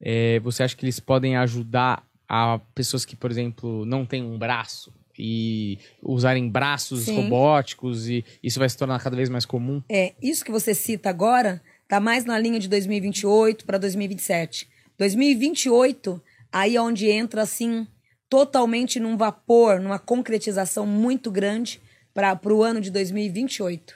é, 0.00 0.38
você 0.40 0.62
acha 0.62 0.76
que 0.76 0.84
eles 0.84 1.00
podem 1.00 1.36
ajudar 1.36 2.06
a 2.28 2.60
pessoas 2.74 3.04
que, 3.04 3.16
por 3.16 3.30
exemplo, 3.30 3.84
não 3.84 4.06
têm 4.06 4.22
um 4.22 4.38
braço 4.38 4.92
e 5.18 5.78
usarem 6.02 6.48
braços 6.48 7.04
Sim. 7.04 7.16
robóticos 7.16 8.08
e 8.08 8.24
isso 8.42 8.58
vai 8.58 8.68
se 8.68 8.76
tornar 8.76 9.02
cada 9.02 9.16
vez 9.16 9.28
mais 9.28 9.44
comum? 9.44 9.82
É, 9.88 10.14
isso 10.22 10.44
que 10.44 10.50
você 10.52 10.74
cita 10.74 11.10
agora 11.10 11.60
tá 11.88 11.98
mais 11.98 12.24
na 12.24 12.38
linha 12.38 12.60
de 12.60 12.68
2028 12.68 13.64
para 13.64 13.78
2027. 13.78 14.68
2028, 14.98 16.22
aí 16.52 16.76
é 16.76 16.80
onde 16.80 17.10
entra 17.10 17.42
assim 17.42 17.86
totalmente 18.28 19.00
num 19.00 19.16
vapor, 19.16 19.80
numa 19.80 19.98
concretização 19.98 20.86
muito 20.86 21.30
grande 21.30 21.80
para 22.12 22.38
o 22.52 22.62
ano 22.62 22.80
de 22.80 22.90
2028. 22.90 23.94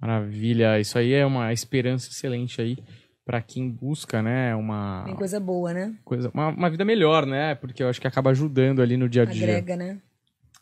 Maravilha, 0.00 0.80
isso 0.80 0.98
aí 0.98 1.12
é 1.12 1.24
uma 1.24 1.52
esperança 1.52 2.08
excelente 2.10 2.60
aí 2.60 2.78
para 3.24 3.40
quem 3.40 3.70
busca, 3.70 4.22
né, 4.22 4.54
uma 4.56 5.04
Tem 5.04 5.14
coisa 5.14 5.38
boa, 5.38 5.72
né? 5.72 5.94
coisa, 6.04 6.30
uma, 6.34 6.48
uma 6.48 6.70
vida 6.70 6.84
melhor, 6.84 7.24
né? 7.26 7.54
Porque 7.54 7.82
eu 7.82 7.88
acho 7.88 8.00
que 8.00 8.06
acaba 8.06 8.30
ajudando 8.30 8.82
ali 8.82 8.96
no 8.96 9.08
dia 9.08 9.22
a 9.22 9.24
dia. 9.24 9.44
Agrega, 9.44 9.76
né? 9.76 9.98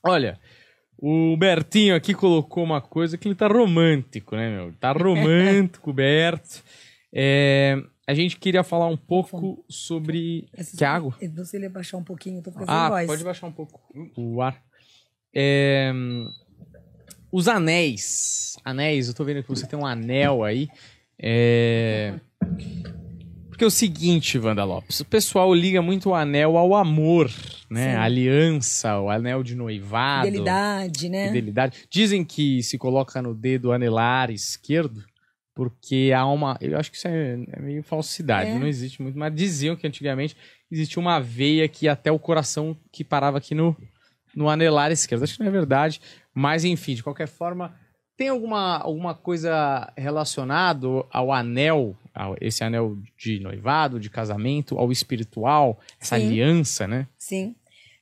Olha, 0.04 0.38
o 0.96 1.36
Bertinho 1.36 1.94
aqui 1.94 2.14
colocou 2.14 2.62
uma 2.64 2.80
coisa 2.80 3.16
que 3.18 3.28
ele 3.28 3.34
tá 3.34 3.46
romântico, 3.46 4.36
né, 4.36 4.50
meu? 4.50 4.72
Tá 4.74 4.92
romântico, 4.92 5.92
Bert. 5.94 6.44
É, 7.12 7.76
a 8.06 8.14
gente 8.14 8.36
queria 8.36 8.62
falar 8.62 8.86
um 8.86 8.96
pouco 8.96 9.64
sobre. 9.68 10.48
Essa- 10.52 10.76
Quer 10.76 10.86
água? 10.86 11.14
Você 11.36 11.58
ia 11.58 11.70
baixar 11.70 11.96
um 11.98 12.04
pouquinho, 12.04 12.38
eu 12.38 12.42
tô 12.42 12.50
ficando 12.52 12.70
Ah, 12.70 12.88
voz. 12.90 13.06
pode 13.06 13.24
baixar 13.24 13.46
um 13.46 13.52
pouco 13.52 13.80
o 14.16 14.40
ar. 14.42 14.62
É, 15.34 15.92
os 17.30 17.48
anéis. 17.48 18.56
Anéis, 18.64 19.08
eu 19.08 19.14
tô 19.14 19.24
vendo 19.24 19.42
que 19.42 19.48
você 19.48 19.66
tem 19.66 19.78
um 19.78 19.86
anel 19.86 20.42
aí. 20.44 20.68
É, 21.20 22.14
porque 23.58 23.64
é 23.64 23.66
o 23.66 23.70
seguinte, 23.72 24.38
Wanda 24.38 24.62
Lopes, 24.62 25.00
o 25.00 25.04
pessoal 25.04 25.52
liga 25.52 25.82
muito 25.82 26.10
o 26.10 26.14
anel 26.14 26.56
ao 26.56 26.76
amor, 26.76 27.28
né? 27.68 27.96
A 27.96 28.04
aliança, 28.04 29.00
o 29.00 29.10
anel 29.10 29.42
de 29.42 29.56
noivado. 29.56 30.26
Fidelidade, 30.26 31.08
né? 31.08 31.26
Fidelidade. 31.26 31.78
Dizem 31.90 32.24
que 32.24 32.62
se 32.62 32.78
coloca 32.78 33.20
no 33.20 33.34
dedo 33.34 33.72
anelar 33.72 34.30
esquerdo, 34.30 35.02
porque 35.56 36.12
há 36.16 36.24
uma. 36.24 36.56
Eu 36.60 36.78
acho 36.78 36.88
que 36.88 36.98
isso 36.98 37.08
é, 37.08 37.36
é 37.50 37.60
meio 37.60 37.82
falsidade, 37.82 38.50
É. 38.50 38.58
não 38.60 38.68
existe 38.68 39.02
muito, 39.02 39.18
mas 39.18 39.34
diziam 39.34 39.74
que 39.74 39.88
antigamente 39.88 40.36
existia 40.70 41.00
uma 41.00 41.18
veia 41.18 41.66
que 41.66 41.88
até 41.88 42.12
o 42.12 42.18
coração 42.18 42.76
que 42.92 43.02
parava 43.02 43.38
aqui 43.38 43.56
no, 43.56 43.76
no 44.36 44.48
anelar 44.48 44.92
esquerdo. 44.92 45.24
Acho 45.24 45.34
que 45.34 45.40
não 45.40 45.48
é 45.48 45.52
verdade, 45.52 46.00
mas 46.32 46.64
enfim, 46.64 46.94
de 46.94 47.02
qualquer 47.02 47.26
forma. 47.26 47.74
Tem 48.16 48.28
alguma, 48.28 48.78
alguma 48.78 49.14
coisa 49.14 49.92
relacionado 49.96 51.06
ao 51.12 51.32
anel, 51.32 51.96
esse 52.40 52.64
anel 52.64 52.98
de 53.16 53.40
noivado, 53.40 54.00
de 54.00 54.10
casamento, 54.10 54.78
ao 54.78 54.90
espiritual, 54.90 55.78
essa 56.00 56.18
Sim. 56.18 56.26
aliança, 56.26 56.86
né? 56.86 57.06
Sim, 57.16 57.54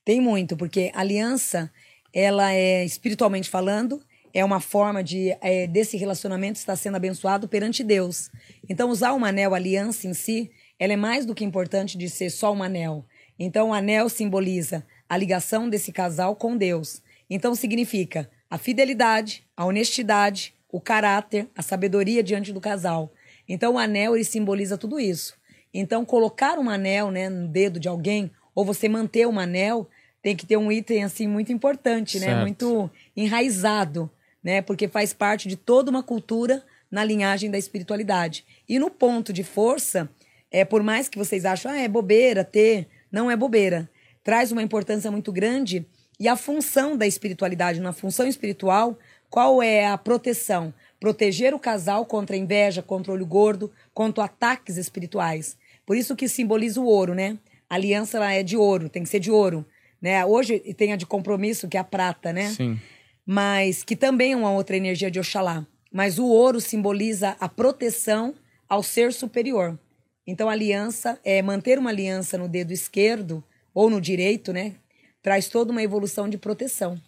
tem 0.05 0.21
muito, 0.21 0.57
porque 0.57 0.91
aliança, 0.95 1.71
ela 2.13 2.53
é, 2.53 2.85
espiritualmente 2.85 3.51
falando, 3.51 4.01
é 4.33 4.45
uma 4.45 4.61
forma 4.61 5.03
de 5.03 5.35
é, 5.41 5.67
desse 5.67 5.97
relacionamento 5.97 6.59
estar 6.59 6.77
sendo 6.77 6.97
abençoado 6.97 7.49
perante 7.49 7.83
Deus. 7.83 8.31
Então, 8.69 8.91
usar 8.91 9.15
um 9.15 9.25
anel, 9.25 9.55
aliança 9.55 10.07
em 10.07 10.13
si, 10.13 10.51
ela 10.79 10.93
é 10.93 10.97
mais 10.97 11.25
do 11.25 11.35
que 11.35 11.45
importante 11.45 11.97
de 11.97 12.09
ser 12.11 12.31
só 12.31 12.53
um 12.53 12.63
anel. 12.63 13.05
Então, 13.39 13.71
o 13.71 13.73
anel 13.75 14.09
simboliza 14.09 14.87
a 15.09 15.17
ligação 15.17 15.69
desse 15.69 15.91
casal 15.91 16.37
com 16.37 16.57
Deus. 16.57 17.03
Então, 17.31 17.55
significa 17.55 18.31
a 18.51 18.59
fidelidade, 18.59 19.43
a 19.57 19.65
honestidade, 19.65 20.55
o 20.71 20.81
caráter, 20.81 21.49
a 21.57 21.63
sabedoria 21.63 22.23
diante 22.23 22.53
do 22.53 22.61
casal. 22.61 23.11
Então, 23.49 23.75
o 23.75 23.79
anel, 23.79 24.15
ele 24.15 24.25
simboliza 24.25 24.77
tudo 24.77 24.99
isso. 24.99 25.37
Então, 25.73 26.05
colocar 26.05 26.59
um 26.59 26.71
anel 26.71 27.11
né, 27.11 27.29
no 27.29 27.49
dedo 27.49 27.79
de 27.79 27.89
alguém, 27.89 28.31
ou 28.55 28.65
você 28.65 28.89
manter 28.89 29.27
um 29.27 29.39
anel, 29.39 29.89
tem 30.23 30.35
que 30.35 30.47
ter 30.47 30.57
um 30.57 30.73
item 30.73 31.05
assim 31.05 31.29
muito 31.29 31.53
importante, 31.53 32.19
né? 32.19 32.27
Certo. 32.27 32.41
Muito 32.41 32.91
enraizado, 33.17 34.11
né? 34.43 34.61
Porque 34.63 34.89
faz 34.89 35.13
parte 35.13 35.47
de 35.47 35.55
toda 35.57 35.91
uma 35.91 36.03
cultura 36.03 36.65
na 36.91 37.05
linhagem 37.05 37.51
da 37.51 37.59
espiritualidade. 37.59 38.45
E 38.69 38.79
no 38.79 38.91
ponto 38.91 39.33
de 39.33 39.45
força, 39.45 40.09
é 40.51 40.65
por 40.65 40.83
mais 40.83 41.09
que 41.09 41.19
vocês 41.19 41.45
acham, 41.45 41.71
ah, 41.71 41.79
é 41.79 41.87
bobeira 41.87 42.45
ter, 42.45 42.89
não 43.11 43.31
é 43.31 43.37
bobeira. 43.37 43.89
Traz 44.25 44.51
uma 44.51 44.63
importância 44.63 45.11
muito 45.11 45.31
grande 45.31 45.87
e 46.19 46.27
a 46.27 46.35
função 46.35 46.97
da 46.97 47.07
espiritualidade, 47.07 47.81
na 47.81 47.93
função 47.93 48.27
espiritual, 48.27 48.99
qual 49.29 49.63
é 49.63 49.87
a 49.87 49.99
proteção? 49.99 50.73
Proteger 50.99 51.55
o 51.55 51.59
casal 51.59 52.07
contra 52.07 52.35
a 52.35 52.39
inveja, 52.39 52.83
contra 52.83 53.13
o 53.13 53.15
olho 53.15 53.27
gordo, 53.27 53.71
contra 53.93 54.25
ataques 54.25 54.77
espirituais. 54.77 55.57
Por 55.85 55.97
isso 55.97 56.17
que 56.17 56.29
simboliza 56.29 56.81
o 56.81 56.87
ouro, 56.87 57.15
né? 57.15 57.39
A 57.69 57.75
aliança 57.75 58.17
ela 58.17 58.33
é 58.33 58.43
de 58.43 58.57
ouro, 58.57 58.89
tem 58.89 59.03
que 59.03 59.09
ser 59.09 59.21
de 59.21 59.31
ouro. 59.31 59.65
Né? 60.01 60.25
Hoje 60.25 60.59
tem 60.75 60.93
a 60.93 60.97
de 60.97 61.07
compromisso, 61.07 61.69
que 61.69 61.77
é 61.77 61.81
a 61.81 61.85
prata, 61.85 62.33
né? 62.33 62.51
Sim. 62.51 62.79
mas 63.25 63.83
que 63.83 63.97
também 63.97 64.33
é 64.33 64.37
uma 64.37 64.53
outra 64.53 64.77
energia 64.77 65.11
de 65.11 65.19
Oxalá. 65.19 65.67
Mas 65.93 66.19
o 66.19 66.27
ouro 66.27 66.61
simboliza 66.61 67.37
a 67.41 67.49
proteção 67.49 68.35
ao 68.69 68.83
ser 68.83 69.13
superior. 69.13 69.79
Então, 70.27 70.49
a 70.49 70.53
aliança, 70.53 71.19
é 71.25 71.41
manter 71.41 71.79
uma 71.79 71.91
aliança 71.91 72.37
no 72.37 72.49
dedo 72.49 72.73
esquerdo 72.73 73.43
ou 73.73 73.89
no 73.89 74.01
direito, 74.01 74.53
né? 74.53 74.75
Traz 75.23 75.49
toda 75.49 75.71
uma 75.71 75.83
evolução 75.83 76.29
de 76.29 76.37
proteção. 76.37 77.01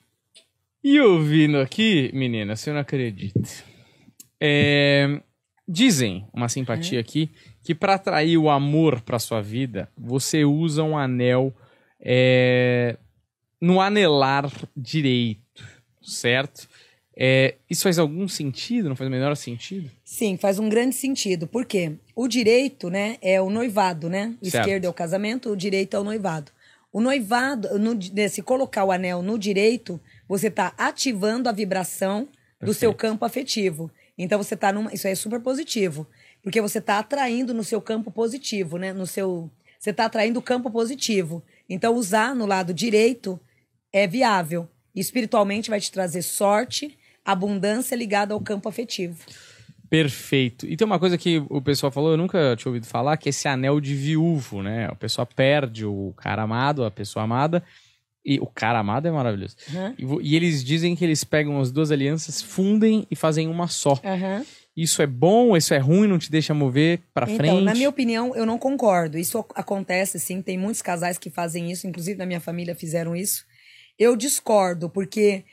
E 0.82 1.01
ouvindo 1.01 1.59
aqui, 1.59 2.11
menina, 2.14 2.55
você 2.55 2.72
não 2.72 2.80
acredita. 2.80 3.41
É, 4.41 5.20
dizem, 5.66 6.26
uma 6.32 6.49
simpatia 6.49 7.01
aqui, 7.01 7.30
que 7.62 7.74
para 7.74 7.95
atrair 7.95 8.39
o 8.39 8.49
amor 8.49 9.01
para 9.01 9.18
sua 9.18 9.43
vida, 9.43 9.89
você 9.97 10.45
usa 10.45 10.82
um 10.82 10.97
anel 10.97 11.55
é, 12.01 12.97
no 13.61 13.80
anelar 13.80 14.51
direito, 14.76 15.64
certo? 16.03 16.68
É, 17.20 17.57
isso 17.68 17.82
faz 17.82 17.99
algum 17.99 18.28
sentido? 18.28 18.89
Não 18.89 18.95
faz 18.95 19.09
o 19.09 19.11
menor 19.11 19.36
sentido? 19.36 19.91
Sim, 20.05 20.36
faz 20.36 20.61
um 20.61 20.68
grande 20.68 20.95
sentido. 20.95 21.49
Por 21.49 21.66
quê? 21.66 21.93
O 22.14 22.28
direito, 22.28 22.89
né, 22.89 23.16
é 23.20 23.43
o 23.43 23.51
noivado, 23.51 24.09
né? 24.09 24.36
O 24.41 24.47
Certo. 24.47 24.64
esquerdo 24.64 24.84
é 24.84 24.89
o 24.89 24.95
casamento, 24.95 25.51
o 25.51 25.57
direito 25.57 25.97
é 25.97 26.01
o 26.01 26.05
noivado. 26.05 26.53
O 26.93 27.01
noivado, 27.01 27.76
no, 27.76 27.95
né, 28.14 28.28
se 28.28 28.41
colocar 28.41 28.84
o 28.84 28.93
anel 28.93 29.20
no 29.20 29.36
direito, 29.36 30.01
você 30.28 30.47
está 30.47 30.72
ativando 30.78 31.49
a 31.49 31.53
vibração 31.53 32.28
do 32.62 32.72
seu 32.72 32.95
campo 32.95 33.24
afetivo. 33.24 33.91
Então 34.19 34.43
você 34.43 34.57
tá 34.57 34.73
numa. 34.73 34.93
Isso 34.93 35.07
aí 35.07 35.12
é 35.12 35.16
super 35.16 35.41
positivo. 35.41 36.07
Porque 36.43 36.61
você 36.61 36.79
está 36.79 36.99
atraindo 36.99 37.55
no 37.55 37.62
seu 37.62 37.81
campo 37.81 38.11
positivo, 38.11 38.77
né? 38.77 38.93
No 38.93 39.07
seu. 39.07 39.51
Você 39.79 39.91
está 39.91 40.07
atraindo 40.07 40.41
o 40.41 40.43
campo 40.43 40.71
positivo. 40.71 41.43
Então, 41.69 41.95
usar 41.95 42.35
no 42.35 42.47
lado 42.47 42.75
direito 42.75 43.39
é 43.93 44.07
viável. 44.07 44.69
Espiritualmente 44.95 45.71
vai 45.71 45.81
te 45.81 45.93
trazer 45.93 46.23
sorte, 46.23 46.99
abundância 47.25 47.95
ligada 47.95 48.35
ao 48.35 48.41
campo 48.41 48.69
afetivo. 48.69 49.19
Perfeito. 49.89 50.66
E 50.66 50.77
tem 50.77 50.85
uma 50.85 50.99
coisa 50.99 51.16
que 51.16 51.43
o 51.49 51.62
pessoal 51.62 51.93
falou, 51.93 52.11
eu 52.11 52.16
nunca 52.16 52.57
tinha 52.57 52.69
ouvido 52.69 52.87
falar, 52.87 53.16
que 53.16 53.29
é 53.29 53.31
esse 53.31 53.49
anel 53.49 53.81
de 53.81 53.95
viúvo, 53.95 54.62
né? 54.62 54.89
O 54.91 54.97
pessoal 54.97 55.27
perde 55.27 55.85
o 55.87 56.12
cara 56.16 56.43
amado, 56.43 56.85
a 56.85 56.91
pessoa 56.91 57.25
amada. 57.25 57.62
E 58.25 58.39
o 58.41 58.47
cara 58.47 58.79
amado 58.81 59.07
é 59.09 59.11
maravilhoso. 59.11 59.57
Aham. 59.71 59.95
E, 59.99 60.31
e 60.31 60.37
eles 60.37 60.62
dizem 60.64 60.95
que 60.95 61.05
eles 61.05 61.25
pegam 61.25 61.61
as 61.61 61.71
duas 61.73 61.91
alianças, 61.91 62.43
fundem 62.43 63.07
e 63.11 63.16
fazem 63.16 63.49
uma 63.49 63.69
só. 63.69 63.99
Aham. 64.05 64.45
Isso 64.77 65.03
é 65.03 65.07
bom, 65.09 65.57
isso 65.57 65.75
é 65.75 65.79
ruim, 65.79 66.07
não 66.07 66.19
te 66.21 66.31
deixa 66.31 66.55
mover 66.55 67.01
pra 67.12 67.25
Então, 67.29 67.37
frente? 67.37 67.64
na 67.64 67.75
minha 67.75 67.89
opinião, 67.89 68.35
eu 68.37 68.47
não 68.47 68.59
concordo. 68.59 69.19
Isso 69.19 69.39
ac- 69.39 69.51
acontece, 69.57 70.21
sim. 70.21 70.41
Tem 70.41 70.57
muitos 70.57 70.81
casais 70.83 71.19
que 71.19 71.31
fazem 71.31 71.71
isso, 71.73 71.87
inclusive 71.87 72.16
na 72.16 72.27
minha 72.27 72.39
família 72.41 72.75
fizeram 72.77 73.16
isso. 73.16 73.45
Eu 73.99 74.14
discordo, 74.14 74.89
porque 74.89 75.45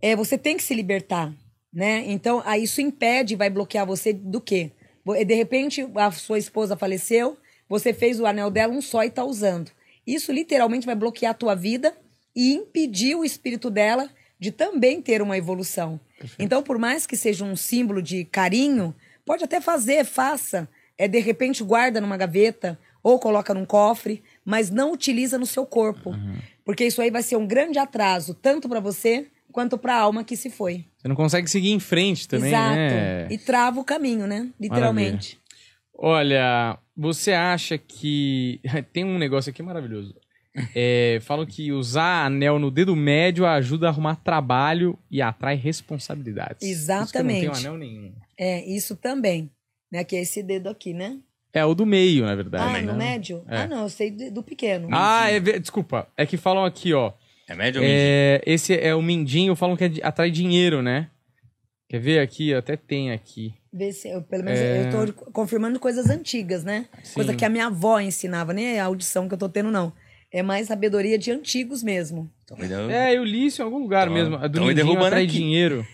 é, 0.00 0.14
você 0.14 0.38
tem 0.38 0.56
que 0.56 0.62
se 0.62 0.74
libertar, 0.74 1.34
né? 1.72 2.04
Então, 2.06 2.40
aí 2.44 2.62
isso 2.64 2.80
impede, 2.80 3.34
vai 3.34 3.50
bloquear 3.50 3.84
você 3.84 4.12
do 4.12 4.40
quê? 4.40 4.70
De 5.26 5.34
repente, 5.34 5.84
a 5.96 6.10
sua 6.12 6.38
esposa 6.38 6.76
faleceu, 6.76 7.36
você 7.68 7.92
fez 7.92 8.20
o 8.20 8.26
anel 8.26 8.48
dela 8.50 8.72
um 8.72 8.80
só 8.82 9.02
e 9.02 9.10
tá 9.10 9.24
usando. 9.24 9.70
Isso 10.06 10.30
literalmente 10.30 10.86
vai 10.86 10.94
bloquear 10.94 11.32
a 11.32 11.34
tua 11.34 11.54
vida 11.56 11.96
e 12.38 12.54
impedir 12.54 13.16
o 13.16 13.24
espírito 13.24 13.68
dela 13.68 14.08
de 14.38 14.52
também 14.52 15.02
ter 15.02 15.20
uma 15.20 15.36
evolução. 15.36 15.98
Então, 16.38 16.62
por 16.62 16.78
mais 16.78 17.04
que 17.04 17.16
seja 17.16 17.44
um 17.44 17.56
símbolo 17.56 18.00
de 18.00 18.24
carinho, 18.26 18.94
pode 19.26 19.42
até 19.42 19.60
fazer, 19.60 20.04
faça. 20.04 20.68
É 20.96 21.08
de 21.08 21.18
repente 21.18 21.64
guarda 21.64 22.00
numa 22.00 22.16
gaveta 22.16 22.78
ou 23.02 23.18
coloca 23.18 23.52
num 23.52 23.64
cofre, 23.64 24.22
mas 24.44 24.70
não 24.70 24.92
utiliza 24.92 25.36
no 25.36 25.46
seu 25.46 25.66
corpo, 25.66 26.14
porque 26.64 26.84
isso 26.84 27.02
aí 27.02 27.10
vai 27.10 27.22
ser 27.24 27.36
um 27.36 27.46
grande 27.46 27.78
atraso 27.78 28.34
tanto 28.34 28.68
para 28.68 28.78
você 28.78 29.26
quanto 29.50 29.76
para 29.76 29.96
a 29.96 30.00
alma 30.00 30.22
que 30.22 30.36
se 30.36 30.48
foi. 30.48 30.84
Você 30.96 31.08
não 31.08 31.16
consegue 31.16 31.50
seguir 31.50 31.70
em 31.70 31.80
frente 31.80 32.28
também, 32.28 32.50
Exato. 32.50 32.76
né? 32.76 33.26
E 33.30 33.38
trava 33.38 33.80
o 33.80 33.84
caminho, 33.84 34.28
né? 34.28 34.48
Literalmente. 34.60 35.40
Olha, 35.92 36.78
você 36.96 37.32
acha 37.32 37.76
que. 37.76 38.60
Tem 38.92 39.04
um 39.04 39.18
negócio 39.18 39.50
aqui 39.50 39.62
maravilhoso. 39.62 40.14
É, 40.74 41.18
falam 41.22 41.46
que 41.46 41.70
usar 41.70 42.24
anel 42.26 42.58
no 42.58 42.70
dedo 42.70 42.96
médio 42.96 43.46
ajuda 43.46 43.86
a 43.86 43.90
arrumar 43.90 44.16
trabalho 44.16 44.98
e 45.10 45.22
atrai 45.22 45.54
responsabilidades. 45.54 46.62
Exatamente. 46.68 47.04
Isso 47.04 47.12
que 47.12 47.18
eu 47.18 47.24
não 47.24 47.40
tenho 47.40 47.72
anel 47.72 47.78
nenhum. 47.78 48.12
É, 48.36 48.64
isso 48.64 48.96
também. 48.96 49.50
Né? 49.90 50.04
Que 50.04 50.16
é 50.16 50.22
esse 50.22 50.42
dedo 50.42 50.68
aqui, 50.68 50.92
né? 50.92 51.18
É 51.52 51.64
o 51.64 51.74
do 51.74 51.86
meio, 51.86 52.24
na 52.24 52.34
verdade. 52.34 52.64
ah, 52.64 52.72
né? 52.72 52.92
no 52.92 52.96
médio? 52.98 53.42
É. 53.48 53.58
Ah, 53.58 53.66
não, 53.66 53.82
eu 53.82 53.88
sei 53.88 54.10
do 54.10 54.42
pequeno. 54.42 54.88
Ah, 54.92 55.30
é, 55.30 55.40
desculpa. 55.40 56.06
É 56.16 56.26
que 56.26 56.36
falam 56.36 56.64
aqui, 56.64 56.92
ó. 56.92 57.12
É 57.48 57.54
médio 57.54 57.80
ou 57.80 57.86
mindinho? 57.86 58.02
É, 58.04 58.42
esse 58.44 58.78
é 58.78 58.94
o 58.94 59.00
mindinho, 59.00 59.56
falam 59.56 59.76
que 59.76 59.84
é 59.84 59.90
atrai 60.02 60.30
dinheiro, 60.30 60.82
né? 60.82 61.08
Quer 61.88 62.00
ver 62.00 62.18
aqui? 62.20 62.52
Até 62.52 62.76
tem 62.76 63.12
aqui. 63.12 63.54
Vê 63.72 63.92
se 63.92 64.10
eu, 64.10 64.20
pelo 64.22 64.44
menos 64.44 64.60
É. 64.60 64.90
eu 64.92 65.12
tô 65.14 65.30
confirmando 65.32 65.80
coisas 65.80 66.10
antigas, 66.10 66.62
né? 66.62 66.86
Coisa 67.14 67.34
que 67.34 67.44
a 67.44 67.48
minha 67.48 67.66
avó 67.66 67.98
ensinava, 67.98 68.52
nem 68.52 68.76
é 68.76 68.80
a 68.80 68.84
audição 68.84 69.26
que 69.26 69.32
eu 69.34 69.38
tô 69.38 69.48
tendo, 69.48 69.70
não. 69.70 69.92
É 70.32 70.42
mais 70.42 70.66
sabedoria 70.68 71.18
de 71.18 71.30
antigos 71.30 71.82
mesmo. 71.82 72.30
É, 72.90 73.16
eu 73.16 73.24
li 73.24 73.46
isso 73.46 73.62
em 73.62 73.64
algum 73.64 73.78
lugar 73.78 74.06
Tão- 74.06 74.14
mesmo. 74.14 74.36
A 74.36 74.46
do 74.46 74.74
derrubando 74.74 75.06
atrai 75.06 75.24
aqui. 75.24 75.32
dinheiro. 75.32 75.86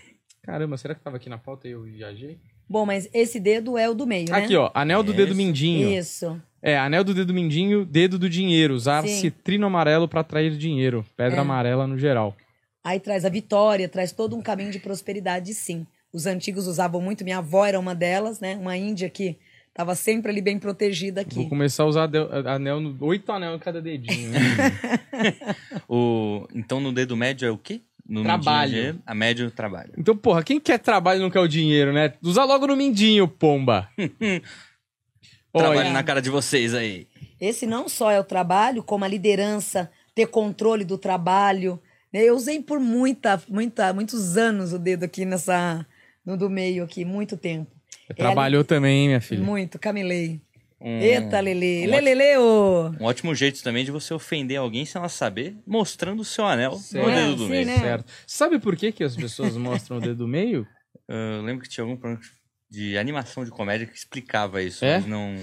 Caramba, 0.43 0.77
será 0.77 0.93
que 0.93 1.01
tava 1.01 1.17
aqui 1.17 1.29
na 1.29 1.37
pauta 1.37 1.67
e 1.67 1.71
eu 1.71 1.83
viajei? 1.83 2.37
Bom, 2.67 2.85
mas 2.85 3.07
esse 3.13 3.39
dedo 3.39 3.77
é 3.77 3.89
o 3.89 3.93
do 3.93 4.05
meio, 4.07 4.29
né? 4.29 4.37
Aqui, 4.37 4.55
ó. 4.55 4.71
Anel 4.73 5.03
do 5.03 5.13
dedo 5.13 5.35
mindinho. 5.35 5.89
Isso. 5.89 6.39
É, 6.61 6.77
anel 6.77 7.03
do 7.03 7.13
dedo 7.13 7.33
mindinho, 7.33 7.85
dedo 7.85 8.17
do 8.17 8.27
dinheiro. 8.29 8.73
Usar 8.73 9.03
Sim. 9.03 9.19
citrino 9.21 9.67
amarelo 9.67 10.07
pra 10.07 10.21
atrair 10.21 10.57
dinheiro. 10.57 11.05
Pedra 11.15 11.37
É. 11.37 11.41
amarela 11.41 11.85
no 11.87 11.97
geral. 11.97 12.35
Aí 12.83 12.99
traz 12.99 13.23
a 13.25 13.29
vitória, 13.29 13.87
traz 13.87 14.11
todo 14.11 14.35
um 14.35 14.41
caminho 14.41 14.71
de 14.71 14.79
prosperidade, 14.79 15.53
sim. 15.53 15.85
Os 16.11 16.25
antigos 16.25 16.65
usavam 16.67 17.01
muito, 17.01 17.23
minha 17.23 17.37
avó 17.39 17.65
era 17.65 17.79
uma 17.79 17.93
delas, 17.95 18.39
né? 18.39 18.55
Uma 18.55 18.75
índia 18.77 19.09
que 19.09 19.37
tava 19.75 19.93
sempre 19.93 20.31
ali 20.31 20.41
bem 20.41 20.57
protegida 20.57 21.21
Vou 21.21 21.41
aqui. 21.41 21.49
começar 21.49 21.83
a 21.83 21.85
usar 21.85 22.09
anel, 22.47 22.79
no, 22.79 22.97
oito 23.05 23.31
anel 23.31 23.55
em 23.55 23.59
cada 23.59 23.79
dedinho. 23.81 24.31
Né? 24.31 24.39
O... 25.87 26.47
Então 26.55 26.79
no 26.79 26.91
dedo 26.91 27.15
médio 27.15 27.47
é 27.47 27.51
o 27.51 27.57
quê? 27.57 27.81
No 28.07 28.23
Trabalho. 28.23 28.71
mindinho 28.71 29.03
a 29.05 29.13
médio 29.15 29.51
trabalho. 29.51 29.91
Então, 29.97 30.15
porra, 30.15 30.43
quem 30.43 30.59
quer 30.59 30.77
trabalho 30.79 31.19
e 31.19 31.21
não 31.23 31.29
quer 31.29 31.39
o 31.39 31.47
dinheiro, 31.47 31.91
né? 31.91 32.13
Usa 32.21 32.43
logo 32.43 32.67
no 32.67 32.75
mindinho, 32.75 33.27
pomba. 33.27 33.89
Trabalho 35.51 35.79
Olha, 35.79 35.91
na 35.91 36.03
cara 36.03 36.21
de 36.21 36.29
vocês 36.29 36.73
aí. 36.73 37.07
Esse 37.39 37.65
não 37.65 37.87
só 37.89 38.11
é 38.11 38.19
o 38.19 38.23
trabalho, 38.23 38.83
como 38.83 39.05
a 39.05 39.07
liderança, 39.07 39.89
ter 40.13 40.27
controle 40.27 40.83
do 40.83 40.97
trabalho. 40.97 41.81
né? 42.13 42.21
Eu 42.23 42.35
usei 42.35 42.61
por 42.61 42.79
muita, 42.79 43.41
muita, 43.47 43.91
muitos 43.93 44.37
anos 44.37 44.73
o 44.73 44.79
dedo 44.79 45.03
aqui 45.05 45.25
nessa. 45.25 45.85
no 46.25 46.37
do 46.37 46.49
meio 46.49 46.83
aqui, 46.83 47.03
muito 47.05 47.37
tempo. 47.37 47.74
Trabalhou 48.15 48.63
também, 48.63 49.01
hein, 49.01 49.07
minha 49.07 49.21
filha? 49.21 49.43
Muito, 49.43 49.77
camelei. 49.79 50.39
Um, 50.79 50.99
Eita, 50.99 51.39
Lele. 51.39 51.87
um 51.87 51.91
Lelele, 51.91 52.37
ô. 52.37 52.89
um 52.99 53.05
ótimo 53.05 53.33
jeito 53.33 53.63
também 53.63 53.83
de 53.85 53.91
você 53.91 54.13
ofender 54.13 54.57
alguém 54.57 54.85
sem 54.85 54.99
ela 54.99 55.09
saber, 55.09 55.55
mostrando 55.65 56.19
o 56.21 56.25
seu 56.25 56.45
anel 56.45 56.73
Certo. 56.73 57.05
no 57.07 57.11
É, 57.11 57.15
dedo 57.15 57.35
do 57.37 57.43
sim, 57.45 57.49
meio. 57.49 57.65
né? 57.65 57.79
Certo. 57.79 58.05
Sabe 58.27 58.59
por 58.59 58.75
que, 58.75 58.91
que 58.91 59.03
as 59.03 59.15
pessoas 59.15 59.55
mostram 59.57 59.97
o 59.97 60.01
dedo 60.01 60.15
do 60.17 60.27
meio? 60.27 60.67
Eu 61.07 61.41
lembro 61.43 61.63
que 61.63 61.69
tinha 61.69 61.83
algum 61.83 61.95
programa 61.95 62.21
de 62.69 62.97
animação 62.97 63.43
de 63.45 63.51
comédia 63.51 63.87
que 63.87 63.97
explicava 63.97 64.61
isso, 64.61 64.83
É? 64.83 64.97
mas 64.97 65.07
não. 65.07 65.35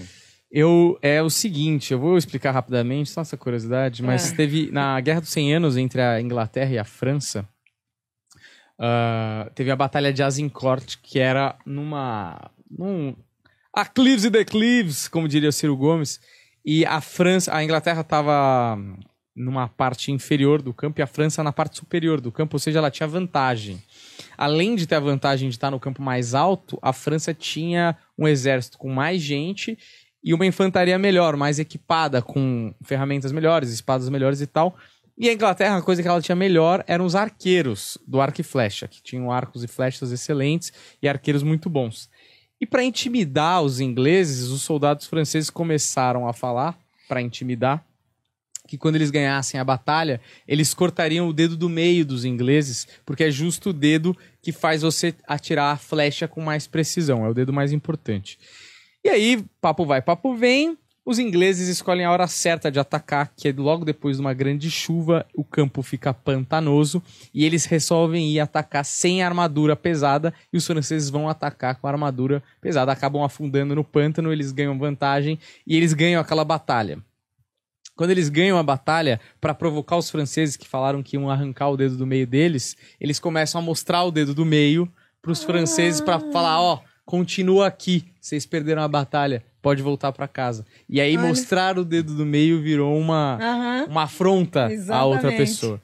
Eu, 0.50 0.98
é 1.00 1.22
o 1.22 1.30
seguinte, 1.30 1.92
eu 1.92 1.98
vou 1.98 2.18
explicar 2.18 2.50
rapidamente, 2.52 3.08
só 3.10 3.22
essa 3.22 3.36
curiosidade, 3.38 4.02
mas 4.02 4.32
É. 4.32 4.36
teve 4.36 4.70
na 4.70 5.00
Guerra 5.00 5.20
dos 5.20 5.30
100 5.30 5.54
Anos 5.54 5.76
entre 5.78 6.02
a 6.02 6.20
Inglaterra 6.20 6.70
e 6.72 6.78
a 6.78 6.84
França, 6.84 7.48
ah, 8.78 9.50
teve 9.54 9.70
a 9.70 9.76
Batalha 9.76 10.12
de 10.12 10.22
Azincourt, 10.22 10.96
que 11.02 11.18
era 11.18 11.56
numa... 11.64 12.50
num 12.70 13.14
aclives 13.74 14.24
e 14.24 14.30
declives, 14.30 15.08
como 15.08 15.26
diria 15.28 15.48
o 15.48 15.52
Ciro 15.52 15.76
Gomes, 15.76 16.20
e 16.64 16.84
a 16.84 17.00
França, 17.00 17.54
a 17.54 17.64
Inglaterra 17.64 18.02
estava 18.02 18.78
numa 19.34 19.66
parte 19.66 20.12
inferior 20.12 20.60
do 20.60 20.74
campo 20.74 21.00
e 21.00 21.02
a 21.02 21.06
França 21.06 21.42
na 21.42 21.52
parte 21.52 21.78
superior 21.78 22.20
do 22.20 22.30
campo, 22.30 22.56
ou 22.56 22.60
seja, 22.60 22.78
ela 22.78 22.90
tinha 22.90 23.06
vantagem. 23.06 23.82
Além 24.36 24.74
de 24.76 24.86
ter 24.86 24.96
a 24.96 25.00
vantagem 25.00 25.48
de 25.48 25.54
estar 25.54 25.70
no 25.70 25.80
campo 25.80 26.02
mais 26.02 26.34
alto, 26.34 26.78
a 26.82 26.92
França 26.92 27.32
tinha 27.32 27.96
um 28.18 28.28
exército 28.28 28.78
com 28.78 28.92
mais 28.92 29.22
gente 29.22 29.78
e 30.22 30.34
uma 30.34 30.46
infantaria 30.46 30.98
melhor, 30.98 31.36
mais 31.36 31.58
equipada, 31.58 32.20
com 32.22 32.74
ferramentas 32.84 33.32
melhores, 33.32 33.70
espadas 33.70 34.08
melhores 34.08 34.40
e 34.40 34.46
tal. 34.46 34.76
E 35.16 35.28
a 35.28 35.32
Inglaterra, 35.32 35.76
a 35.76 35.82
coisa 35.82 36.02
que 36.02 36.08
ela 36.08 36.22
tinha 36.22 36.34
melhor 36.34 36.82
eram 36.86 37.04
os 37.04 37.14
arqueiros 37.14 37.98
do 38.06 38.20
arco 38.20 38.40
e 38.40 38.44
flecha, 38.44 38.88
que 38.88 39.02
tinham 39.02 39.30
arcos 39.30 39.62
e 39.62 39.68
flechas 39.68 40.10
excelentes 40.10 40.72
e 41.02 41.08
arqueiros 41.08 41.42
muito 41.42 41.68
bons. 41.68 42.08
E 42.60 42.66
para 42.66 42.84
intimidar 42.84 43.62
os 43.62 43.80
ingleses, 43.80 44.48
os 44.48 44.62
soldados 44.62 45.06
franceses 45.06 45.50
começaram 45.50 46.26
a 46.26 46.32
falar, 46.32 46.78
para 47.08 47.20
intimidar, 47.20 47.84
que 48.66 48.78
quando 48.78 48.94
eles 48.94 49.10
ganhassem 49.10 49.58
a 49.58 49.64
batalha, 49.64 50.20
eles 50.46 50.72
cortariam 50.72 51.28
o 51.28 51.32
dedo 51.32 51.56
do 51.56 51.68
meio 51.68 52.06
dos 52.06 52.24
ingleses, 52.24 52.86
porque 53.04 53.24
é 53.24 53.30
justo 53.30 53.70
o 53.70 53.72
dedo 53.72 54.16
que 54.40 54.52
faz 54.52 54.82
você 54.82 55.14
atirar 55.26 55.74
a 55.74 55.76
flecha 55.76 56.28
com 56.28 56.40
mais 56.40 56.66
precisão, 56.66 57.26
é 57.26 57.28
o 57.28 57.34
dedo 57.34 57.52
mais 57.52 57.72
importante. 57.72 58.38
E 59.04 59.08
aí, 59.08 59.44
papo 59.60 59.84
vai, 59.84 60.00
papo 60.00 60.34
vem, 60.34 60.78
os 61.04 61.18
ingleses 61.18 61.68
escolhem 61.68 62.04
a 62.04 62.12
hora 62.12 62.28
certa 62.28 62.70
de 62.70 62.78
atacar, 62.78 63.32
que 63.36 63.48
é 63.48 63.54
logo 63.56 63.84
depois 63.84 64.16
de 64.16 64.20
uma 64.20 64.32
grande 64.32 64.70
chuva, 64.70 65.26
o 65.34 65.42
campo 65.42 65.82
fica 65.82 66.14
pantanoso 66.14 67.02
e 67.34 67.44
eles 67.44 67.64
resolvem 67.64 68.30
ir 68.30 68.38
atacar 68.38 68.84
sem 68.84 69.20
armadura 69.20 69.74
pesada 69.74 70.32
e 70.52 70.56
os 70.56 70.66
franceses 70.66 71.10
vão 71.10 71.28
atacar 71.28 71.74
com 71.76 71.88
armadura 71.88 72.40
pesada, 72.60 72.92
acabam 72.92 73.24
afundando 73.24 73.74
no 73.74 73.82
pântano, 73.82 74.32
eles 74.32 74.52
ganham 74.52 74.78
vantagem 74.78 75.38
e 75.66 75.76
eles 75.76 75.92
ganham 75.92 76.20
aquela 76.20 76.44
batalha. 76.44 76.98
Quando 77.96 78.10
eles 78.10 78.28
ganham 78.28 78.56
a 78.56 78.62
batalha, 78.62 79.20
para 79.40 79.54
provocar 79.54 79.96
os 79.96 80.08
franceses 80.08 80.56
que 80.56 80.68
falaram 80.68 81.02
que 81.02 81.16
iam 81.16 81.28
arrancar 81.28 81.68
o 81.68 81.76
dedo 81.76 81.96
do 81.96 82.06
meio 82.06 82.26
deles, 82.26 82.76
eles 83.00 83.18
começam 83.18 83.60
a 83.60 83.64
mostrar 83.64 84.04
o 84.04 84.10
dedo 84.10 84.34
do 84.34 84.44
meio 84.44 84.90
para 85.20 85.32
os 85.32 85.42
franceses 85.42 86.00
para 86.00 86.18
falar, 86.18 86.60
ó, 86.60 86.80
continua 87.04 87.66
aqui, 87.66 88.04
vocês 88.20 88.46
perderam 88.46 88.82
a 88.82 88.88
batalha, 88.88 89.44
pode 89.62 89.80
voltar 89.82 90.12
para 90.12 90.26
casa. 90.28 90.66
E 90.88 91.00
aí 91.00 91.16
Olha. 91.16 91.28
mostrar 91.28 91.78
o 91.78 91.84
dedo 91.84 92.14
do 92.14 92.26
meio 92.26 92.60
virou 92.60 92.98
uma 92.98 93.38
Aham. 93.40 93.86
uma 93.88 94.02
afronta 94.02 94.64
a 94.66 95.04
outra 95.04 95.28
Exatamente. 95.28 95.36
pessoa. 95.38 95.80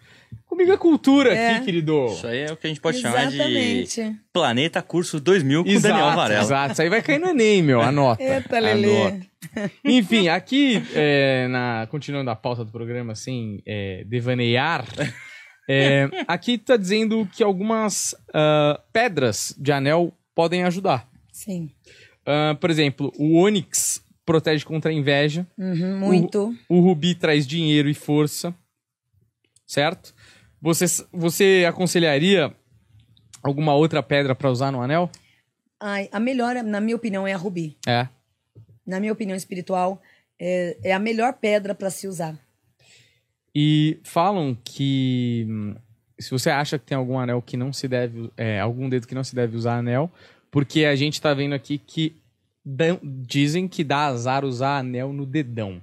Comigo 0.46 0.72
é 0.72 0.76
cultura 0.76 1.32
É. 1.32 1.56
aqui, 1.56 1.66
querido. 1.66 2.06
Isso 2.06 2.26
aí 2.26 2.40
é 2.40 2.52
o 2.52 2.56
que 2.56 2.66
a 2.66 2.70
gente 2.70 2.80
pode 2.80 3.00
chamar 3.00 3.26
de 3.26 3.36
Exatamente. 3.36 4.16
Planeta 4.32 4.82
Curso 4.82 5.20
2000 5.20 5.62
com 5.62 5.70
Exato, 5.70 5.94
Daniel 5.94 6.16
Varela. 6.16 6.42
exato. 6.42 6.72
Isso 6.72 6.82
aí 6.82 6.88
vai 6.88 7.02
cair 7.02 7.18
no 7.20 7.28
Enem, 7.28 7.62
meu. 7.62 7.80
Anota. 7.80 8.22
Eita, 8.22 8.58
Lelê. 8.58 9.02
Anota. 9.02 9.26
Enfim, 9.84 10.28
aqui, 10.28 10.82
é, 10.94 11.46
na, 11.48 11.86
continuando 11.90 12.30
a 12.30 12.34
pauta 12.34 12.64
do 12.64 12.72
programa, 12.72 13.12
assim, 13.12 13.60
é, 13.64 14.02
devanear, 14.06 14.84
é, 15.68 16.08
aqui 16.26 16.58
tá 16.58 16.76
dizendo 16.76 17.28
que 17.32 17.42
algumas 17.44 18.14
ah, 18.34 18.80
pedras 18.92 19.54
de 19.58 19.70
anel 19.70 20.12
podem 20.34 20.64
ajudar. 20.64 21.06
Sim. 21.32 21.70
Ah, 22.30 22.54
por 22.60 22.68
exemplo, 22.68 23.10
o 23.18 23.36
ônix 23.36 24.02
protege 24.26 24.62
contra 24.62 24.90
a 24.90 24.94
inveja, 24.94 25.46
Uhum, 25.56 26.00
muito. 26.00 26.54
o 26.68 26.80
rubi 26.80 27.14
traz 27.14 27.46
dinheiro 27.46 27.88
e 27.88 27.94
força, 27.94 28.54
certo? 29.66 30.14
Você, 30.60 30.84
você 31.10 31.64
aconselharia 31.66 32.54
alguma 33.42 33.74
outra 33.74 34.02
pedra 34.02 34.34
para 34.34 34.50
usar 34.50 34.70
no 34.70 34.82
anel? 34.82 35.10
Ai, 35.80 36.08
a 36.12 36.20
melhor, 36.20 36.56
na 36.62 36.80
minha 36.80 36.96
opinião, 36.96 37.26
é 37.26 37.32
a 37.32 37.36
rubi. 37.38 37.78
É. 37.86 38.06
Na 38.86 39.00
minha 39.00 39.12
opinião 39.12 39.36
espiritual, 39.36 40.02
é, 40.38 40.76
é 40.82 40.92
a 40.92 40.98
melhor 40.98 41.32
pedra 41.34 41.74
para 41.74 41.88
se 41.88 42.06
usar. 42.06 42.38
E 43.54 43.98
falam 44.04 44.54
que 44.62 45.46
hum, 45.48 45.74
se 46.18 46.30
você 46.30 46.50
acha 46.50 46.78
que 46.78 46.84
tem 46.84 46.96
algum 46.98 47.18
anel 47.18 47.40
que 47.40 47.56
não 47.56 47.72
se 47.72 47.88
deve, 47.88 48.30
é, 48.36 48.60
algum 48.60 48.88
dedo 48.88 49.06
que 49.06 49.14
não 49.14 49.24
se 49.24 49.34
deve 49.34 49.56
usar 49.56 49.78
anel, 49.78 50.12
porque 50.50 50.84
a 50.84 50.94
gente 50.96 51.20
tá 51.20 51.32
vendo 51.34 51.54
aqui 51.54 51.78
que 51.78 52.16
dão- 52.64 53.00
dizem 53.02 53.66
que 53.68 53.82
dá 53.84 54.06
azar 54.06 54.44
usar 54.44 54.78
anel 54.78 55.12
no 55.12 55.24
dedão. 55.26 55.82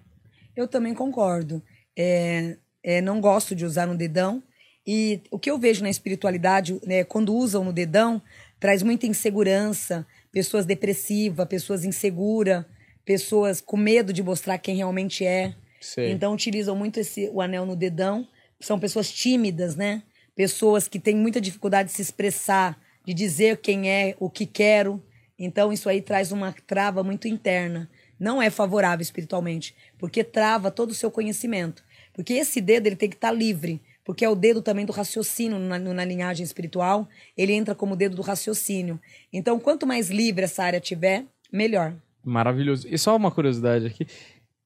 Eu 0.56 0.68
também 0.68 0.94
concordo. 0.94 1.62
É, 1.98 2.58
é, 2.84 3.02
não 3.02 3.20
gosto 3.20 3.56
de 3.56 3.66
usar 3.66 3.86
no 3.88 3.96
dedão. 3.96 4.42
E 4.88 5.22
o 5.32 5.40
que 5.40 5.50
eu 5.50 5.58
vejo 5.58 5.82
na 5.82 5.90
espiritualidade, 5.90 6.80
né, 6.86 7.04
quando 7.04 7.34
usam 7.34 7.64
no 7.64 7.74
dedão, 7.74 8.22
traz 8.60 8.84
muita 8.84 9.08
insegurança, 9.08 10.06
pessoas 10.32 10.66
depressivas, 10.66 11.48
pessoas 11.48 11.84
inseguras, 11.84 12.64
pessoas 13.04 13.60
com 13.62 13.78
medo 13.78 14.14
de 14.14 14.22
mostrar 14.22 14.58
quem 14.58 14.76
realmente 14.76 15.26
é. 15.26 15.56
Sei. 15.82 16.12
Então 16.12 16.34
utilizam 16.34 16.76
muito 16.76 17.00
esse 17.00 17.30
o 17.34 17.42
anel 17.42 17.66
no 17.66 17.76
dedão. 17.76 18.28
São 18.60 18.80
pessoas 18.80 19.12
tímidas, 19.12 19.76
né? 19.76 20.04
Pessoas 20.36 20.88
que 20.88 21.00
têm 21.00 21.16
muita 21.16 21.42
dificuldade 21.42 21.90
de 21.90 21.96
se 21.96 22.02
expressar, 22.02 22.80
de 23.06 23.14
dizer 23.14 23.58
quem 23.58 23.90
é, 23.90 24.16
o 24.20 24.30
que 24.30 24.46
quero. 24.46 25.04
Então 25.38 25.72
isso 25.72 25.88
aí 25.88 26.02
traz 26.02 26.32
uma 26.32 26.54
trava 26.66 27.04
muito 27.04 27.28
interna. 27.28 27.90
Não 28.20 28.42
é 28.42 28.50
favorável 28.50 29.02
espiritualmente, 29.02 29.76
porque 29.98 30.24
trava 30.24 30.72
todo 30.72 30.92
o 30.92 30.96
seu 30.96 31.12
conhecimento. 31.12 31.84
Porque 32.14 32.34
esse 32.34 32.62
dedo 32.62 32.88
ele 32.88 32.96
tem 32.96 33.10
que 33.10 33.16
estar 33.16 33.32
livre, 33.32 33.82
porque 34.04 34.24
é 34.24 34.30
o 34.30 34.36
dedo 34.36 34.62
também 34.62 34.86
do 34.86 34.94
raciocínio 34.94 35.60
na, 35.60 35.78
na 35.78 36.06
linhagem 36.06 36.44
espiritual. 36.44 37.08
Ele 37.38 37.54
entra 37.54 37.76
como 37.76 37.96
dedo 37.96 38.16
do 38.16 38.22
raciocínio. 38.22 39.00
Então 39.32 39.60
quanto 39.60 39.86
mais 39.86 40.10
livre 40.10 40.46
essa 40.46 40.64
área 40.64 40.80
tiver, 40.80 41.26
melhor. 41.52 41.94
Maravilhoso. 42.24 42.88
E 42.90 42.98
só 42.98 43.16
uma 43.16 43.30
curiosidade 43.30 43.86
aqui. 43.86 44.08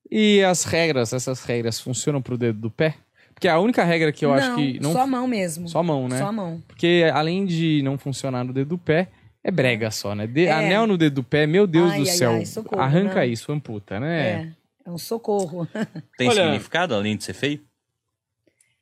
E 0.09 0.41
as 0.43 0.63
regras, 0.63 1.13
essas 1.13 1.43
regras 1.43 1.79
funcionam 1.79 2.21
pro 2.21 2.37
dedo 2.37 2.59
do 2.59 2.71
pé? 2.71 2.95
Porque 3.39 3.47
a 3.47 3.57
única 3.57 3.85
regra 3.85 4.11
que 4.11 4.25
eu 4.25 4.33
acho 4.33 4.53
que 4.55 4.81
não 4.81 4.91
só 4.91 5.03
a 5.03 5.07
mão 5.07 5.25
mesmo. 5.25 5.69
só 5.69 5.79
a 5.79 5.83
mão, 5.83 6.09
né? 6.09 6.17
Só 6.17 6.27
a 6.27 6.31
mão. 6.33 6.61
Porque 6.67 7.09
além 7.13 7.45
de 7.45 7.81
não 7.83 7.97
funcionar 7.97 8.43
no 8.43 8.51
dedo 8.51 8.67
do 8.71 8.77
pé, 8.77 9.07
é 9.41 9.49
brega 9.49 9.89
só, 9.91 10.13
né? 10.13 10.27
De- 10.27 10.45
É. 10.45 10.51
Anel 10.51 10.85
no 10.85 10.97
dedo 10.97 11.13
do 11.15 11.23
pé, 11.23 11.47
meu 11.47 11.65
Deus 11.65 11.89
Ai, 11.91 12.01
do 12.03 12.09
ai, 12.09 12.15
céu. 12.17 12.31
ai, 12.31 12.45
socorro, 12.45 12.81
Arranca 12.81 13.15
né? 13.15 13.27
isso, 13.27 13.49
amputa, 13.53 13.97
né? 13.97 14.19
É. 14.29 14.51
É 14.87 14.91
um 14.91 14.97
socorro. 14.97 15.65
Tem 16.17 16.27
Olha- 16.27 16.43
significado 16.43 16.93
além 16.93 17.15
de 17.15 17.23
ser 17.23 17.33
feio? 17.33 17.61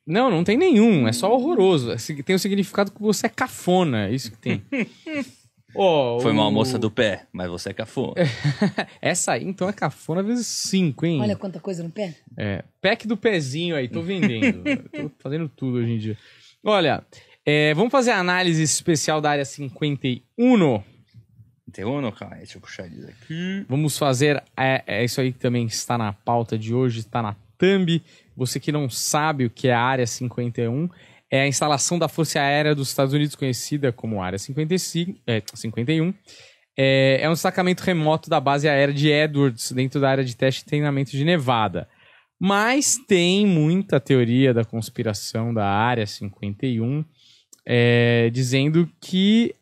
Não, 0.04 0.28
não 0.28 0.42
tem 0.42 0.56
nenhum. 0.56 1.06
É 1.06 1.12
só 1.12 1.30
horroroso. 1.32 1.92
É 1.92 1.96
Tem 2.24 2.34
o 2.34 2.38
significado 2.38 2.90
que 2.90 3.00
você 3.00 3.26
é 3.26 3.28
cafona. 3.28 4.06
é 4.08 4.12
Isso 4.12 4.32
que 4.32 4.38
tem. 4.38 4.62
Ó, 5.74 6.18
Foi 6.20 6.32
uma 6.32 6.50
moça 6.50 6.78
do 6.78 6.90
pé, 6.90 7.26
mas 7.32 7.48
você 7.48 7.70
é 7.70 7.74
cafona. 7.74 8.14
Essa 9.02 9.32
aí, 9.32 9.44
então, 9.44 9.68
é 9.68 9.72
cafona 9.72 10.22
vezes 10.22 10.46
cinco, 10.46 11.04
hein? 11.04 11.20
Olha 11.20 11.36
quanta 11.36 11.60
coisa 11.60 11.82
no 11.82 11.90
pé. 11.90 12.16
É, 12.36 12.64
pack 12.80 13.06
do 13.06 13.16
pezinho 13.16 13.76
aí, 13.76 13.88
tô 13.88 14.00
vendendo. 14.00 14.62
tô 14.90 15.10
fazendo 15.18 15.48
tudo 15.48 15.78
hoje 15.78 15.92
em 15.92 15.98
dia. 15.98 16.16
Olha, 16.64 17.04
é, 17.44 17.74
vamos 17.74 17.92
fazer 17.92 18.12
a 18.12 18.18
análise 18.18 18.62
especial 18.62 19.20
da 19.20 19.30
área 19.30 19.44
51. 19.44 20.82
Interrono? 21.68 22.12
Calma 22.12 22.36
aí, 22.36 22.40
deixa 22.40 22.56
eu 22.56 22.62
puxar 22.62 22.86
isso 22.86 23.06
aqui. 23.06 23.66
Vamos 23.68 23.98
fazer. 23.98 24.42
É, 24.56 24.82
é 24.86 25.04
isso 25.04 25.20
aí 25.20 25.32
que 25.32 25.38
também 25.38 25.66
está 25.66 25.98
na 25.98 26.14
pauta 26.14 26.58
de 26.58 26.74
hoje, 26.74 27.00
está 27.00 27.20
na 27.20 27.36
thumb. 27.58 28.02
Você 28.34 28.58
que 28.58 28.72
não 28.72 28.88
sabe 28.88 29.44
o 29.44 29.50
que 29.50 29.68
é 29.68 29.74
a 29.74 29.80
área 29.80 30.06
51, 30.06 30.88
é 31.30 31.42
a 31.42 31.46
instalação 31.46 31.98
da 31.98 32.08
Força 32.08 32.40
Aérea 32.40 32.74
dos 32.74 32.88
Estados 32.88 33.12
Unidos, 33.12 33.34
conhecida 33.34 33.92
como 33.92 34.22
Área 34.22 34.38
55, 34.38 35.20
é, 35.26 35.42
51. 35.54 36.14
É, 36.76 37.18
é 37.22 37.28
um 37.28 37.32
destacamento 37.32 37.82
remoto 37.82 38.30
da 38.30 38.40
base 38.40 38.68
aérea 38.68 38.94
de 38.94 39.08
Edwards, 39.10 39.72
dentro 39.72 40.00
da 40.00 40.08
área 40.08 40.24
de 40.24 40.36
teste 40.36 40.62
e 40.62 40.64
treinamento 40.64 41.10
de 41.10 41.24
Nevada. 41.24 41.88
Mas 42.40 42.96
tem 42.96 43.44
muita 43.44 43.98
teoria 43.98 44.54
da 44.54 44.64
conspiração 44.64 45.52
da 45.52 45.66
Área 45.66 46.06
51 46.06 47.04
é, 47.66 48.30
dizendo 48.32 48.88
que 49.00 49.54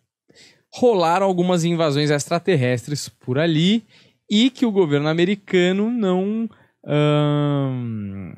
rolaram 0.73 1.27
algumas 1.27 1.65
invasões 1.65 2.11
extraterrestres 2.11 3.09
por 3.09 3.39
ali 3.39 3.85
e 4.31 4.51
que 4.51 4.67
o 4.67 4.71
governo 4.71 5.09
americano 5.09 5.91
não 5.91 6.49
ahn, 6.87 8.35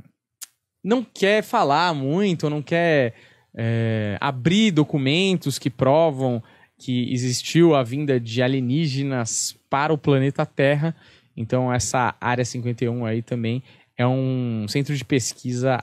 não 0.82 1.04
quer 1.04 1.42
falar 1.42 1.94
muito, 1.94 2.48
não 2.48 2.62
quer 2.62 3.14
é, 3.56 4.16
abrir 4.20 4.70
documentos 4.70 5.58
que 5.58 5.70
provam 5.70 6.42
que 6.78 7.12
existiu 7.12 7.74
a 7.74 7.82
vinda 7.82 8.20
de 8.20 8.40
alienígenas 8.40 9.56
para 9.68 9.92
o 9.92 9.98
planeta 9.98 10.46
Terra. 10.46 10.94
Então 11.36 11.72
essa 11.72 12.14
área 12.20 12.44
51 12.44 13.04
aí 13.04 13.20
também 13.22 13.62
é 13.96 14.06
um 14.06 14.66
centro 14.68 14.94
de 14.96 15.04
pesquisa 15.04 15.82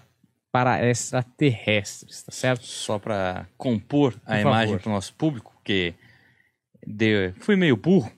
para 0.52 0.86
extraterrestres, 0.90 2.24
tá 2.24 2.32
certo? 2.32 2.66
Só 2.66 2.98
para 2.98 3.46
compor 3.58 4.16
a 4.26 4.36
Por 4.36 4.42
imagem 4.42 4.78
para 4.78 4.90
o 4.90 4.94
nosso 4.94 5.14
público, 5.16 5.52
porque 5.54 5.94
deu- 6.88 7.34
fui 7.42 7.58
meio 7.58 7.76
burro. 7.76 8.10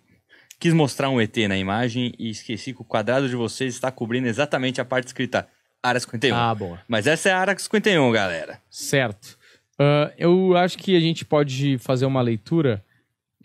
Quis 0.59 0.73
mostrar 0.73 1.09
um 1.09 1.19
ET 1.19 1.35
na 1.47 1.57
imagem 1.57 2.13
e 2.17 2.29
esqueci 2.29 2.73
que 2.73 2.81
o 2.81 2.85
quadrado 2.85 3.27
de 3.27 3.35
vocês 3.35 3.73
está 3.73 3.91
cobrindo 3.91 4.27
exatamente 4.27 4.79
a 4.79 4.85
parte 4.85 5.07
escrita 5.07 5.47
Área 5.87 5.99
51. 5.99 6.35
Ah, 6.35 6.55
boa. 6.55 6.81
Mas 6.87 7.07
essa 7.07 7.29
é 7.29 7.31
a 7.31 7.39
Área 7.39 7.57
51, 7.57 8.11
galera. 8.11 8.61
Certo. 8.69 9.37
Ah, 9.77 10.11
eu 10.17 10.55
acho 10.57 10.77
que 10.77 10.95
a 10.95 10.99
gente 10.99 11.23
pode 11.23 11.77
fazer 11.77 12.05
uma 12.05 12.21
leitura 12.21 12.83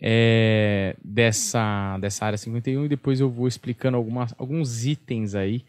é, 0.01 0.95
dessa, 1.03 1.97
dessa 1.99 2.25
área 2.25 2.37
51 2.37 2.85
e 2.85 2.89
depois 2.89 3.19
eu 3.19 3.29
vou 3.29 3.47
explicando 3.47 3.95
algumas, 3.95 4.33
alguns 4.37 4.85
itens 4.85 5.35
aí 5.35 5.63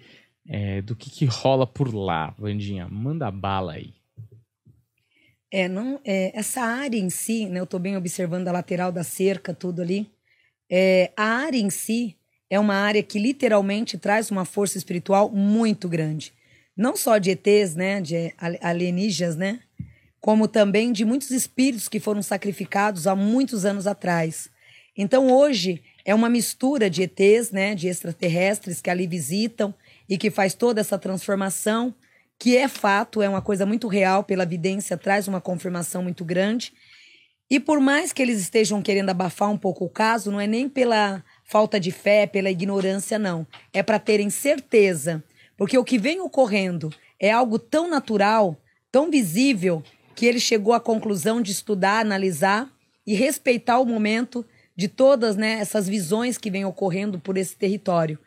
é, 0.48 0.82
do 0.82 0.96
que, 0.96 1.10
que 1.10 1.24
rola 1.24 1.66
por 1.66 1.94
lá. 1.94 2.34
Vandinha, 2.38 2.88
manda 2.88 3.30
bala 3.30 3.74
aí. 3.74 3.92
É, 5.52 5.68
não, 5.68 6.00
é, 6.04 6.36
essa 6.36 6.62
área 6.62 6.98
em 6.98 7.10
si, 7.10 7.46
né, 7.46 7.60
eu 7.60 7.64
estou 7.64 7.78
bem 7.78 7.96
observando 7.96 8.48
a 8.48 8.52
lateral 8.52 8.90
da 8.90 9.04
cerca, 9.04 9.54
tudo 9.54 9.82
ali. 9.82 10.10
É, 10.68 11.12
a 11.16 11.24
área 11.24 11.58
em 11.58 11.70
si 11.70 12.16
é 12.50 12.58
uma 12.58 12.74
área 12.74 13.04
que 13.04 13.20
literalmente 13.20 13.96
traz 13.96 14.32
uma 14.32 14.44
força 14.44 14.76
espiritual 14.76 15.30
muito 15.30 15.88
grande. 15.88 16.32
Não 16.76 16.96
só 16.96 17.18
de 17.18 17.30
ETs, 17.30 17.74
né, 17.74 18.00
de 18.00 18.34
al- 18.38 18.58
alienígenas, 18.60 19.36
né, 19.36 19.60
como 20.20 20.48
também 20.48 20.92
de 20.92 21.04
muitos 21.04 21.30
espíritos 21.30 21.88
que 21.88 22.00
foram 22.00 22.22
sacrificados 22.22 23.06
há 23.06 23.14
muitos 23.14 23.64
anos 23.64 23.86
atrás. 23.86 24.48
Então 24.96 25.30
hoje 25.30 25.82
é 26.04 26.14
uma 26.14 26.28
mistura 26.28 26.88
de 26.88 27.02
ETs, 27.02 27.50
né, 27.50 27.74
de 27.74 27.88
extraterrestres 27.88 28.80
que 28.80 28.90
ali 28.90 29.06
visitam 29.06 29.74
e 30.08 30.16
que 30.18 30.30
faz 30.30 30.54
toda 30.54 30.80
essa 30.80 30.98
transformação, 30.98 31.94
que 32.38 32.56
é 32.56 32.68
fato, 32.68 33.22
é 33.22 33.28
uma 33.28 33.42
coisa 33.42 33.64
muito 33.64 33.86
real, 33.86 34.24
pela 34.24 34.42
evidência 34.42 34.96
traz 34.96 35.28
uma 35.28 35.40
confirmação 35.40 36.02
muito 36.02 36.24
grande. 36.24 36.72
E 37.50 37.60
por 37.60 37.78
mais 37.78 38.12
que 38.12 38.22
eles 38.22 38.40
estejam 38.40 38.82
querendo 38.82 39.10
abafar 39.10 39.50
um 39.50 39.58
pouco 39.58 39.84
o 39.84 39.90
caso, 39.90 40.30
não 40.30 40.40
é 40.40 40.46
nem 40.46 40.68
pela 40.68 41.22
falta 41.44 41.78
de 41.78 41.90
fé, 41.90 42.26
pela 42.26 42.50
ignorância, 42.50 43.18
não. 43.18 43.46
É 43.72 43.82
para 43.82 43.98
terem 43.98 44.30
certeza. 44.30 45.22
Porque 45.56 45.78
o 45.78 45.84
que 45.84 45.98
vem 45.98 46.20
ocorrendo 46.20 46.92
é 47.18 47.30
algo 47.30 47.58
tão 47.58 47.88
natural, 47.88 48.56
tão 48.90 49.10
visível, 49.10 49.82
que 50.14 50.26
ele 50.26 50.40
chegou 50.40 50.72
à 50.72 50.80
conclusão 50.80 51.42
de 51.42 51.50
estudar, 51.52 52.00
analisar 52.00 52.70
e 53.06 53.14
respeitar 53.14 53.78
o 53.78 53.86
momento 53.86 54.44
de 54.76 54.88
todas 54.88 55.36
né, 55.36 55.54
essas 55.60 55.88
visões 55.88 56.38
que 56.38 56.50
vêm 56.50 56.64
ocorrendo 56.64 57.18
por 57.18 57.36
esse 57.36 57.56
território. 57.56 58.18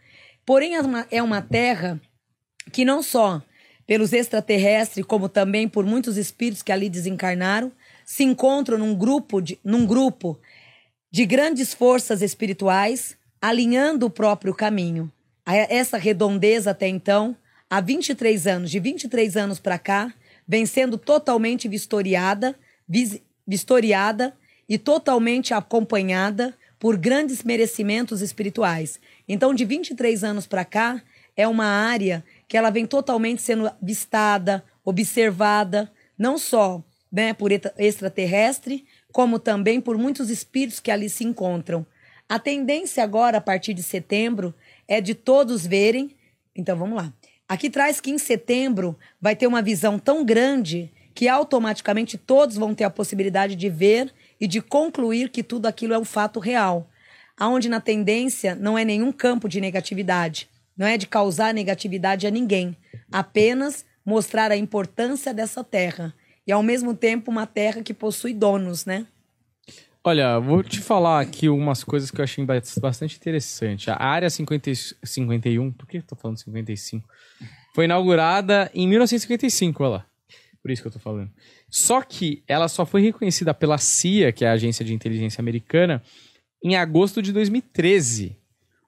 Porém, 0.45 0.75
é 0.75 0.82
uma, 0.82 1.07
é 1.11 1.21
uma 1.21 1.41
terra 1.41 1.99
que 2.71 2.86
não 2.86 3.01
só 3.01 3.41
pelos 3.86 4.11
extraterrestres, 4.11 5.05
como 5.05 5.30
também 5.30 5.67
por 5.67 5.86
muitos 5.86 6.17
espíritos 6.17 6.61
que 6.61 6.71
ali 6.71 6.89
desencarnaram, 6.89 7.71
se 8.05 8.23
encontram 8.23 8.78
num 8.78 8.93
grupo 8.93 9.41
de, 9.41 9.57
num 9.63 9.86
grupo 9.86 10.38
de 11.09 11.25
grandes 11.25 11.73
forças 11.73 12.21
espirituais, 12.21 13.17
alinhando 13.41 14.05
o 14.05 14.09
próprio 14.09 14.53
caminho. 14.53 15.11
Essa 15.55 15.97
redondeza 15.97 16.71
até 16.71 16.87
então, 16.87 17.35
há 17.69 17.79
23 17.79 18.47
anos, 18.47 18.69
de 18.69 18.79
23 18.79 19.37
anos 19.37 19.59
para 19.59 19.79
cá, 19.79 20.13
vem 20.47 20.65
sendo 20.65 20.97
totalmente 20.97 21.67
vistoriada, 21.67 22.55
vis- 22.87 23.21
vistoriada 23.47 24.35
e 24.67 24.77
totalmente 24.77 25.53
acompanhada 25.53 26.53
por 26.77 26.97
grandes 26.97 27.43
merecimentos 27.43 28.21
espirituais. 28.21 28.99
Então, 29.27 29.53
de 29.53 29.63
23 29.63 30.23
anos 30.23 30.45
para 30.45 30.65
cá, 30.65 31.01
é 31.35 31.47
uma 31.47 31.65
área 31.65 32.23
que 32.47 32.57
ela 32.57 32.69
vem 32.69 32.85
totalmente 32.85 33.41
sendo 33.41 33.71
vistada, 33.81 34.63
observada, 34.83 35.91
não 36.17 36.37
só 36.37 36.83
né, 37.11 37.33
por 37.33 37.51
extraterrestre, 37.51 38.85
como 39.11 39.39
também 39.39 39.79
por 39.79 39.97
muitos 39.97 40.29
espíritos 40.29 40.79
que 40.79 40.91
ali 40.91 41.09
se 41.09 41.23
encontram. 41.23 41.85
A 42.29 42.37
tendência 42.37 43.03
agora, 43.03 43.37
a 43.37 43.41
partir 43.41 43.73
de 43.73 43.81
setembro, 43.81 44.53
é 44.88 45.01
de 45.01 45.13
todos 45.13 45.65
verem. 45.65 46.15
Então 46.55 46.77
vamos 46.77 46.97
lá. 46.97 47.13
Aqui 47.47 47.69
traz 47.69 48.01
que 48.01 48.11
em 48.11 48.17
setembro 48.17 48.97
vai 49.21 49.35
ter 49.35 49.47
uma 49.47 49.61
visão 49.61 49.97
tão 49.97 50.25
grande 50.25 50.91
que 51.13 51.27
automaticamente 51.27 52.17
todos 52.17 52.57
vão 52.57 52.75
ter 52.75 52.83
a 52.83 52.89
possibilidade 52.89 53.55
de 53.55 53.69
ver 53.69 54.13
e 54.39 54.47
de 54.47 54.61
concluir 54.61 55.29
que 55.29 55.41
tudo 55.41 55.65
aquilo 55.65 55.93
é 55.93 55.99
um 55.99 56.05
fato 56.05 56.39
real. 56.39 56.89
Aonde 57.35 57.69
na 57.69 57.79
tendência 57.79 58.53
não 58.53 58.77
é 58.77 58.85
nenhum 58.85 59.11
campo 59.11 59.47
de 59.47 59.61
negatividade, 59.61 60.49
não 60.77 60.85
é 60.85 60.97
de 60.97 61.07
causar 61.07 61.53
negatividade 61.53 62.27
a 62.27 62.31
ninguém, 62.31 62.77
apenas 63.11 63.85
mostrar 64.05 64.51
a 64.51 64.57
importância 64.57 65.33
dessa 65.33 65.63
terra 65.63 66.13
e 66.45 66.51
ao 66.51 66.63
mesmo 66.63 66.93
tempo 66.93 67.31
uma 67.31 67.47
terra 67.47 67.81
que 67.81 67.93
possui 67.93 68.33
donos, 68.33 68.85
né? 68.85 69.05
Olha, 70.07 70.39
vou 70.39 70.63
te 70.63 70.79
falar 70.79 71.19
aqui 71.19 71.49
umas 71.49 71.83
coisas 71.83 72.09
que 72.09 72.21
eu 72.21 72.23
achei 72.23 72.45
ba- 72.45 72.61
bastante 72.79 73.17
interessante. 73.17 73.91
A 73.91 74.01
área 74.01 74.29
50, 74.29 74.71
e- 74.71 74.75
51, 75.03 75.69
por 75.69 75.85
que 75.85 75.97
eu 75.97 76.01
tô 76.01 76.15
falando 76.15 76.37
55? 76.37 77.05
Foi 77.75 77.83
inaugurada 77.83 78.71
em 78.73 78.87
1955, 78.87 79.83
olha 79.83 79.91
lá. 79.91 80.05
Por 80.61 80.71
isso 80.71 80.81
que 80.81 80.87
eu 80.87 80.93
tô 80.93 80.99
falando. 80.99 81.29
Só 81.69 82.01
que 82.01 82.41
ela 82.47 82.69
só 82.69 82.85
foi 82.85 83.01
reconhecida 83.01 83.53
pela 83.53 83.77
CIA, 83.77 84.31
que 84.31 84.45
é 84.45 84.47
a 84.47 84.53
agência 84.53 84.85
de 84.85 84.93
inteligência 84.93 85.41
americana, 85.41 86.01
em 86.63 86.77
agosto 86.77 87.21
de 87.21 87.33
2013. 87.33 88.37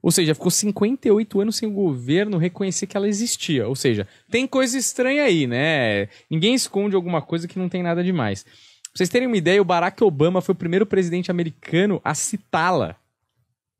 Ou 0.01 0.11
seja, 0.11 0.33
ficou 0.33 0.49
58 0.49 1.41
anos 1.41 1.57
sem 1.57 1.67
o 1.67 1.73
governo 1.73 2.37
reconhecer 2.37 2.87
que 2.87 2.95
ela 2.95 3.09
existia. 3.09 3.67
Ou 3.67 3.75
seja, 3.75 4.07
tem 4.31 4.47
coisa 4.47 4.77
estranha 4.77 5.23
aí, 5.23 5.45
né? 5.45 6.07
Ninguém 6.31 6.53
esconde 6.53 6.95
alguma 6.95 7.21
coisa 7.21 7.45
que 7.45 7.59
não 7.59 7.67
tem 7.67 7.83
nada 7.83 8.01
demais. 8.01 8.45
Vocês 8.93 9.09
terem 9.09 9.27
uma 9.27 9.37
ideia, 9.37 9.61
o 9.61 9.65
Barack 9.65 10.03
Obama 10.03 10.41
foi 10.41 10.53
o 10.53 10.57
primeiro 10.57 10.85
presidente 10.85 11.29
americano 11.31 12.01
a 12.03 12.13
citá-la 12.13 12.95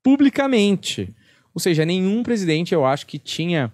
publicamente. 0.03 1.13
Ou 1.53 1.59
seja, 1.59 1.85
nenhum 1.85 2.23
presidente, 2.23 2.73
eu 2.73 2.85
acho, 2.85 3.05
que 3.05 3.19
tinha 3.19 3.73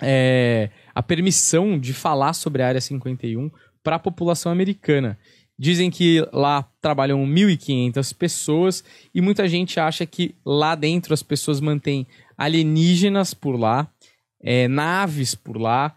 é, 0.00 0.70
a 0.94 1.02
permissão 1.02 1.78
de 1.78 1.92
falar 1.92 2.34
sobre 2.34 2.62
a 2.62 2.68
Área 2.68 2.80
51 2.80 3.50
para 3.82 3.96
a 3.96 3.98
população 3.98 4.52
americana. 4.52 5.18
Dizem 5.58 5.90
que 5.90 6.26
lá 6.32 6.68
trabalham 6.80 7.24
1.500 7.24 8.14
pessoas 8.16 8.84
e 9.14 9.20
muita 9.20 9.48
gente 9.48 9.78
acha 9.78 10.04
que 10.04 10.34
lá 10.44 10.74
dentro 10.74 11.14
as 11.14 11.22
pessoas 11.22 11.60
mantêm 11.60 12.06
alienígenas 12.36 13.32
por 13.32 13.56
lá, 13.56 13.88
é, 14.40 14.66
naves 14.66 15.34
por 15.34 15.56
lá 15.56 15.94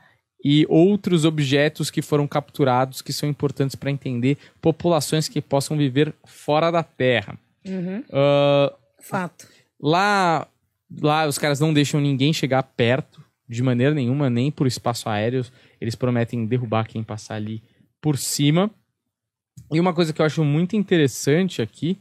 e 0.49 0.65
outros 0.69 1.25
objetos 1.25 1.91
que 1.91 2.01
foram 2.01 2.25
capturados 2.25 3.01
que 3.01 3.11
são 3.11 3.27
importantes 3.27 3.75
para 3.75 3.91
entender 3.91 4.37
populações 4.61 5.27
que 5.27 5.41
possam 5.41 5.75
viver 5.75 6.15
fora 6.23 6.71
da 6.71 6.81
Terra. 6.81 7.37
Ah, 8.13 8.73
Fato. 9.01 9.45
Lá, 9.77 10.47
lá 11.01 11.27
os 11.27 11.37
caras 11.37 11.59
não 11.59 11.73
deixam 11.73 11.99
ninguém 11.99 12.31
chegar 12.31 12.63
perto 12.63 13.21
de 13.45 13.61
maneira 13.61 13.93
nenhuma, 13.93 14.29
nem 14.29 14.49
por 14.49 14.67
espaço 14.67 15.09
aéreo. 15.09 15.45
Eles 15.81 15.95
prometem 15.95 16.45
derrubar 16.45 16.87
quem 16.87 17.03
passar 17.03 17.35
ali 17.35 17.61
por 17.99 18.17
cima. 18.17 18.71
E 19.69 19.81
uma 19.81 19.93
coisa 19.93 20.13
que 20.13 20.21
eu 20.21 20.25
acho 20.25 20.45
muito 20.45 20.77
interessante 20.77 21.61
aqui 21.61 21.97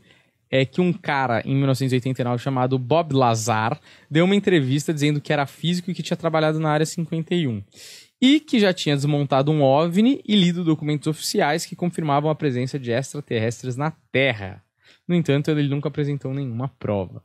é 0.48 0.64
que 0.64 0.80
um 0.80 0.92
cara 0.92 1.42
em 1.44 1.56
1989 1.56 2.40
chamado 2.40 2.78
Bob 2.78 3.12
Lazar 3.12 3.80
deu 4.08 4.24
uma 4.24 4.36
entrevista 4.36 4.94
dizendo 4.94 5.20
que 5.20 5.32
era 5.32 5.46
físico 5.46 5.90
e 5.90 5.94
que 5.94 6.02
tinha 6.04 6.16
trabalhado 6.16 6.60
na 6.60 6.70
área 6.70 6.86
51 6.86 7.60
e 8.20 8.40
que 8.40 8.58
já 8.58 8.72
tinha 8.72 8.96
desmontado 8.96 9.50
um 9.52 9.62
OVNI 9.62 10.22
e 10.24 10.34
lido 10.34 10.64
documentos 10.64 11.06
oficiais 11.06 11.66
que 11.66 11.76
confirmavam 11.76 12.30
a 12.30 12.34
presença 12.34 12.78
de 12.78 12.90
extraterrestres 12.90 13.76
na 13.76 13.92
Terra. 14.10 14.62
No 15.06 15.14
entanto, 15.14 15.50
ele 15.50 15.68
nunca 15.68 15.88
apresentou 15.88 16.32
nenhuma 16.32 16.68
prova. 16.68 17.22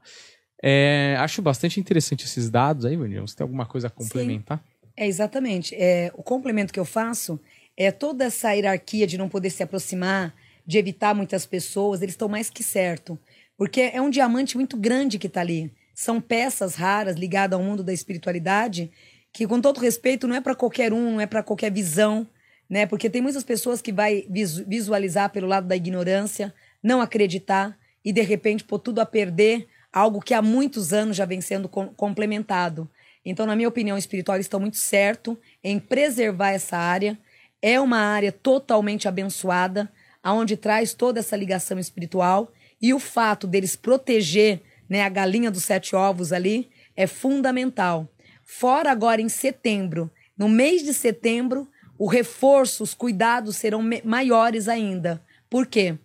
É, 0.61 1.15
acho 1.19 1.41
bastante 1.41 1.79
interessante 1.79 2.25
esses 2.25 2.49
dados 2.49 2.85
aí, 2.85 2.95
Vandinha. 2.95 3.21
Você 3.21 3.35
tem 3.35 3.43
alguma 3.43 3.65
coisa 3.65 3.87
a 3.87 3.89
complementar? 3.89 4.63
É, 4.95 5.07
exatamente. 5.07 5.73
É, 5.75 6.11
o 6.13 6.21
complemento 6.21 6.71
que 6.71 6.79
eu 6.79 6.85
faço 6.85 7.39
é 7.75 7.91
toda 7.91 8.25
essa 8.25 8.51
hierarquia 8.51 9.07
de 9.07 9.17
não 9.17 9.29
poder 9.29 9.49
se 9.49 9.63
aproximar, 9.63 10.35
de 10.65 10.77
evitar 10.77 11.15
muitas 11.15 11.45
pessoas, 11.45 12.01
eles 12.01 12.13
estão 12.13 12.29
mais 12.29 12.49
que 12.49 12.61
certo. 12.61 13.17
Porque 13.57 13.81
é 13.93 14.01
um 14.01 14.09
diamante 14.09 14.55
muito 14.55 14.77
grande 14.77 15.17
que 15.17 15.27
está 15.27 15.41
ali. 15.41 15.71
São 15.93 16.21
peças 16.21 16.75
raras 16.75 17.15
ligadas 17.15 17.57
ao 17.57 17.65
mundo 17.65 17.83
da 17.83 17.93
espiritualidade 17.93 18.91
que, 19.33 19.47
com 19.47 19.61
todo 19.61 19.79
respeito, 19.79 20.27
não 20.27 20.35
é 20.35 20.41
para 20.41 20.55
qualquer 20.55 20.93
um, 20.93 21.13
não 21.13 21.21
é 21.21 21.25
para 21.25 21.43
qualquer 21.43 21.71
visão, 21.71 22.27
né? 22.69 22.85
Porque 22.85 23.09
tem 23.09 23.21
muitas 23.21 23.43
pessoas 23.43 23.81
que 23.81 23.91
vai 23.91 24.25
visu- 24.29 24.65
visualizar 24.67 25.29
pelo 25.29 25.47
lado 25.47 25.67
da 25.67 25.75
ignorância, 25.75 26.53
não 26.81 27.01
acreditar 27.01 27.77
e 28.03 28.11
de 28.11 28.21
repente 28.21 28.63
pôr 28.63 28.79
tudo 28.79 28.99
a 28.99 29.05
perder 29.05 29.67
algo 29.91 30.21
que 30.21 30.33
há 30.33 30.41
muitos 30.41 30.93
anos 30.93 31.17
já 31.17 31.25
vem 31.25 31.41
sendo 31.41 31.67
com- 31.67 31.87
complementado. 31.89 32.89
Então, 33.23 33.45
na 33.45 33.55
minha 33.55 33.67
opinião 33.67 33.97
espiritual, 33.97 34.37
eles 34.37 34.45
estão 34.45 34.59
muito 34.59 34.77
certo 34.77 35.37
em 35.63 35.79
preservar 35.79 36.51
essa 36.51 36.77
área. 36.77 37.17
É 37.61 37.79
uma 37.79 37.99
área 37.99 38.31
totalmente 38.31 39.07
abençoada, 39.07 39.91
aonde 40.23 40.57
traz 40.57 40.93
toda 40.93 41.19
essa 41.19 41.35
ligação 41.35 41.77
espiritual 41.77 42.51
e 42.81 42.93
o 42.93 42.99
fato 42.99 43.45
deles 43.45 43.75
proteger, 43.75 44.61
né, 44.89 45.03
a 45.03 45.09
galinha 45.09 45.51
dos 45.51 45.63
sete 45.63 45.95
ovos 45.95 46.33
ali 46.33 46.69
é 46.95 47.05
fundamental. 47.05 48.07
Fora 48.53 48.91
agora 48.91 49.21
em 49.21 49.29
setembro, 49.29 50.11
no 50.37 50.49
mês 50.49 50.83
de 50.83 50.93
setembro, 50.93 51.69
o 51.97 52.05
reforço, 52.05 52.83
os 52.83 52.93
cuidados 52.93 53.55
serão 53.55 53.81
maiores 54.03 54.67
ainda. 54.67 55.23
Por 55.49 55.65
quê? 55.65 55.97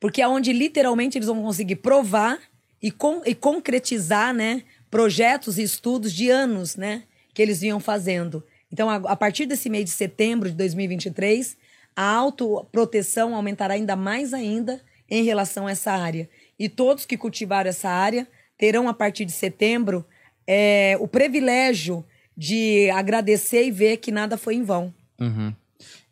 Porque 0.00 0.22
é 0.22 0.26
onde 0.26 0.50
literalmente 0.50 1.18
eles 1.18 1.28
vão 1.28 1.42
conseguir 1.42 1.76
provar 1.76 2.40
e, 2.82 2.90
con- 2.90 3.20
e 3.26 3.34
concretizar, 3.34 4.32
né, 4.32 4.62
projetos 4.90 5.58
e 5.58 5.62
estudos 5.62 6.14
de 6.14 6.30
anos, 6.30 6.74
né, 6.74 7.02
que 7.34 7.42
eles 7.42 7.60
vinham 7.60 7.78
fazendo. 7.78 8.42
Então, 8.72 8.88
a, 8.88 8.96
a 8.96 9.14
partir 9.14 9.44
desse 9.44 9.68
mês 9.68 9.84
de 9.84 9.90
setembro 9.90 10.48
de 10.48 10.56
2023, 10.56 11.58
a 11.94 12.10
autoproteção 12.14 13.36
aumentará 13.36 13.74
ainda 13.74 13.94
mais 13.94 14.32
ainda 14.32 14.80
em 15.08 15.22
relação 15.22 15.66
a 15.66 15.72
essa 15.72 15.92
área. 15.92 16.30
E 16.58 16.66
todos 16.70 17.04
que 17.04 17.18
cultivaram 17.18 17.68
essa 17.68 17.90
área 17.90 18.26
terão, 18.56 18.88
a 18.88 18.94
partir 18.94 19.26
de 19.26 19.32
setembro, 19.32 20.04
é, 20.46 20.96
o 21.00 21.08
privilégio 21.08 22.04
de 22.36 22.90
agradecer 22.90 23.64
e 23.64 23.70
ver 23.70 23.98
que 23.98 24.10
nada 24.10 24.36
foi 24.36 24.54
em 24.54 24.62
vão. 24.62 24.92
Uhum. 25.20 25.54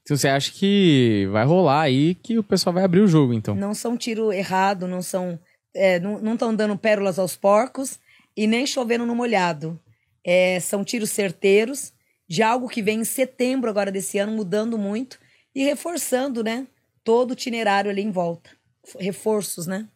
Então 0.02 0.16
você 0.16 0.28
acha 0.28 0.50
que 0.52 1.28
vai 1.30 1.44
rolar 1.44 1.82
aí 1.82 2.14
que 2.16 2.38
o 2.38 2.42
pessoal 2.42 2.74
vai 2.74 2.84
abrir 2.84 3.00
o 3.00 3.08
jogo, 3.08 3.32
então? 3.32 3.54
Não 3.54 3.74
são 3.74 3.96
tiro 3.96 4.32
errado, 4.32 4.88
não 4.88 5.02
são. 5.02 5.38
é, 5.74 6.00
não 6.00 6.34
estão 6.34 6.54
dando 6.54 6.76
pérolas 6.76 7.18
aos 7.18 7.36
porcos 7.36 7.98
e 8.36 8.46
nem 8.46 8.66
chovendo 8.66 9.06
no 9.06 9.14
molhado. 9.14 9.78
É, 10.24 10.58
são 10.60 10.84
tiros 10.84 11.10
certeiros 11.10 11.92
de 12.28 12.42
algo 12.42 12.68
que 12.68 12.82
vem 12.82 13.00
em 13.00 13.04
setembro 13.04 13.70
agora 13.70 13.90
desse 13.90 14.18
ano, 14.18 14.32
mudando 14.32 14.78
muito 14.78 15.18
e 15.54 15.64
reforçando, 15.64 16.44
né? 16.44 16.66
Todo 17.02 17.30
o 17.30 17.32
itinerário 17.32 17.90
ali 17.90 18.02
em 18.02 18.10
volta. 18.10 18.50
Reforços, 18.98 19.66
né? 19.66 19.88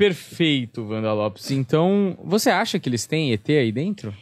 Perfeito, 0.00 0.82
Wanda 0.88 1.12
Lopes. 1.12 1.50
Então, 1.50 2.16
você 2.24 2.48
acha 2.48 2.78
que 2.78 2.88
eles 2.88 3.04
têm 3.04 3.34
ET 3.34 3.46
aí 3.50 3.70
dentro? 3.70 4.16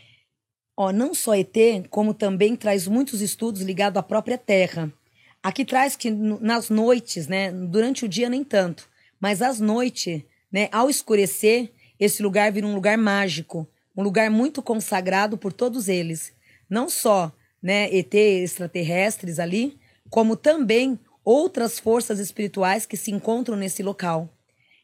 Ó, 0.77 0.91
não 0.91 1.15
só 1.15 1.37
ET, 1.37 1.55
como 1.89 2.13
também 2.13 2.57
traz 2.57 2.89
muitos 2.89 3.21
estudos 3.21 3.63
ligados 3.63 3.97
à 3.97 4.03
própria 4.03 4.37
Terra. 4.37 4.93
Aqui 5.41 5.65
traz 5.65 5.95
que 5.95 6.11
nas 6.11 6.69
noites, 6.69 7.29
né, 7.29 7.53
durante 7.53 8.05
o 8.05 8.09
dia 8.09 8.29
nem 8.29 8.43
tanto, 8.43 8.89
mas 9.21 9.41
às 9.41 9.61
noites, 9.61 10.25
né, 10.51 10.69
ao 10.73 10.91
escurecer, 10.91 11.71
esse 11.97 12.25
lugar 12.25 12.51
vira 12.51 12.67
um 12.67 12.75
lugar 12.75 12.99
mágico, 12.99 13.65
um 13.97 14.03
lugar 14.03 14.29
muito 14.33 14.61
consagrado 14.61 15.39
por 15.39 15.53
todos 15.53 15.89
eles. 15.89 16.33
Não 16.69 16.91
só, 16.91 17.31
né, 17.63 17.89
ET 17.97 18.13
extraterrestres 18.15 19.39
ali, 19.39 19.79
como 20.11 20.35
também 20.35 20.99
outras 21.25 21.79
forças 21.79 22.19
espirituais 22.19 22.85
que 22.85 22.97
se 22.97 23.13
encontram 23.13 23.57
nesse 23.57 23.81
local. 23.81 24.29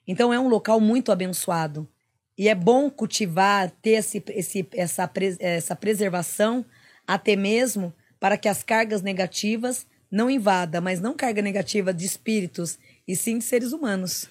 Então 0.07 0.33
é 0.33 0.39
um 0.39 0.49
local 0.49 0.81
muito 0.81 1.11
abençoado. 1.11 1.89
E 2.37 2.49
é 2.49 2.55
bom 2.55 2.91
cultivar, 2.91 3.71
ter 3.83 3.93
esse, 3.93 4.23
esse, 4.29 4.67
essa, 4.73 5.11
essa 5.39 5.77
preservação, 5.77 6.65
até 7.07 7.37
mesmo 7.37 7.93
para 8.19 8.37
que 8.37 8.49
as 8.49 8.63
cargas 8.63 9.03
negativas 9.03 9.87
não 10.11 10.31
invadam, 10.31 10.81
mas 10.81 11.01
não 11.01 11.15
carga 11.15 11.43
negativa 11.43 11.93
de 11.93 12.07
espíritos, 12.07 12.79
e 13.07 13.15
sim 13.15 13.39
de 13.39 13.45
seres 13.45 13.73
humanos. 13.73 14.29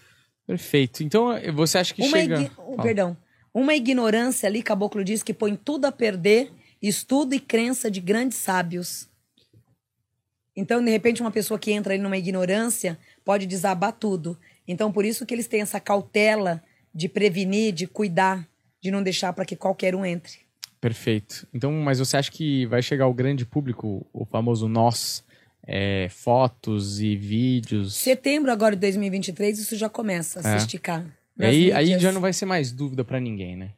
Perfeito. 0.47 1.03
Então, 1.03 1.29
você 1.53 1.77
acha 1.77 1.93
que 1.93 2.01
Uma 2.01 2.17
chega... 2.17 2.51
oh, 2.57 2.71
Fala. 2.71 2.83
Perdão. 2.83 3.17
Uma 3.53 3.75
ignorância 3.75 4.47
ali, 4.47 4.63
Caboclo 4.63 5.03
diz 5.03 5.21
que 5.21 5.33
põe 5.33 5.55
tudo 5.55 5.85
a 5.85 5.91
perder, 5.91 6.51
estudo 6.81 7.35
e 7.35 7.39
crença 7.39 7.91
de 7.91 8.01
grandes 8.01 8.37
sábios. 8.37 9.07
Então, 10.55 10.83
de 10.83 10.89
repente, 10.89 11.21
uma 11.21 11.31
pessoa 11.31 11.59
que 11.59 11.71
entra 11.71 11.93
ali 11.93 12.01
numa 12.01 12.17
ignorância 12.17 12.97
pode 13.23 13.45
desabar 13.45 13.93
tudo. 13.93 14.37
Então, 14.67 14.91
por 14.91 15.05
isso 15.05 15.25
que 15.25 15.33
eles 15.33 15.47
têm 15.47 15.61
essa 15.61 15.79
cautela 15.79 16.61
de 16.93 17.09
prevenir, 17.09 17.73
de 17.73 17.87
cuidar, 17.87 18.47
de 18.81 18.91
não 18.91 19.01
deixar 19.03 19.33
para 19.33 19.45
que 19.45 19.55
qualquer 19.55 19.95
um 19.95 20.05
entre. 20.05 20.39
Perfeito. 20.79 21.47
Então, 21.53 21.71
mas 21.71 21.99
você 21.99 22.17
acha 22.17 22.31
que 22.31 22.65
vai 22.65 22.81
chegar 22.81 23.05
ao 23.05 23.13
grande 23.13 23.45
público, 23.45 24.05
o 24.11 24.25
famoso 24.25 24.67
nós, 24.67 25.23
é, 25.65 26.07
fotos 26.09 26.99
e 26.99 27.15
vídeos? 27.15 27.95
Setembro 27.95 28.51
agora 28.51 28.75
de 28.75 28.81
2023, 28.81 29.59
isso 29.59 29.75
já 29.77 29.87
começa 29.89 30.39
a 30.39 30.53
É. 30.55 30.57
se 30.57 30.65
esticar. 30.65 31.05
Aí, 31.39 31.71
aí 31.71 31.97
já 31.99 32.11
não 32.11 32.21
vai 32.21 32.31
ser 32.33 32.45
mais 32.45 32.71
dúvida 32.71 33.03
pra 33.03 33.19
ninguém, 33.19 33.55
né? 33.55 33.71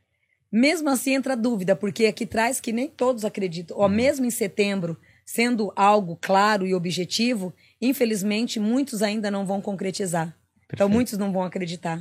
Mesmo 0.52 0.90
assim 0.90 1.14
entra 1.14 1.36
dúvida, 1.38 1.76
porque 1.76 2.06
aqui 2.06 2.26
traz 2.26 2.60
que 2.60 2.72
nem 2.72 2.88
todos 2.88 3.24
acreditam. 3.24 3.78
Ó, 3.78 3.88
mesmo 3.88 4.26
em 4.26 4.30
setembro, 4.32 4.98
sendo 5.26 5.72
algo 5.76 6.18
claro 6.22 6.66
e 6.66 6.74
objetivo, 6.74 7.54
infelizmente 7.82 8.60
muitos 8.60 9.02
ainda 9.02 9.30
não 9.30 9.46
vão 9.46 9.62
concretizar. 9.62 10.36
Então 10.76 10.90
muitos 10.90 11.18
não 11.18 11.32
vão 11.32 11.44
acreditar. 11.44 12.00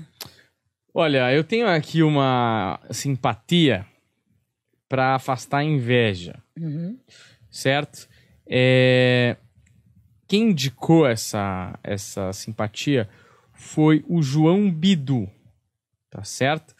Olha, 0.92 1.32
eu 1.32 1.42
tenho 1.42 1.66
aqui 1.68 2.02
uma 2.02 2.78
simpatia 2.90 3.84
pra 4.88 5.14
afastar 5.16 5.58
a 5.58 5.64
inveja, 5.64 6.40
Uhum. 6.58 6.98
certo? 7.50 8.08
É, 8.46 9.36
Quem 10.28 10.50
indicou 10.50 11.06
essa, 11.06 11.78
essa 11.82 12.32
simpatia 12.32 13.08
foi 13.52 14.04
o 14.08 14.22
João 14.22 14.70
Bidu, 14.70 15.28
tá 16.10 16.22
certo? 16.24 16.74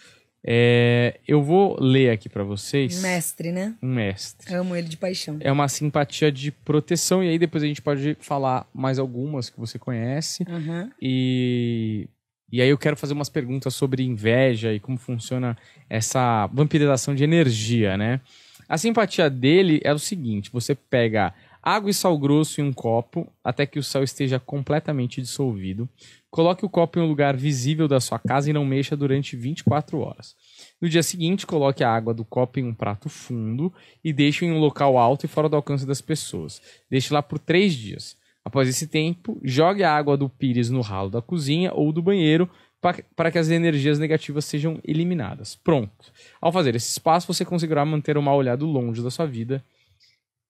É, 0.46 1.18
Eu 1.26 1.42
vou 1.42 1.76
ler 1.80 2.10
aqui 2.10 2.28
pra 2.28 2.44
vocês. 2.44 3.00
Mestre, 3.02 3.50
né? 3.50 3.74
Um 3.82 3.94
mestre. 3.94 4.54
Amo 4.54 4.76
ele 4.76 4.88
de 4.88 4.96
paixão. 4.96 5.38
É 5.40 5.50
uma 5.50 5.68
simpatia 5.68 6.30
de 6.30 6.50
proteção, 6.50 7.24
e 7.24 7.28
aí 7.28 7.38
depois 7.38 7.62
a 7.62 7.66
gente 7.66 7.80
pode 7.80 8.16
falar 8.20 8.68
mais 8.74 8.98
algumas 8.98 9.48
que 9.48 9.58
você 9.58 9.78
conhece. 9.78 10.44
Aham. 10.48 10.90
E, 11.00 12.08
e 12.52 12.60
aí 12.60 12.68
eu 12.68 12.76
quero 12.76 12.96
fazer 12.96 13.14
umas 13.14 13.30
perguntas 13.30 13.74
sobre 13.74 14.02
inveja 14.04 14.72
e 14.72 14.78
como 14.78 14.98
funciona 14.98 15.56
essa 15.88 16.46
vampirização 16.48 17.14
de 17.14 17.24
energia, 17.24 17.96
né? 17.96 18.20
A 18.68 18.78
simpatia 18.78 19.28
dele 19.30 19.80
é 19.82 19.92
o 19.92 19.98
seguinte: 19.98 20.50
você 20.52 20.74
pega 20.74 21.32
água 21.64 21.90
e 21.90 21.94
sal 21.94 22.18
grosso 22.18 22.60
em 22.60 22.64
um 22.64 22.72
copo 22.72 23.32
até 23.42 23.64
que 23.64 23.78
o 23.78 23.82
sal 23.82 24.02
esteja 24.02 24.38
completamente 24.38 25.22
dissolvido. 25.22 25.88
Coloque 26.30 26.64
o 26.64 26.68
copo 26.68 26.98
em 26.98 27.02
um 27.02 27.06
lugar 27.08 27.36
visível 27.36 27.88
da 27.88 28.00
sua 28.00 28.18
casa 28.18 28.50
e 28.50 28.52
não 28.52 28.64
mexa 28.66 28.96
durante 28.96 29.34
24 29.36 29.98
horas. 29.98 30.34
No 30.80 30.88
dia 30.88 31.02
seguinte, 31.02 31.46
coloque 31.46 31.82
a 31.82 31.90
água 31.90 32.12
do 32.12 32.24
copo 32.24 32.58
em 32.60 32.64
um 32.64 32.74
prato 32.74 33.08
fundo 33.08 33.72
e 34.02 34.12
deixe 34.12 34.44
em 34.44 34.52
um 34.52 34.58
local 34.58 34.98
alto 34.98 35.24
e 35.24 35.28
fora 35.28 35.48
do 35.48 35.56
alcance 35.56 35.86
das 35.86 36.00
pessoas. 36.00 36.60
Deixe 36.90 37.14
lá 37.14 37.22
por 37.22 37.38
três 37.38 37.72
dias. 37.72 38.16
Após 38.44 38.68
esse 38.68 38.86
tempo, 38.86 39.40
jogue 39.42 39.82
a 39.82 39.96
água 39.96 40.18
do 40.18 40.28
pires 40.28 40.68
no 40.68 40.82
ralo 40.82 41.08
da 41.08 41.22
cozinha 41.22 41.72
ou 41.72 41.90
do 41.92 42.02
banheiro 42.02 42.50
pa- 42.78 42.98
para 43.16 43.30
que 43.30 43.38
as 43.38 43.48
energias 43.48 43.98
negativas 43.98 44.44
sejam 44.44 44.78
eliminadas. 44.84 45.56
Pronto. 45.56 46.12
Ao 46.42 46.52
fazer 46.52 46.74
esse 46.74 47.00
passo, 47.00 47.32
você 47.32 47.42
conseguirá 47.42 47.86
manter 47.86 48.18
o 48.18 48.22
mal 48.22 48.36
olhado 48.36 48.66
longe 48.66 49.02
da 49.02 49.10
sua 49.10 49.24
vida 49.24 49.64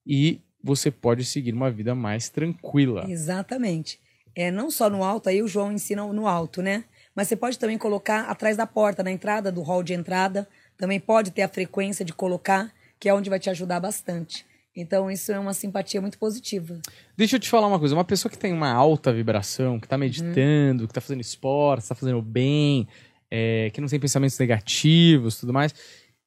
e 0.04 0.40
você 0.64 0.90
pode 0.90 1.26
seguir 1.26 1.52
uma 1.52 1.70
vida 1.70 1.94
mais 1.94 2.30
tranquila. 2.30 3.04
Exatamente. 3.06 4.00
É, 4.34 4.50
não 4.50 4.70
só 4.70 4.88
no 4.88 5.04
alto, 5.04 5.28
aí 5.28 5.42
o 5.42 5.46
João 5.46 5.70
ensina 5.70 6.04
no 6.10 6.26
alto, 6.26 6.62
né? 6.62 6.84
Mas 7.14 7.28
você 7.28 7.36
pode 7.36 7.58
também 7.58 7.76
colocar 7.76 8.22
atrás 8.22 8.56
da 8.56 8.66
porta, 8.66 9.02
na 9.02 9.10
entrada 9.10 9.52
do 9.52 9.60
hall 9.60 9.82
de 9.82 9.92
entrada. 9.92 10.48
Também 10.76 10.98
pode 10.98 11.30
ter 11.30 11.42
a 11.42 11.48
frequência 11.48 12.04
de 12.04 12.14
colocar, 12.14 12.72
que 12.98 13.08
é 13.08 13.14
onde 13.14 13.28
vai 13.28 13.38
te 13.38 13.50
ajudar 13.50 13.78
bastante. 13.78 14.44
Então, 14.74 15.08
isso 15.08 15.30
é 15.30 15.38
uma 15.38 15.52
simpatia 15.52 16.00
muito 16.00 16.18
positiva. 16.18 16.80
Deixa 17.16 17.36
eu 17.36 17.40
te 17.40 17.48
falar 17.48 17.68
uma 17.68 17.78
coisa. 17.78 17.94
Uma 17.94 18.04
pessoa 18.04 18.32
que 18.32 18.38
tem 18.38 18.52
uma 18.52 18.72
alta 18.72 19.12
vibração, 19.12 19.78
que 19.78 19.86
tá 19.86 19.96
meditando, 19.96 20.88
que 20.88 20.94
tá 20.94 21.00
fazendo 21.00 21.20
esporte, 21.20 21.86
tá 21.86 21.94
fazendo 21.94 22.20
bem, 22.20 22.88
é, 23.30 23.70
que 23.70 23.80
não 23.80 23.86
tem 23.86 24.00
pensamentos 24.00 24.36
negativos 24.36 25.38
tudo 25.38 25.52
mais. 25.52 25.72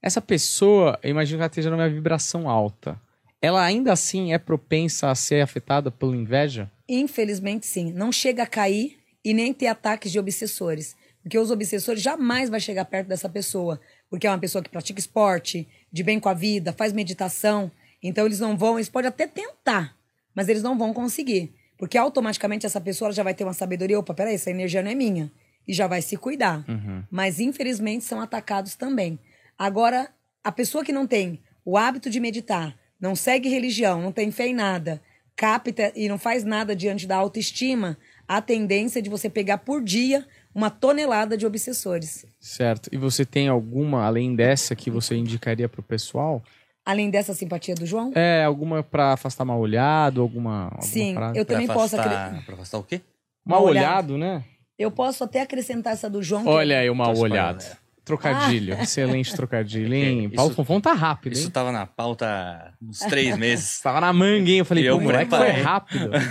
Essa 0.02 0.22
pessoa, 0.22 0.98
eu 1.04 1.10
imagino 1.10 1.40
que 1.40 1.42
ela 1.42 1.48
esteja 1.48 1.70
numa 1.70 1.90
vibração 1.90 2.50
alta. 2.50 2.98
Ela 3.42 3.64
ainda 3.64 3.94
assim 3.94 4.34
é 4.34 4.38
propensa 4.38 5.10
a 5.10 5.16
ser 5.16 5.42
afetada 5.42 5.92
pela 5.92 6.16
inveja? 6.16 6.72
Infelizmente, 6.90 7.68
sim. 7.68 7.92
Não 7.92 8.12
chega 8.12 8.44
a 8.44 8.48
cair 8.48 8.98
e 9.24 9.34
nem 9.34 9.54
ter 9.54 9.68
ataques 9.68 10.12
de 10.12 10.20
obsessores. 10.20 10.96
Porque 11.22 11.38
os 11.38 11.52
obsessores 11.52 12.02
jamais 12.02 12.50
vai 12.50 12.60
chegar 12.60 12.86
perto 12.86 13.08
dessa 13.08 13.30
pessoa. 13.30 13.80
Porque 14.10 14.26
é 14.26 14.32
uma 14.32 14.40
pessoa 14.40 14.64
que 14.64 14.70
pratica 14.70 15.00
esporte, 15.00 15.68
de 15.92 16.04
bem 16.04 16.20
com 16.20 16.30
a 16.30 16.34
vida, 16.34 16.74
faz 16.74 16.94
meditação. 16.94 17.70
Então 18.02 18.26
eles 18.26 18.40
não 18.40 18.58
vão, 18.58 18.78
eles 18.78 18.90
podem 18.90 19.10
até 19.10 19.28
tentar, 19.28 19.96
mas 20.34 20.48
eles 20.48 20.64
não 20.64 20.78
vão 20.78 20.94
conseguir. 20.94 21.54
Porque 21.78 21.98
automaticamente 21.98 22.66
essa 22.66 22.82
pessoa 22.82 23.12
já 23.12 23.24
vai 23.24 23.34
ter 23.34 23.44
uma 23.44 23.54
sabedoria, 23.54 24.00
opa, 24.00 24.14
peraí, 24.14 24.36
essa 24.36 24.50
energia 24.50 24.82
não 24.82 24.92
é 24.92 24.96
minha. 24.96 25.32
E 25.68 25.74
já 25.74 25.86
vai 25.86 26.02
se 26.02 26.16
cuidar. 26.16 26.64
Mas 27.12 27.40
infelizmente 27.40 28.06
são 28.06 28.22
atacados 28.22 28.76
também. 28.76 29.20
Agora, 29.60 30.10
a 30.44 30.52
pessoa 30.52 30.84
que 30.84 30.94
não 30.94 31.06
tem 31.06 31.42
o 31.66 31.78
hábito 31.78 32.10
de 32.10 32.20
meditar, 32.20 32.78
não 33.00 33.16
segue 33.16 33.50
religião, 33.50 34.02
não 34.02 34.12
tem 34.12 34.32
fé 34.32 34.48
em 34.48 34.54
nada, 34.54 35.02
capta 35.36 35.92
e 35.96 36.08
não 36.10 36.18
faz 36.18 36.44
nada 36.44 36.76
diante 36.76 37.06
da 37.08 37.16
autoestima, 37.18 37.98
a 38.28 38.42
tendência 38.42 39.00
é 39.00 39.02
de 39.02 39.10
você 39.10 39.30
pegar 39.30 39.60
por 39.60 39.84
dia 39.84 40.26
uma 40.54 40.70
tonelada 40.70 41.38
de 41.38 41.46
obsessores. 41.46 42.26
Certo. 42.40 42.90
E 42.92 42.98
você 42.98 43.24
tem 43.24 43.48
alguma, 43.48 44.06
além 44.06 44.36
dessa, 44.36 44.76
que 44.76 44.90
você 44.90 45.16
indicaria 45.16 45.70
pro 45.70 45.84
pessoal? 45.84 46.42
Além 46.84 47.10
dessa 47.10 47.34
simpatia 47.34 47.76
do 47.76 47.86
João? 47.86 48.12
É, 48.16 48.44
alguma 48.44 48.82
pra 48.82 49.14
afastar 49.14 49.46
mal 49.46 49.60
olhado, 49.60 50.22
alguma, 50.22 50.64
alguma 50.66 50.82
Sim, 50.82 51.10
eu 51.36 51.46
Pra 51.46 51.46
também 51.46 51.68
posso 51.68 51.96
afastar- 51.96 52.28
acre- 52.30 52.46
Pra 52.46 52.56
afastar 52.56 52.78
o 52.80 52.84
quê? 52.84 53.02
Mal 53.46 53.60
Mal 53.62 53.70
olhado, 53.70 54.18
né? 54.18 54.44
Eu 54.80 54.90
posso 54.90 55.24
até 55.24 55.42
acrescentar 55.42 55.94
essa 55.94 56.10
do 56.10 56.24
João. 56.24 56.44
que- 56.44 56.50
Olha 56.50 56.80
aí 56.80 56.90
o 56.90 56.96
mal 56.96 57.08
Torce 57.08 57.22
pra 57.22 57.30
olhado. 57.32 57.64
Trocadilho, 58.08 58.74
excelente 58.76 59.36
trocadilho, 59.36 59.94
hein? 59.94 60.26
Isso- 60.26 60.36
Paulo 60.36 60.54
Fonfon 60.54 60.80
tá 60.82 60.94
rápido, 60.94 61.34
Isso 61.34 61.46
hein? 61.46 61.52
tava 61.52 61.72
na 61.72 61.86
pauta 61.86 62.74
uns 62.82 63.00
três 63.00 63.36
meses. 63.38 63.80
Tava 63.82 64.02
na 64.02 64.12
manga, 64.14 64.50
hein? 64.50 64.58
Eu 64.60 64.66
falei, 64.66 64.84
E 64.84 64.88
eu 64.88 64.96
pô, 64.96 65.02
o 65.02 65.04
moleque 65.06 65.30
foi 65.30 65.50
rápido. 65.52 66.10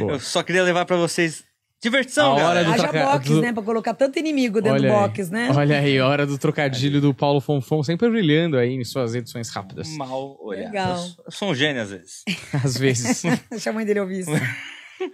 Eu 0.00 0.20
só 0.20 0.42
queria 0.42 0.62
levar 0.62 0.84
pra 0.84 0.96
vocês 0.96 1.42
diversão, 1.80 2.32
A 2.32 2.34
hora 2.34 2.42
galera. 2.42 2.64
do 2.66 2.72
Haja 2.72 2.88
troca- 2.88 3.04
box, 3.06 3.28
do- 3.30 3.40
né? 3.40 3.52
Pra 3.54 3.62
colocar 3.62 3.94
tanto 3.94 4.18
inimigo 4.18 4.60
dentro 4.60 4.72
Olha 4.80 4.88
do 4.88 4.94
aí. 4.94 5.00
box, 5.00 5.30
né? 5.30 5.50
Olha 5.54 5.78
aí, 5.78 5.98
hora 6.00 6.26
do 6.26 6.36
trocadilho 6.38 7.00
do 7.00 7.14
Paulo 7.14 7.40
Fonfon, 7.40 7.82
sempre 7.82 8.10
brilhando 8.10 8.58
aí 8.58 8.74
em 8.74 8.84
suas 8.84 9.14
edições 9.14 9.48
rápidas. 9.48 9.88
Mal 9.96 10.36
olhado. 10.42 10.66
Legal. 10.66 10.98
Eu 11.24 11.32
sou 11.32 11.50
um 11.50 11.54
gênio 11.54 11.80
às 11.80 11.90
vezes. 11.90 12.24
Às 12.52 12.76
vezes. 12.76 13.22
Deixa 13.50 13.70
a 13.70 13.72
mãe 13.72 13.86
dele 13.86 14.00
ouvir 14.00 14.20
isso. 14.20 14.30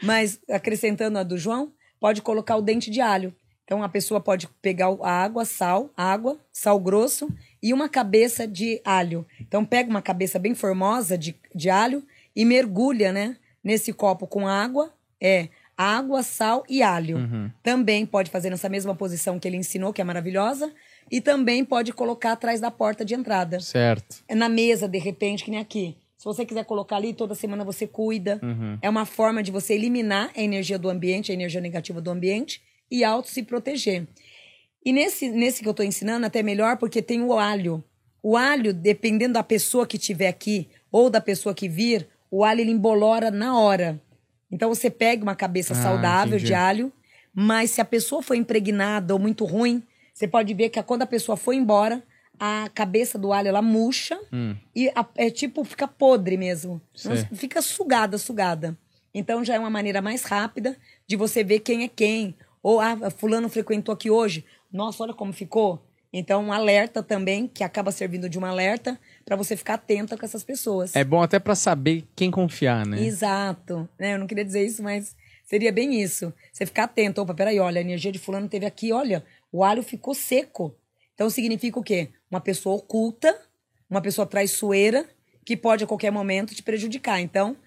Mas, 0.02 0.40
acrescentando 0.50 1.18
a 1.18 1.22
do 1.22 1.36
João, 1.38 1.70
pode 2.00 2.22
colocar 2.22 2.56
o 2.56 2.62
dente 2.62 2.90
de 2.90 3.00
alho. 3.00 3.32
Então, 3.64 3.82
a 3.82 3.88
pessoa 3.88 4.20
pode 4.20 4.46
pegar 4.60 4.88
a 5.02 5.10
água, 5.10 5.44
sal, 5.44 5.90
água, 5.96 6.38
sal 6.52 6.78
grosso 6.78 7.28
e 7.62 7.72
uma 7.72 7.88
cabeça 7.88 8.46
de 8.46 8.80
alho. 8.84 9.26
Então, 9.40 9.64
pega 9.64 9.88
uma 9.88 10.02
cabeça 10.02 10.38
bem 10.38 10.54
formosa 10.54 11.16
de, 11.16 11.34
de 11.54 11.70
alho 11.70 12.02
e 12.36 12.44
mergulha, 12.44 13.10
né? 13.10 13.36
Nesse 13.62 13.92
copo 13.92 14.26
com 14.26 14.46
água. 14.46 14.92
É 15.18 15.48
água, 15.76 16.22
sal 16.22 16.62
e 16.68 16.82
alho. 16.82 17.16
Uhum. 17.16 17.50
Também 17.62 18.04
pode 18.04 18.30
fazer 18.30 18.50
nessa 18.50 18.68
mesma 18.68 18.94
posição 18.94 19.38
que 19.38 19.48
ele 19.48 19.56
ensinou, 19.56 19.92
que 19.92 20.00
é 20.00 20.04
maravilhosa. 20.04 20.70
E 21.10 21.20
também 21.20 21.64
pode 21.64 21.92
colocar 21.92 22.32
atrás 22.32 22.60
da 22.60 22.70
porta 22.70 23.04
de 23.04 23.14
entrada 23.14 23.60
certo. 23.60 24.22
é 24.28 24.34
na 24.34 24.48
mesa, 24.48 24.86
de 24.86 24.98
repente, 24.98 25.44
que 25.44 25.50
nem 25.50 25.60
aqui. 25.60 25.96
Se 26.18 26.24
você 26.24 26.44
quiser 26.44 26.64
colocar 26.64 26.96
ali, 26.96 27.12
toda 27.12 27.34
semana 27.34 27.64
você 27.64 27.86
cuida. 27.86 28.38
Uhum. 28.42 28.78
É 28.80 28.88
uma 28.88 29.04
forma 29.06 29.42
de 29.42 29.50
você 29.50 29.74
eliminar 29.74 30.30
a 30.36 30.42
energia 30.42 30.78
do 30.78 30.88
ambiente, 30.88 31.30
a 31.30 31.34
energia 31.34 31.60
negativa 31.60 32.00
do 32.00 32.10
ambiente 32.10 32.62
e 32.90 33.02
auto 33.04 33.28
se 33.28 33.42
proteger. 33.42 34.06
E 34.84 34.92
nesse, 34.92 35.28
nesse 35.30 35.62
que 35.62 35.68
eu 35.68 35.72
estou 35.72 35.84
ensinando, 35.84 36.26
até 36.26 36.42
melhor, 36.42 36.76
porque 36.76 37.00
tem 37.00 37.22
o 37.22 37.32
alho. 37.38 37.82
O 38.22 38.36
alho, 38.36 38.72
dependendo 38.72 39.34
da 39.34 39.42
pessoa 39.42 39.86
que 39.86 39.96
estiver 39.96 40.28
aqui 40.28 40.68
ou 40.90 41.08
da 41.10 41.20
pessoa 41.20 41.54
que 41.54 41.68
vir, 41.68 42.06
o 42.30 42.44
alho 42.44 42.60
ele 42.60 42.70
embolora 42.70 43.30
na 43.30 43.58
hora. 43.58 44.00
Então 44.50 44.68
você 44.68 44.90
pega 44.90 45.22
uma 45.22 45.34
cabeça 45.34 45.72
Ah, 45.72 45.76
saudável 45.76 46.34
entendi. 46.36 46.46
de 46.46 46.54
alho, 46.54 46.92
mas 47.34 47.70
se 47.70 47.80
a 47.80 47.84
pessoa 47.84 48.22
for 48.22 48.34
impregnada 48.34 49.12
ou 49.14 49.18
muito 49.20 49.44
ruim, 49.44 49.82
você 50.12 50.28
pode 50.28 50.52
ver 50.54 50.68
que 50.68 50.82
quando 50.82 51.02
a 51.02 51.06
pessoa 51.06 51.36
for 51.36 51.52
embora, 51.52 52.02
a 52.38 52.68
cabeça 52.74 53.18
do 53.18 53.32
alho 53.32 53.48
ela 53.48 53.62
murcha 53.62 54.18
Hum. 54.32 54.54
e 54.74 54.88
a- 54.94 55.06
é 55.16 55.30
tipo, 55.30 55.64
fica 55.64 55.88
podre 55.88 56.36
mesmo. 56.36 56.80
Sei. 56.94 57.16
Fica 57.34 57.60
sugada, 57.62 58.18
sugada. 58.18 58.76
Então 59.12 59.44
já 59.44 59.54
é 59.54 59.58
uma 59.58 59.70
maneira 59.70 60.00
mais 60.02 60.24
rápida 60.24 60.76
de 61.06 61.16
você 61.16 61.42
ver 61.44 61.60
quem 61.60 61.84
é 61.84 61.88
quem. 61.88 62.34
Ou, 62.64 62.80
ah, 62.80 63.10
fulano 63.10 63.50
frequentou 63.50 63.92
aqui 63.92 64.10
hoje. 64.10 64.42
Nossa, 64.72 65.02
olha 65.02 65.12
como 65.12 65.34
ficou. 65.34 65.84
Então, 66.10 66.44
um 66.44 66.50
alerta 66.52 67.02
também, 67.02 67.46
que 67.46 67.62
acaba 67.62 67.92
servindo 67.92 68.26
de 68.26 68.38
um 68.38 68.44
alerta, 68.46 68.98
para 69.22 69.36
você 69.36 69.54
ficar 69.54 69.74
atenta 69.74 70.16
com 70.16 70.24
essas 70.24 70.42
pessoas. 70.42 70.96
É 70.96 71.04
bom 71.04 71.22
até 71.22 71.38
pra 71.38 71.54
saber 71.54 72.04
quem 72.16 72.30
confiar, 72.30 72.86
né? 72.86 73.04
Exato. 73.04 73.86
Né? 73.98 74.14
Eu 74.14 74.18
não 74.18 74.26
queria 74.26 74.46
dizer 74.46 74.64
isso, 74.64 74.82
mas 74.82 75.14
seria 75.44 75.70
bem 75.70 76.00
isso. 76.00 76.32
Você 76.50 76.64
ficar 76.64 76.84
atento. 76.84 77.20
Opa, 77.20 77.34
peraí, 77.34 77.60
olha, 77.60 77.80
a 77.80 77.82
energia 77.82 78.10
de 78.10 78.18
fulano 78.18 78.48
teve 78.48 78.64
aqui, 78.64 78.94
olha, 78.94 79.22
o 79.52 79.62
alho 79.62 79.82
ficou 79.82 80.14
seco. 80.14 80.74
Então 81.12 81.28
significa 81.28 81.78
o 81.78 81.82
quê? 81.82 82.08
Uma 82.30 82.40
pessoa 82.40 82.76
oculta, 82.76 83.38
uma 83.90 84.00
pessoa 84.00 84.26
traiçoeira, 84.26 85.04
que 85.44 85.54
pode 85.54 85.84
a 85.84 85.86
qualquer 85.86 86.10
momento 86.10 86.54
te 86.54 86.62
prejudicar. 86.62 87.20
Então, 87.20 87.58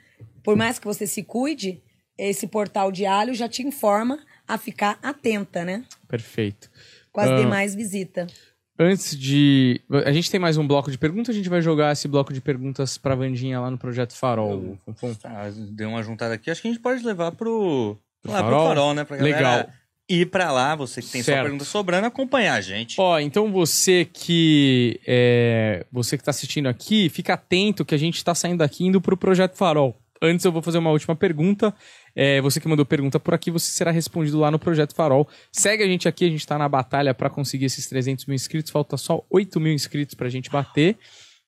por 0.42 0.56
mais 0.56 0.80
que 0.80 0.88
você 0.88 1.06
se 1.06 1.22
cuide, 1.22 1.84
esse 2.18 2.48
portal 2.48 2.92
de 2.92 3.06
alho 3.06 3.36
já 3.36 3.48
te 3.48 3.62
informa 3.62 4.26
a 4.48 4.58
ficar 4.58 4.98
atenta, 5.04 5.64
né? 5.66 5.84
Perfeito. 6.08 6.70
Com 7.12 7.22
as 7.22 7.30
Ah. 7.30 7.36
demais 7.38 7.76
visitas. 7.76 8.32
Antes 8.80 9.18
de. 9.18 9.82
A 10.06 10.12
gente 10.12 10.30
tem 10.30 10.40
mais 10.40 10.56
um 10.56 10.68
bloco 10.68 10.92
de 10.92 11.00
perguntas, 11.00 11.34
a 11.34 11.38
gente 11.38 11.50
vai 11.50 11.62
jogar 11.64 11.92
esse 11.92 12.08
bloco 12.08 12.32
de 12.32 12.40
perguntas 12.40 12.96
pra 12.98 13.16
Vandinha 13.16 13.60
lá 13.60 13.72
no 13.72 13.78
Projeto 13.78 14.14
Farol. 14.14 14.78
Fonfon. 14.86 15.16
Tá, 15.16 15.50
deu 15.72 15.90
uma 15.90 16.04
juntada 16.04 16.36
aqui. 16.36 16.52
Acho 16.52 16.62
que 16.62 16.68
a 16.68 16.72
gente 16.72 16.80
pode 16.82 17.04
levar 17.04 17.32
pro, 17.32 17.98
Pro 18.22 18.32
lá, 18.32 18.40
farol? 18.42 18.60
pro 18.60 18.68
farol, 18.68 18.94
né? 18.94 19.04
Pra 19.04 19.18
galera 19.18 19.36
Legal. 19.38 19.70
ir 20.08 20.28
pra 20.28 20.52
lá, 20.52 20.76
você 20.76 21.02
que 21.02 21.10
tem 21.10 21.24
Certo. 21.24 21.38
sua 21.38 21.44
pergunta 21.44 21.66
sobrando, 21.66 22.06
acompanhar 22.06 22.54
a 22.54 22.62
gente. 22.62 23.02
Ó, 23.02 23.20
então 23.20 23.52
você 23.52 24.06
que 24.06 25.00
é, 25.08 25.84
você 25.92 26.16
que 26.16 26.24
tá 26.24 26.30
assistindo 26.30 26.68
aqui, 26.68 27.10
fica 27.10 27.34
atento 27.34 27.84
que 27.84 27.96
a 27.96 28.00
gente 28.00 28.24
tá 28.24 28.36
saindo 28.36 28.60
daqui 28.60 28.86
indo 28.86 29.02
pro 29.02 29.18
Projeto 29.18 29.56
Farol. 29.56 29.98
Antes 30.22 30.46
eu 30.46 30.52
vou 30.52 30.62
fazer 30.62 30.78
uma 30.78 30.92
última 30.92 31.16
pergunta. 31.16 31.74
É, 32.16 32.42
você 32.42 32.60
que 32.60 32.68
mandou 32.68 32.86
pergunta 32.86 33.20
por 33.20 33.34
aqui, 33.34 33.52
você 33.52 33.70
será 33.72 33.92
respondido 33.92 34.40
lá 34.40 34.50
no 34.50 34.60
Projeto 34.60 34.96
Farol. 34.96 35.28
Segue 35.52 35.84
a 35.84 35.88
gente 35.88 36.08
aqui, 36.08 36.26
a 36.26 36.30
gente 36.30 36.46
tá 36.46 36.58
na 36.58 36.68
batalha 36.68 37.14
pra 37.14 37.30
conseguir 37.30 37.66
esses 37.66 37.88
300 37.88 38.26
mil 38.26 38.36
inscritos. 38.36 38.72
Falta 38.72 38.98
só 38.98 39.24
8 39.30 39.60
mil 39.60 39.74
inscritos 39.74 40.16
pra 40.16 40.30
gente 40.30 40.50
bater. 40.50 40.98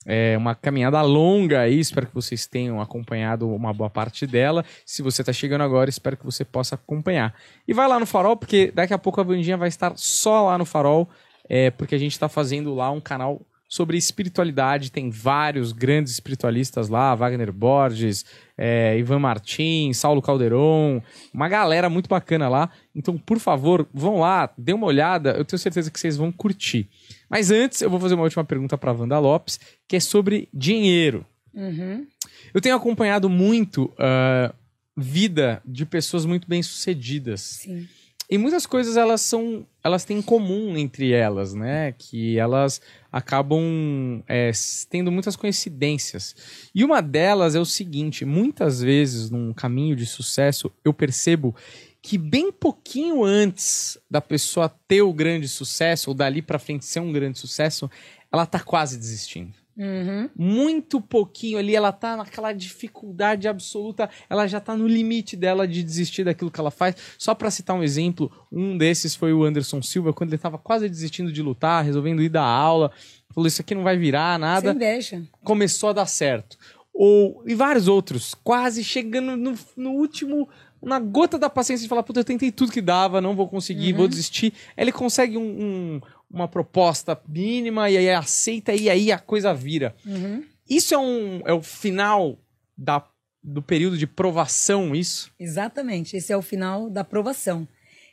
É 0.05 0.37
uma 0.37 0.55
caminhada 0.55 1.01
longa 1.01 1.61
aí, 1.61 1.77
espero 1.77 2.07
que 2.07 2.15
vocês 2.15 2.47
tenham 2.47 2.79
acompanhado 2.79 3.53
uma 3.53 3.73
boa 3.73 3.89
parte 3.89 4.25
dela. 4.25 4.63
Se 4.85 5.01
você 5.01 5.23
tá 5.23 5.33
chegando 5.33 5.61
agora, 5.61 5.89
espero 5.89 6.15
que 6.15 6.25
você 6.25 6.45
possa 6.45 6.75
acompanhar. 6.75 7.35
E 7.67 7.73
vai 7.73 7.87
lá 7.87 7.99
no 7.99 8.05
Farol, 8.05 8.37
porque 8.37 8.71
daqui 8.73 8.93
a 8.93 8.97
pouco 8.97 9.19
a 9.19 9.23
Vandinha 9.23 9.57
vai 9.57 9.67
estar 9.67 9.93
só 9.97 10.47
lá 10.47 10.57
no 10.57 10.65
Farol, 10.65 11.09
é, 11.49 11.69
porque 11.69 11.95
a 11.95 11.97
gente 11.97 12.17
tá 12.17 12.29
fazendo 12.29 12.73
lá 12.73 12.89
um 12.89 13.01
canal 13.01 13.41
sobre 13.67 13.97
espiritualidade. 13.97 14.91
Tem 14.91 15.09
vários 15.09 15.73
grandes 15.73 16.13
espiritualistas 16.13 16.87
lá, 16.87 17.13
Wagner 17.13 17.51
Borges, 17.51 18.25
é, 18.61 18.97
Ivan 18.99 19.19
Martins, 19.19 19.97
Saulo 19.97 20.21
Calderon, 20.21 21.01
uma 21.33 21.47
galera 21.47 21.89
muito 21.89 22.09
bacana 22.09 22.49
lá. 22.49 22.69
Então, 22.93 23.17
por 23.17 23.39
favor, 23.39 23.87
vão 23.93 24.19
lá, 24.19 24.51
dê 24.57 24.73
uma 24.73 24.85
olhada, 24.85 25.31
eu 25.31 25.45
tenho 25.45 25.57
certeza 25.57 25.89
que 25.89 25.97
vocês 25.97 26.17
vão 26.17 26.29
curtir. 26.29 26.89
Mas 27.29 27.51
antes, 27.51 27.81
eu 27.81 27.89
vou 27.89 28.01
fazer 28.01 28.15
uma 28.15 28.23
última 28.23 28.43
pergunta 28.43 28.77
para 28.77 28.91
Wanda 28.91 29.17
Lopes, 29.17 29.57
que 29.87 29.95
é 29.95 29.99
sobre 30.01 30.49
dinheiro. 30.53 31.25
Uhum. 31.53 32.05
Eu 32.53 32.59
tenho 32.59 32.75
acompanhado 32.75 33.29
muito 33.29 33.93
ah, 33.97 34.53
vida 34.97 35.61
de 35.65 35.85
pessoas 35.85 36.25
muito 36.25 36.45
bem-sucedidas. 36.45 37.39
Sim. 37.41 37.87
E 38.31 38.37
muitas 38.37 38.67
coisas 38.67 38.95
elas 38.95 39.21
são, 39.21 39.65
elas 39.83 40.05
têm 40.05 40.19
em 40.19 40.21
comum 40.21 40.77
entre 40.77 41.11
elas, 41.11 41.55
né? 41.55 41.93
Que 41.93 42.37
elas 42.37 42.79
acabam 43.11 44.23
é, 44.27 44.51
tendo 44.87 45.11
muitas 45.11 45.35
coincidências. 45.35 46.35
E 46.73 46.83
uma 46.83 47.01
delas 47.01 47.55
é 47.55 47.59
o 47.59 47.65
seguinte: 47.65 48.25
muitas 48.25 48.81
vezes 48.81 49.31
num 49.31 49.51
caminho 49.51 49.95
de 49.95 50.05
sucesso 50.05 50.71
eu 50.85 50.93
percebo 50.93 51.55
que 52.03 52.19
bem 52.19 52.51
pouquinho 52.51 53.23
antes 53.23 53.97
da 54.09 54.21
pessoa 54.21 54.69
ter 54.87 55.01
o 55.01 55.11
grande 55.11 55.47
sucesso 55.47 56.11
ou 56.11 56.13
dali 56.13 56.41
pra 56.41 56.59
frente 56.59 56.85
ser 56.85 56.99
um 56.99 57.11
grande 57.11 57.39
sucesso, 57.39 57.89
ela 58.31 58.45
tá 58.45 58.59
quase 58.59 58.97
desistindo 58.97 59.58
Uhum. 59.79 60.29
muito 60.35 60.99
pouquinho 60.99 61.57
ali, 61.57 61.73
ela 61.73 61.93
tá 61.93 62.17
naquela 62.17 62.51
dificuldade 62.51 63.47
absoluta, 63.47 64.09
ela 64.29 64.45
já 64.45 64.59
tá 64.59 64.75
no 64.75 64.85
limite 64.85 65.37
dela 65.37 65.65
de 65.65 65.81
desistir 65.81 66.25
daquilo 66.25 66.51
que 66.51 66.59
ela 66.59 66.69
faz. 66.69 66.95
Só 67.17 67.33
pra 67.33 67.49
citar 67.49 67.75
um 67.77 67.81
exemplo, 67.83 68.29
um 68.51 68.77
desses 68.77 69.15
foi 69.15 69.31
o 69.31 69.43
Anderson 69.43 69.81
Silva, 69.81 70.11
quando 70.11 70.31
ele 70.33 70.41
tava 70.41 70.57
quase 70.57 70.89
desistindo 70.89 71.31
de 71.31 71.41
lutar, 71.41 71.83
resolvendo 71.85 72.21
ir 72.21 72.27
dar 72.29 72.43
aula, 72.43 72.91
falou 73.33 73.47
isso 73.47 73.61
aqui 73.61 73.73
não 73.73 73.83
vai 73.83 73.97
virar 73.97 74.33
Sem 74.33 74.41
nada, 74.41 74.71
inveja. 74.73 75.23
começou 75.43 75.89
a 75.89 75.93
dar 75.93 76.05
certo. 76.07 76.57
Ou, 76.93 77.41
e 77.47 77.55
vários 77.55 77.87
outros, 77.87 78.35
quase 78.43 78.83
chegando 78.83 79.37
no, 79.37 79.55
no 79.77 79.91
último, 79.91 80.49
na 80.83 80.99
gota 80.99 81.37
da 81.39 81.49
paciência 81.49 81.83
de 81.83 81.89
falar, 81.89 82.03
puta, 82.03 82.19
eu 82.19 82.25
tentei 82.25 82.51
tudo 82.51 82.73
que 82.73 82.81
dava, 82.81 83.21
não 83.21 83.35
vou 83.35 83.47
conseguir, 83.47 83.93
vou 83.93 84.07
desistir. 84.07 84.53
Ele 84.75 84.91
consegue 84.91 85.37
um- 85.37 86.01
uma 86.31 86.47
proposta 86.47 87.19
mínima 87.27 87.89
e 87.89 87.97
aí 87.97 88.09
aceita 88.11 88.73
e 88.73 88.89
aí 88.89 89.11
a 89.11 89.17
coisa 89.19 89.53
vira. 89.53 89.95
Uhum. 90.05 90.43
Isso 90.69 90.93
é, 90.93 90.97
um, 90.97 91.41
é 91.45 91.53
o 91.53 91.61
final 91.61 92.37
da, 92.77 93.03
do 93.43 93.61
período 93.61 93.97
de 93.97 94.05
provação, 94.05 94.95
isso? 94.95 95.31
Exatamente. 95.39 96.15
Esse 96.15 96.31
é 96.31 96.37
o 96.37 96.41
final 96.41 96.89
da 96.89 97.01
aprovação. 97.01 97.67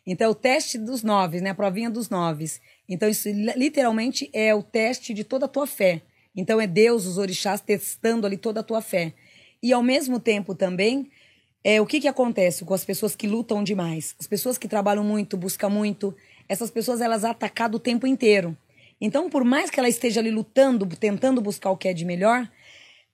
Então, 0.07 0.29
é 0.29 0.31
o 0.31 0.35
teste 0.35 0.79
dos 0.79 1.03
nove, 1.03 1.41
né? 1.41 1.51
A 1.51 1.55
provinha 1.55 1.91
dos 1.91 2.09
nove. 2.09 2.47
Então, 2.89 3.09
isso 3.09 3.29
li- 3.29 3.53
literalmente 3.57 4.31
é 4.33 4.55
o 4.55 4.63
teste 4.63 5.13
de 5.13 5.25
toda 5.25 5.47
a 5.47 5.49
tua 5.49 5.67
fé. 5.67 6.01
Então, 6.35 6.61
é 6.61 6.67
Deus, 6.67 7.07
os 7.07 7.19
orixás, 7.19 7.61
testando 7.61 8.27
ali 8.27 8.37
toda 8.37 8.61
a 8.61 8.63
tua 8.63 8.81
fé. 8.81 9.13
E, 9.63 9.73
ao 9.73 9.83
mesmo 9.83 10.21
tempo, 10.21 10.55
também, 10.55 11.11
é, 11.65 11.81
o 11.81 11.87
que, 11.87 12.01
que 12.01 12.07
acontece 12.09 12.65
com 12.65 12.73
as 12.73 12.85
pessoas 12.85 13.17
que 13.17 13.27
lutam 13.27 13.65
demais? 13.65 14.15
As 14.21 14.27
pessoas 14.29 14.57
que 14.57 14.69
trabalham 14.69 15.03
muito, 15.03 15.37
buscam 15.37 15.69
muito, 15.69 16.15
essas 16.49 16.71
pessoas, 16.71 17.01
elas 17.01 17.25
atacam 17.25 17.71
o 17.75 17.79
tempo 17.79 18.07
inteiro. 18.07 18.57
Então, 19.01 19.29
por 19.29 19.45
mais 19.45 19.71
que 19.71 19.79
ela 19.79 19.89
esteja 19.89 20.21
ali 20.21 20.31
lutando, 20.31 20.87
tentando 20.87 21.41
buscar 21.41 21.71
o 21.71 21.77
que 21.77 21.89
é 21.89 21.93
de 21.93 22.05
melhor, 22.05 22.51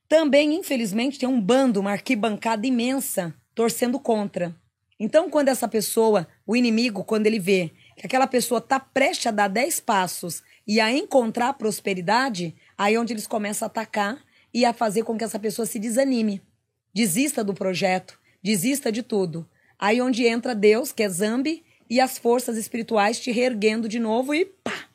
também, 0.08 0.54
infelizmente, 0.54 1.18
tem 1.18 1.28
um 1.28 1.40
bando, 1.40 1.80
uma 1.80 1.92
arquibancada 1.92 2.66
imensa 2.66 3.34
torcendo 3.54 3.98
contra. 3.98 4.54
Então, 4.98 5.28
quando 5.28 5.48
essa 5.48 5.66
pessoa, 5.66 6.28
o 6.46 6.54
inimigo, 6.54 7.02
quando 7.02 7.26
ele 7.26 7.40
vê 7.40 7.72
que 7.96 8.06
aquela 8.06 8.26
pessoa 8.26 8.58
está 8.58 8.78
prestes 8.78 9.26
a 9.26 9.30
dar 9.30 9.48
10 9.48 9.80
passos 9.80 10.42
e 10.66 10.80
a 10.80 10.92
encontrar 10.92 11.54
prosperidade, 11.54 12.54
aí 12.78 12.94
é 12.94 13.00
onde 13.00 13.12
eles 13.12 13.26
começam 13.26 13.66
a 13.66 13.70
atacar 13.70 14.22
e 14.54 14.64
a 14.64 14.72
fazer 14.72 15.02
com 15.02 15.16
que 15.16 15.24
essa 15.24 15.38
pessoa 15.38 15.66
se 15.66 15.78
desanime, 15.78 16.40
desista 16.94 17.42
do 17.42 17.54
projeto, 17.54 18.18
desista 18.42 18.92
de 18.92 19.02
tudo. 19.02 19.48
Aí 19.78 19.98
é 19.98 20.04
onde 20.04 20.26
entra 20.26 20.54
Deus, 20.54 20.92
que 20.92 21.02
é 21.02 21.08
Zambi, 21.08 21.64
e 21.92 22.00
as 22.00 22.16
forças 22.16 22.56
espirituais 22.56 23.20
te 23.20 23.30
reerguendo 23.30 23.86
de 23.86 23.98
novo 23.98 24.34
e 24.34 24.46
pá! 24.46 24.86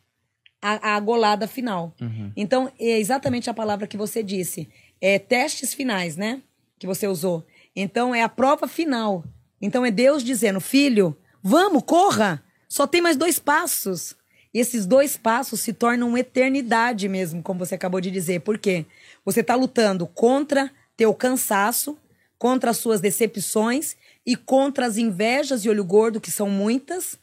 A, 0.59 0.95
a 0.95 0.99
golada 0.99 1.47
final. 1.47 1.93
Uhum. 2.01 2.31
Então, 2.35 2.71
é 2.79 2.97
exatamente 2.97 3.47
a 3.51 3.53
palavra 3.53 3.85
que 3.85 3.95
você 3.95 4.23
disse. 4.23 4.67
É 4.99 5.19
testes 5.19 5.75
finais, 5.75 6.17
né? 6.17 6.41
Que 6.79 6.87
você 6.87 7.07
usou. 7.07 7.45
Então, 7.75 8.15
é 8.15 8.23
a 8.23 8.27
prova 8.27 8.67
final. 8.67 9.23
Então, 9.61 9.85
é 9.85 9.91
Deus 9.91 10.23
dizendo, 10.23 10.59
filho, 10.59 11.15
vamos, 11.43 11.83
corra! 11.85 12.43
Só 12.67 12.87
tem 12.87 12.99
mais 12.99 13.15
dois 13.15 13.37
passos. 13.37 14.15
E 14.51 14.57
esses 14.57 14.87
dois 14.87 15.15
passos 15.15 15.59
se 15.59 15.73
tornam 15.73 16.17
eternidade 16.17 17.07
mesmo, 17.07 17.43
como 17.43 17.63
você 17.63 17.75
acabou 17.75 18.01
de 18.01 18.09
dizer. 18.09 18.39
Por 18.41 18.57
quê? 18.57 18.87
Você 19.23 19.41
está 19.41 19.53
lutando 19.53 20.07
contra 20.07 20.71
teu 20.97 21.13
cansaço, 21.13 21.95
contra 22.39 22.71
as 22.71 22.77
suas 22.77 22.99
decepções 22.99 23.95
e 24.27 24.35
contra 24.35 24.85
as 24.85 24.97
invejas 24.97 25.63
e 25.63 25.69
olho 25.69 25.85
gordo, 25.85 26.19
que 26.19 26.29
são 26.29 26.49
muitas, 26.49 27.17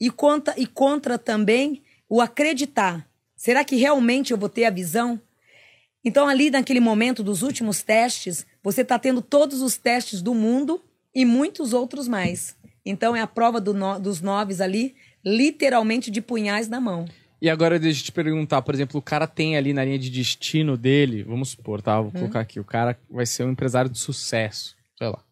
e 0.00 0.08
contra, 0.08 0.54
e 0.56 0.64
contra 0.64 1.18
também 1.18 1.82
o 2.08 2.20
acreditar. 2.20 3.04
Será 3.34 3.64
que 3.64 3.74
realmente 3.74 4.30
eu 4.30 4.38
vou 4.38 4.48
ter 4.48 4.64
a 4.64 4.70
visão? 4.70 5.20
Então, 6.04 6.28
ali 6.28 6.50
naquele 6.50 6.78
momento 6.78 7.24
dos 7.24 7.42
últimos 7.42 7.82
testes, 7.82 8.46
você 8.62 8.82
está 8.82 8.96
tendo 9.00 9.20
todos 9.20 9.62
os 9.62 9.76
testes 9.76 10.22
do 10.22 10.32
mundo 10.32 10.80
e 11.12 11.24
muitos 11.24 11.72
outros 11.72 12.06
mais. 12.06 12.56
Então, 12.86 13.16
é 13.16 13.20
a 13.20 13.26
prova 13.26 13.60
do 13.60 13.74
no, 13.74 13.98
dos 13.98 14.20
noves 14.20 14.60
ali, 14.60 14.94
literalmente 15.24 16.08
de 16.08 16.20
punhais 16.20 16.68
na 16.68 16.80
mão. 16.80 17.04
E 17.42 17.50
agora 17.50 17.80
deixa 17.80 18.00
eu 18.00 18.04
te 18.04 18.12
perguntar, 18.12 18.62
por 18.62 18.74
exemplo, 18.74 19.00
o 19.00 19.02
cara 19.02 19.26
tem 19.26 19.56
ali 19.56 19.72
na 19.72 19.84
linha 19.84 19.98
de 19.98 20.08
destino 20.08 20.76
dele, 20.76 21.24
vamos 21.24 21.48
supor, 21.48 21.82
tá? 21.82 22.00
Vou 22.00 22.12
colocar 22.12 22.40
aqui, 22.40 22.60
o 22.60 22.64
cara 22.64 22.96
vai 23.10 23.26
ser 23.26 23.44
um 23.44 23.50
empresário 23.50 23.90
de 23.90 23.98
sucesso, 23.98 24.76
sei 24.96 25.08
lá. 25.08 25.22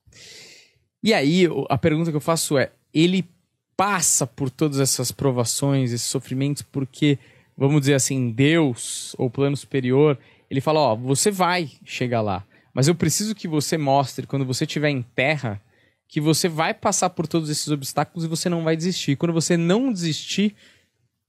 E 1.03 1.13
aí, 1.13 1.49
a 1.69 1.77
pergunta 1.77 2.11
que 2.11 2.17
eu 2.17 2.21
faço 2.21 2.57
é, 2.57 2.71
ele 2.95 3.29
passa 3.77 4.27
por 4.27 4.51
todas 4.51 4.79
essas 4.79 5.11
provações, 5.11 5.93
esses 5.93 6.07
sofrimentos, 6.07 6.63
porque, 6.63 7.19
vamos 7.57 7.81
dizer 7.81 7.95
assim, 7.95 8.31
Deus, 8.31 9.15
ou 9.19 9.29
plano 9.29 9.57
superior, 9.57 10.19
ele 10.51 10.61
fala, 10.61 10.81
ó, 10.81 10.95
você 10.95 11.31
vai 11.31 11.71
chegar 11.85 12.21
lá, 12.21 12.45
mas 12.73 12.87
eu 12.87 12.95
preciso 12.95 13.35
que 13.35 13.49
você 13.49 13.77
mostre, 13.77 14.27
quando 14.27 14.45
você 14.45 14.65
estiver 14.65 14.91
em 14.91 15.03
terra, 15.03 15.61
que 16.07 16.21
você 16.21 16.49
vai 16.49 16.75
passar 16.75 17.11
por 17.11 17.27
todos 17.27 17.49
esses 17.49 17.69
obstáculos 17.69 18.25
e 18.25 18.29
você 18.29 18.49
não 18.49 18.63
vai 18.63 18.77
desistir. 18.77 19.17
Quando 19.17 19.33
você 19.33 19.57
não 19.57 19.93
desistir, 19.93 20.55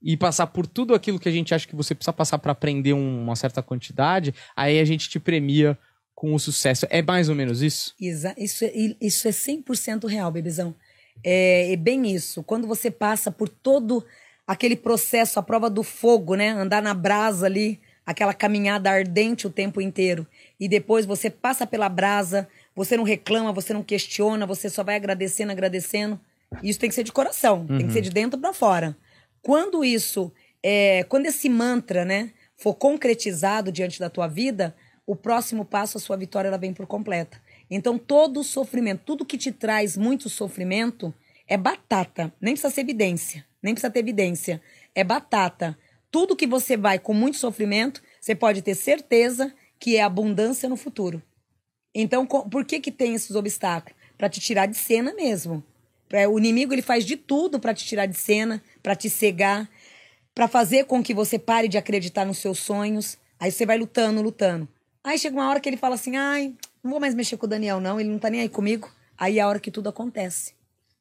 e 0.04 0.18
passar 0.18 0.48
por 0.48 0.66
tudo 0.66 0.94
aquilo 0.94 1.18
que 1.18 1.28
a 1.30 1.32
gente 1.32 1.54
acha 1.54 1.66
que 1.66 1.74
você 1.74 1.94
precisa 1.94 2.12
passar 2.12 2.38
para 2.38 2.52
aprender 2.52 2.92
um- 2.92 3.22
uma 3.22 3.34
certa 3.34 3.62
quantidade, 3.62 4.34
aí 4.54 4.78
a 4.78 4.84
gente 4.84 5.08
te 5.08 5.18
premia 5.18 5.78
com 6.14 6.34
o 6.34 6.38
sucesso. 6.38 6.86
É 6.90 7.02
mais 7.02 7.28
ou 7.28 7.34
menos 7.34 7.62
isso? 7.62 7.94
Exa 8.00 8.34
isso, 8.38 8.64
é, 8.64 8.72
isso 9.00 9.28
é 9.28 9.30
100% 9.30 10.06
real, 10.06 10.30
bebezão. 10.30 10.74
É, 11.22 11.72
é 11.72 11.76
bem 11.76 12.14
isso. 12.14 12.42
Quando 12.42 12.66
você 12.66 12.90
passa 12.90 13.30
por 13.30 13.48
todo 13.48 14.04
aquele 14.46 14.76
processo, 14.76 15.38
a 15.38 15.42
prova 15.42 15.68
do 15.68 15.82
fogo, 15.82 16.34
né? 16.34 16.50
Andar 16.50 16.82
na 16.82 16.94
brasa 16.94 17.46
ali, 17.46 17.80
aquela 18.04 18.34
caminhada 18.34 18.90
ardente 18.90 19.46
o 19.46 19.50
tempo 19.50 19.80
inteiro. 19.80 20.26
E 20.58 20.68
depois 20.68 21.06
você 21.06 21.30
passa 21.30 21.66
pela 21.66 21.88
brasa, 21.88 22.48
você 22.74 22.96
não 22.96 23.04
reclama, 23.04 23.52
você 23.52 23.72
não 23.72 23.82
questiona, 23.82 24.46
você 24.46 24.68
só 24.68 24.82
vai 24.82 24.96
agradecendo, 24.96 25.52
agradecendo. 25.52 26.20
Isso 26.62 26.78
tem 26.78 26.88
que 26.88 26.94
ser 26.94 27.02
de 27.04 27.12
coração, 27.12 27.66
tem 27.66 27.86
que 27.86 27.92
ser 27.92 28.00
de 28.00 28.10
dentro 28.10 28.38
para 28.38 28.52
fora. 28.52 28.96
Quando 29.42 29.84
isso, 29.84 30.32
é, 30.62 31.04
quando 31.04 31.26
esse 31.26 31.48
mantra, 31.48 32.04
né, 32.04 32.30
for 32.56 32.74
concretizado 32.74 33.72
diante 33.72 33.98
da 33.98 34.08
tua 34.08 34.28
vida, 34.28 34.74
o 35.06 35.14
próximo 35.14 35.64
passo, 35.64 35.98
a 35.98 36.00
sua 36.00 36.16
vitória, 36.16 36.48
ela 36.48 36.58
vem 36.58 36.72
por 36.72 36.86
completa. 36.86 37.40
Então, 37.70 37.98
todo 37.98 38.40
o 38.40 38.44
sofrimento, 38.44 39.02
tudo 39.04 39.24
que 39.24 39.36
te 39.36 39.52
traz 39.52 39.96
muito 39.96 40.28
sofrimento, 40.28 41.12
é 41.46 41.56
batata. 41.56 42.32
Nem 42.40 42.54
precisa 42.54 42.72
ser 42.72 42.80
evidência. 42.82 43.44
Nem 43.62 43.74
precisa 43.74 43.92
ter 43.92 44.00
evidência. 44.00 44.62
É 44.94 45.04
batata. 45.04 45.78
Tudo 46.10 46.36
que 46.36 46.46
você 46.46 46.76
vai 46.76 46.98
com 46.98 47.12
muito 47.12 47.36
sofrimento, 47.36 48.02
você 48.20 48.34
pode 48.34 48.62
ter 48.62 48.74
certeza 48.74 49.52
que 49.78 49.96
é 49.96 50.02
abundância 50.02 50.68
no 50.68 50.76
futuro. 50.76 51.22
Então, 51.94 52.26
por 52.26 52.64
que 52.64 52.80
que 52.80 52.90
tem 52.90 53.14
esses 53.14 53.36
obstáculos? 53.36 53.98
Para 54.16 54.28
te 54.28 54.40
tirar 54.40 54.66
de 54.66 54.76
cena 54.76 55.12
mesmo. 55.14 55.62
O 56.30 56.38
inimigo 56.38 56.72
ele 56.72 56.82
faz 56.82 57.04
de 57.04 57.16
tudo 57.16 57.58
para 57.58 57.74
te 57.74 57.84
tirar 57.84 58.06
de 58.06 58.16
cena, 58.16 58.62
para 58.82 58.94
te 58.94 59.10
cegar, 59.10 59.68
para 60.34 60.46
fazer 60.46 60.84
com 60.84 61.02
que 61.02 61.12
você 61.12 61.38
pare 61.38 61.68
de 61.68 61.76
acreditar 61.76 62.24
nos 62.24 62.38
seus 62.38 62.58
sonhos. 62.58 63.18
Aí 63.38 63.50
você 63.50 63.66
vai 63.66 63.76
lutando, 63.76 64.22
lutando. 64.22 64.68
Aí 65.04 65.18
chega 65.18 65.36
uma 65.36 65.48
hora 65.50 65.60
que 65.60 65.68
ele 65.68 65.76
fala 65.76 65.94
assim: 65.94 66.16
"Ai, 66.16 66.54
não 66.82 66.90
vou 66.90 66.98
mais 66.98 67.14
mexer 67.14 67.36
com 67.36 67.44
o 67.44 67.48
Daniel 67.48 67.78
não, 67.78 68.00
ele 68.00 68.08
não 68.08 68.18
tá 68.18 68.30
nem 68.30 68.40
aí 68.40 68.48
comigo". 68.48 68.90
Aí 69.16 69.38
é 69.38 69.42
a 69.42 69.48
hora 69.48 69.60
que 69.60 69.70
tudo 69.70 69.88
acontece. 69.88 70.54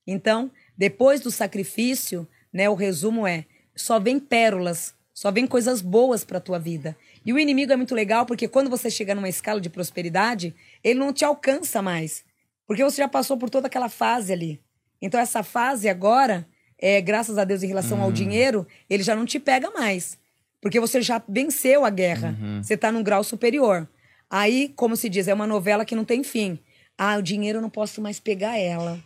Então, 0.05 0.51
depois 0.77 1.21
do 1.21 1.31
sacrifício, 1.31 2.27
né, 2.51 2.69
o 2.69 2.75
resumo 2.75 3.25
é: 3.25 3.45
só 3.75 3.99
vem 3.99 4.19
pérolas, 4.19 4.93
só 5.13 5.31
vem 5.31 5.47
coisas 5.47 5.81
boas 5.81 6.23
para 6.23 6.39
tua 6.39 6.59
vida. 6.59 6.95
E 7.25 7.31
o 7.31 7.39
inimigo 7.39 7.71
é 7.71 7.75
muito 7.75 7.95
legal 7.95 8.25
porque 8.25 8.47
quando 8.47 8.69
você 8.69 8.89
chega 8.89 9.15
numa 9.15 9.29
escala 9.29 9.61
de 9.61 9.69
prosperidade, 9.69 10.53
ele 10.83 10.99
não 10.99 11.13
te 11.13 11.23
alcança 11.23 11.81
mais, 11.81 12.25
porque 12.67 12.83
você 12.83 12.97
já 12.97 13.07
passou 13.07 13.37
por 13.37 13.49
toda 13.49 13.67
aquela 13.67 13.87
fase 13.89 14.33
ali. 14.33 14.59
Então 15.01 15.19
essa 15.19 15.41
fase 15.43 15.87
agora, 15.87 16.45
é, 16.77 16.99
graças 16.99 17.37
a 17.37 17.43
Deus 17.45 17.63
em 17.63 17.67
relação 17.67 18.01
ao 18.01 18.11
dinheiro, 18.11 18.67
ele 18.89 19.03
já 19.03 19.15
não 19.15 19.25
te 19.25 19.39
pega 19.39 19.71
mais, 19.71 20.17
porque 20.61 20.79
você 20.79 21.01
já 21.01 21.21
venceu 21.27 21.85
a 21.85 21.89
guerra. 21.89 22.35
Você 22.61 22.75
tá 22.75 22.91
num 22.91 23.03
grau 23.03 23.23
superior. 23.23 23.87
Aí, 24.33 24.69
como 24.75 24.95
se 24.95 25.07
diz, 25.07 25.27
é 25.27 25.33
uma 25.33 25.45
novela 25.45 25.85
que 25.85 25.95
não 25.95 26.03
tem 26.03 26.23
fim. 26.23 26.57
Ah, 26.97 27.17
o 27.17 27.21
dinheiro 27.21 27.59
eu 27.59 27.61
não 27.61 27.69
posso 27.69 28.01
mais 28.01 28.19
pegar 28.19 28.57
ela 28.57 28.99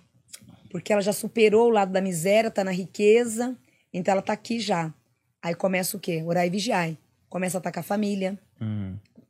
porque 0.70 0.92
ela 0.92 1.02
já 1.02 1.14
superou 1.14 1.68
o 1.68 1.72
lado 1.72 1.92
da 1.92 2.02
miséria, 2.02 2.52
tá 2.52 2.64
na 2.64 2.72
riqueza, 2.72 3.56
então 3.94 4.12
ela 4.12 4.22
tá 4.22 4.34
aqui 4.34 4.60
já. 4.60 4.94
Aí 5.42 5.56
começa 5.56 5.96
o 5.96 6.00
quê? 6.00 6.24
Orar 6.26 6.46
e 6.46 6.50
vigiar. 6.50 6.92
Começa 7.30 7.58
a 7.58 7.60
atacar 7.60 7.82
a 7.82 7.88
família. 7.88 8.38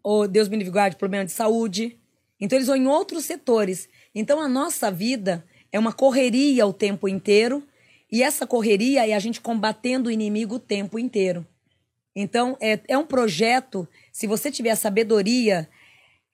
Ou 0.03 0.27
Deus 0.27 0.47
me 0.49 0.57
livre 0.57 0.71
guarde, 0.71 0.95
problema 0.95 1.25
de 1.25 1.31
saúde. 1.31 1.97
Então 2.39 2.57
eles 2.57 2.67
vão 2.67 2.75
em 2.75 2.87
outros 2.87 3.25
setores. 3.25 3.89
Então 4.13 4.41
a 4.41 4.47
nossa 4.47 4.91
vida 4.91 5.45
é 5.71 5.79
uma 5.79 5.93
correria 5.93 6.65
o 6.65 6.73
tempo 6.73 7.07
inteiro, 7.07 7.63
e 8.11 8.23
essa 8.23 8.47
correria 8.47 9.07
é 9.07 9.13
a 9.13 9.19
gente 9.19 9.41
combatendo 9.41 10.09
o 10.09 10.11
inimigo 10.11 10.55
o 10.55 10.59
tempo 10.59 10.97
inteiro. 10.97 11.45
Então 12.15 12.57
é, 12.59 12.79
é 12.87 12.97
um 12.97 13.05
projeto, 13.05 13.87
se 14.11 14.25
você 14.25 14.49
tiver 14.49 14.71
a 14.71 14.75
sabedoria 14.75 15.67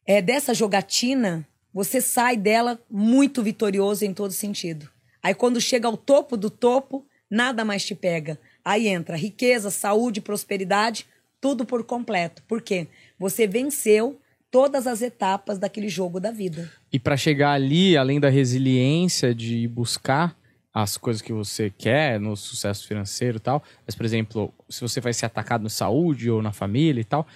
é, 0.05 0.21
dessa 0.21 0.53
jogatina, 0.53 1.47
você 1.73 2.01
sai 2.01 2.37
dela 2.37 2.79
muito 2.89 3.41
vitorioso 3.41 4.05
em 4.05 4.13
todo 4.13 4.31
sentido. 4.31 4.89
Aí 5.21 5.33
quando 5.33 5.61
chega 5.61 5.87
ao 5.87 5.95
topo 5.95 6.35
do 6.35 6.49
topo, 6.49 7.05
nada 7.29 7.63
mais 7.63 7.85
te 7.85 7.95
pega. 7.95 8.37
Aí 8.63 8.87
entra 8.87 9.15
riqueza, 9.15 9.69
saúde, 9.69 10.21
prosperidade, 10.21 11.07
tudo 11.39 11.65
por 11.65 11.83
completo. 11.83 12.43
Por 12.47 12.61
quê? 12.61 12.87
Você 13.17 13.47
venceu 13.47 14.19
todas 14.51 14.85
as 14.85 15.01
etapas 15.01 15.57
daquele 15.57 15.89
jogo 15.89 16.19
da 16.19 16.31
vida. 16.31 16.71
E 16.91 16.99
para 16.99 17.17
chegar 17.17 17.53
ali, 17.53 17.97
além 17.97 18.19
da 18.19 18.29
resiliência 18.29 19.33
de 19.33 19.67
buscar 19.67 20.37
as 20.73 20.97
coisas 20.97 21.21
que 21.21 21.33
você 21.33 21.71
quer 21.75 22.19
no 22.19 22.35
sucesso 22.35 22.87
financeiro 22.87 23.37
e 23.37 23.39
tal, 23.39 23.63
mas, 23.85 23.95
por 23.95 24.05
exemplo, 24.05 24.53
se 24.69 24.81
você 24.81 24.99
vai 24.99 25.13
ser 25.13 25.25
atacado 25.25 25.63
na 25.63 25.69
saúde 25.69 26.29
ou 26.29 26.41
na 26.41 26.51
família 26.51 27.01
e 27.01 27.03
tal, 27.03 27.27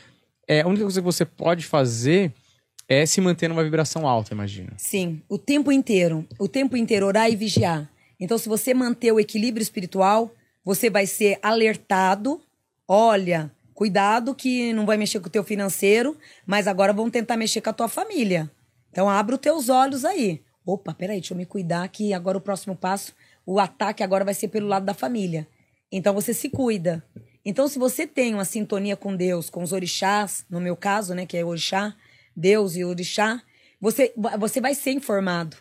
é, 0.48 0.62
a 0.62 0.68
única 0.68 0.84
coisa 0.84 1.02
que 1.02 1.06
você 1.06 1.26
pode 1.26 1.66
fazer 1.66 2.34
é 2.88 3.06
se 3.06 3.20
manter 3.20 3.48
numa 3.50 3.64
vibração 3.64 4.08
alta, 4.08 4.34
imagina. 4.34 4.74
Sim, 4.78 5.22
o 5.28 5.38
tempo 5.38 5.72
inteiro. 5.72 6.26
O 6.40 6.48
tempo 6.48 6.78
inteiro 6.78 7.06
orar 7.06 7.30
e 7.30 7.36
vigiar. 7.36 7.90
Então, 8.20 8.38
se 8.38 8.48
você 8.48 8.74
manter 8.74 9.12
o 9.12 9.20
equilíbrio 9.20 9.62
espiritual, 9.62 10.32
você 10.64 10.90
vai 10.90 11.06
ser 11.06 11.38
alertado. 11.42 12.42
Olha, 12.88 13.52
cuidado 13.74 14.34
que 14.34 14.74
não 14.74 14.86
vai 14.86 14.98
mexer 14.98 15.20
com 15.20 15.28
o 15.28 15.32
teu 15.32 15.44
financeiro, 15.44 16.18
mas 16.46 16.68
agora 16.68 16.94
vão 16.94 17.10
tentar 17.10 17.38
mexer 17.38 17.62
com 17.62 17.70
a 17.70 17.74
tua 17.74 17.88
família. 17.88 18.50
Então, 18.90 19.10
abre 19.10 19.36
os 19.36 19.42
teus 19.42 19.70
olhos 19.70 20.06
aí. 20.06 20.42
Opa, 20.66 20.94
peraí, 20.94 21.20
deixa 21.20 21.34
eu 21.34 21.38
me 21.38 21.46
cuidar 21.46 21.88
que 21.90 22.14
agora 22.14 22.38
o 22.38 22.42
próximo 22.42 22.76
passo, 22.76 23.14
o 23.46 23.60
ataque 23.60 24.04
agora 24.04 24.26
vai 24.26 24.34
ser 24.34 24.48
pelo 24.48 24.68
lado 24.68 24.86
da 24.86 24.94
família. 24.94 25.48
Então, 25.92 26.14
você 26.14 26.34
se 26.34 26.50
cuida. 26.50 27.04
Então, 27.46 27.68
se 27.68 27.78
você 27.78 28.08
tem 28.08 28.34
uma 28.34 28.44
sintonia 28.44 28.98
com 28.98 29.16
Deus, 29.16 29.50
com 29.50 29.62
os 29.62 29.72
orixás, 29.72 30.46
no 30.50 30.60
meu 30.60 30.76
caso, 30.76 31.14
né, 31.14 31.26
que 31.26 31.38
é 31.38 31.46
orixá, 31.46 31.96
Deus 32.38 32.76
e 32.76 32.86
orixá, 32.86 33.42
você, 33.82 34.14
você 34.38 34.62
vai 34.62 34.76
ser 34.76 34.92
informado. 34.92 35.58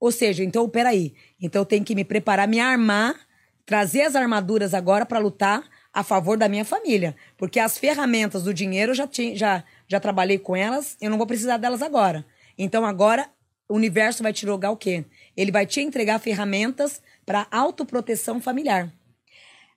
Ou 0.00 0.10
seja, 0.10 0.42
então, 0.42 0.68
peraí. 0.68 1.14
Então 1.40 1.62
eu 1.62 1.66
tenho 1.66 1.84
que 1.84 1.94
me 1.94 2.04
preparar, 2.04 2.48
me 2.48 2.58
armar, 2.58 3.14
trazer 3.64 4.02
as 4.02 4.16
armaduras 4.16 4.74
agora 4.74 5.06
para 5.06 5.20
lutar 5.20 5.62
a 5.92 6.02
favor 6.02 6.36
da 6.36 6.48
minha 6.48 6.64
família. 6.64 7.14
Porque 7.36 7.60
as 7.60 7.78
ferramentas 7.78 8.42
do 8.42 8.52
dinheiro 8.52 8.90
eu 8.90 8.96
já, 8.96 9.06
tinha, 9.06 9.36
já, 9.36 9.64
já 9.86 10.00
trabalhei 10.00 10.38
com 10.38 10.56
elas, 10.56 10.96
eu 11.00 11.10
não 11.10 11.18
vou 11.18 11.26
precisar 11.26 11.58
delas 11.58 11.82
agora. 11.82 12.26
Então 12.58 12.84
agora 12.84 13.30
o 13.68 13.74
universo 13.74 14.22
vai 14.22 14.32
te 14.32 14.44
jogar 14.44 14.72
o 14.72 14.76
quê? 14.76 15.04
Ele 15.36 15.52
vai 15.52 15.64
te 15.64 15.80
entregar 15.80 16.18
ferramentas 16.18 17.00
para 17.24 17.46
autoproteção 17.52 18.40
familiar. 18.40 18.92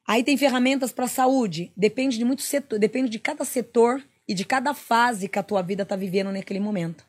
Aí 0.07 0.23
tem 0.23 0.35
ferramentas 0.35 0.91
para 0.91 1.07
saúde, 1.07 1.72
depende 1.77 2.18
de 2.18 2.26
muito 2.26 2.41
setor, 2.41 2.80
depende 2.80 3.10
de 3.10 3.19
cada 3.19 3.45
setor 3.45 4.03
e 4.34 4.35
de 4.35 4.43
cada 4.43 4.73
fase 4.73 5.30
que 5.30 5.38
a 5.38 5.43
tua 5.43 5.61
vida 5.61 5.85
tá 5.85 5.95
vivendo 5.95 6.31
naquele 6.31 6.60
momento. 6.60 7.05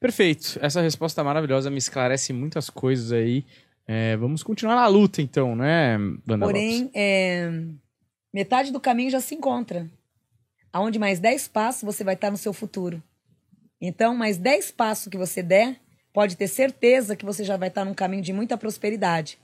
Perfeito. 0.00 0.58
Essa 0.60 0.80
resposta 0.80 1.22
maravilhosa 1.22 1.70
me 1.70 1.78
esclarece 1.78 2.32
muitas 2.32 2.68
coisas 2.68 3.12
aí. 3.12 3.46
É, 3.86 4.16
vamos 4.16 4.42
continuar 4.42 4.74
na 4.74 4.86
luta, 4.88 5.22
então, 5.22 5.54
né, 5.54 5.96
Lopes? 6.26 6.40
Porém, 6.40 6.90
é, 6.92 7.50
metade 8.34 8.72
do 8.72 8.80
caminho 8.80 9.10
já 9.10 9.20
se 9.20 9.34
encontra. 9.36 9.88
Aonde 10.72 10.98
mais 10.98 11.20
10 11.20 11.48
passos 11.48 11.82
você 11.84 12.02
vai 12.02 12.14
estar 12.14 12.32
no 12.32 12.36
seu 12.36 12.52
futuro. 12.52 13.00
Então, 13.80 14.14
mais 14.14 14.36
10 14.36 14.72
passos 14.72 15.06
que 15.06 15.16
você 15.16 15.40
der, 15.40 15.76
pode 16.12 16.36
ter 16.36 16.48
certeza 16.48 17.14
que 17.14 17.24
você 17.24 17.44
já 17.44 17.56
vai 17.56 17.68
estar 17.68 17.84
num 17.84 17.94
caminho 17.94 18.22
de 18.22 18.32
muita 18.32 18.58
prosperidade. 18.58 19.38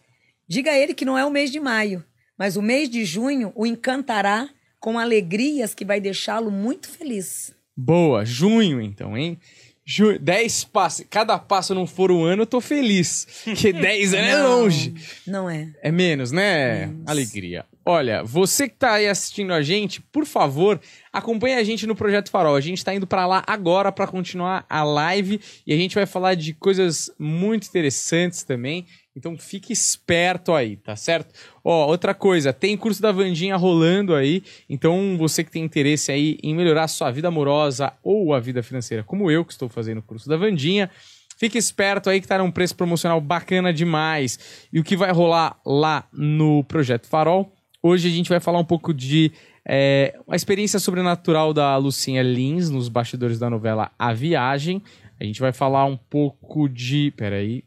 Diga 0.48 0.72
a 0.72 0.78
ele 0.78 0.92
que 0.92 1.05
não 1.05 1.16
é 1.16 1.24
o 1.24 1.30
mês 1.30 1.52
de 1.52 1.60
maio, 1.60 2.05
mas 2.36 2.56
o 2.56 2.62
mês 2.62 2.90
de 2.90 3.05
junho 3.05 3.52
o 3.55 3.64
encantará 3.64 4.51
com 4.85 4.98
alegrias 4.98 5.74
que 5.74 5.82
vai 5.82 5.98
deixá-lo 5.98 6.51
muito 6.51 6.90
feliz. 6.90 7.55
Boa, 7.74 8.23
junho 8.23 8.82
então, 8.82 9.16
hein? 9.16 9.39
Ju... 9.82 10.19
10 10.19 10.65
passos. 10.65 11.06
Cada 11.09 11.39
passo 11.39 11.74
não 11.74 11.86
for 11.86 12.12
um 12.12 12.23
ano, 12.23 12.43
eu 12.43 12.47
tô 12.47 12.61
feliz. 12.61 13.27
Porque 13.44 13.73
10 13.73 14.12
anos 14.12 14.28
é 14.28 14.43
longe. 14.43 14.94
Não 15.27 15.48
é. 15.48 15.73
É 15.82 15.90
menos, 15.90 16.32
né? 16.32 16.85
Menos. 16.85 17.02
Alegria. 17.06 17.65
Olha, 17.82 18.23
você 18.23 18.69
que 18.69 18.77
tá 18.77 18.93
aí 18.93 19.09
assistindo 19.09 19.55
a 19.55 19.62
gente, 19.62 20.02
por 20.02 20.27
favor, 20.27 20.78
acompanhe 21.11 21.55
a 21.55 21.65
gente 21.65 21.86
no 21.86 21.97
Projeto 21.97 22.28
Farol. 22.28 22.55
A 22.55 22.61
gente 22.61 22.85
tá 22.85 22.94
indo 22.94 23.06
pra 23.06 23.27
lá 23.27 23.43
agora 23.47 23.90
pra 23.90 24.06
continuar 24.06 24.66
a 24.69 24.85
live 24.85 25.40
e 25.66 25.73
a 25.73 25.77
gente 25.78 25.94
vai 25.94 26.05
falar 26.05 26.35
de 26.35 26.52
coisas 26.52 27.11
muito 27.19 27.66
interessantes 27.69 28.43
também. 28.43 28.86
Então 29.16 29.39
fique 29.39 29.73
esperto 29.73 30.53
aí, 30.53 30.77
tá 30.77 30.97
certo? 30.97 31.32
Ó, 31.62 31.86
outra 31.86 32.12
coisa, 32.12 32.53
tem 32.53 32.77
curso 32.77 33.01
da 33.01 33.12
Vandinha 33.12 33.57
rolando 33.57 34.15
aí. 34.15 34.43
Então 34.69 35.16
você 35.16 35.45
que 35.45 35.51
tem 35.51 35.62
interesse 35.62 36.11
aí 36.11 36.39
em 36.43 36.55
melhorar 36.55 36.85
a 36.85 36.89
sua 36.89 37.11
vida 37.11 37.28
amorosa 37.28 37.93
ou 38.03 38.35
a 38.35 38.41
vida 38.41 38.62
financeira, 38.62 39.05
como 39.05 39.31
eu 39.31 39.45
que 39.45 39.53
estou 39.53 39.69
fazendo 39.69 39.99
o 39.99 40.03
curso 40.03 40.28
da 40.28 40.36
Vandinha, 40.36 40.91
Fique 41.36 41.59
esperto 41.59 42.09
aí 42.09 42.20
que 42.20 42.28
tá 42.28 42.39
num 42.39 42.51
preço 42.51 42.77
promocional 42.77 43.20
bacana 43.20 43.73
demais. 43.73 44.66
E 44.73 44.78
o 44.78 44.85
que 44.85 44.97
vai 44.97 45.11
rolar 45.11 45.59
lá 45.66 46.07
no 46.12 46.62
Projeto 46.65 47.09
Farol? 47.09 47.53
Hoje 47.82 48.09
a 48.09 48.11
gente 48.11 48.28
vai 48.28 48.41
falar 48.41 48.59
um 48.61 48.65
pouco 48.65 48.95
de 48.95 49.32
é, 49.66 50.19
uma 50.27 50.36
experiência 50.36 50.78
sobrenatural 50.78 51.53
da 51.53 51.77
Lucinha 51.77 52.23
Lins 52.23 52.70
nos 52.70 52.89
bastidores 52.89 53.39
da 53.39 53.51
novela 53.51 53.91
A 53.99 54.12
Viagem. 54.12 54.82
A 55.20 55.24
gente 55.24 55.41
vai 55.41 55.53
falar 55.53 55.85
um 55.85 55.97
pouco 55.97 56.69
de. 56.69 57.12
Peraí. 57.16 57.65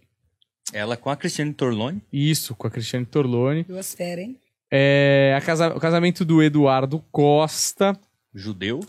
Ela 0.73 0.98
com 0.98 1.10
a 1.10 1.15
Cristiane 1.15 1.53
Torlone. 1.53 2.02
Isso, 2.11 2.56
com 2.56 2.68
a 2.68 2.72
Cristiane 2.72 3.06
Torlone. 3.06 3.64
Duas 3.64 3.94
feras, 3.94 4.26
hein? 4.26 4.38
É, 4.69 5.34
a 5.38 5.41
casa- 5.41 5.73
o 5.76 5.80
casamento 5.80 6.26
do 6.26 6.44
Eduardo 6.44 6.99
Costa. 7.11 7.98
Judeu. 8.34 8.81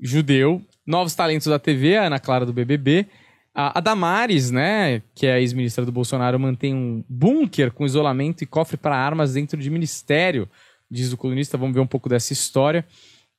judeu, 0.00 0.62
novos 0.86 1.14
talentos 1.14 1.48
da 1.48 1.58
TV, 1.58 1.96
a 1.96 2.06
Ana 2.06 2.18
Clara 2.20 2.46
do 2.46 2.52
BBB. 2.52 3.06
A, 3.54 3.78
a 3.78 3.80
Damares, 3.80 4.50
né, 4.52 5.02
que 5.14 5.26
é 5.26 5.32
a 5.34 5.40
ex-ministra 5.40 5.84
do 5.84 5.90
Bolsonaro, 5.90 6.38
mantém 6.38 6.72
um 6.74 7.04
bunker 7.08 7.72
com 7.72 7.84
isolamento 7.84 8.42
e 8.42 8.46
cofre 8.46 8.76
para 8.76 8.96
armas 8.96 9.34
dentro 9.34 9.60
de 9.60 9.68
ministério, 9.68 10.48
diz 10.90 11.12
o 11.12 11.16
colunista. 11.16 11.58
Vamos 11.58 11.74
ver 11.74 11.80
um 11.80 11.86
pouco 11.86 12.08
dessa 12.08 12.32
história. 12.32 12.86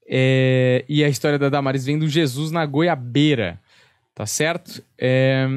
É, 0.07 0.83
e 0.89 1.03
a 1.03 1.07
história 1.09 1.39
da 1.39 1.47
Damares 1.49 1.85
vem 1.85 1.97
do 1.97 2.07
Jesus 2.09 2.51
na 2.51 2.65
goiabeira, 2.65 3.59
tá 4.13 4.25
certo? 4.25 4.83
É, 4.97 5.47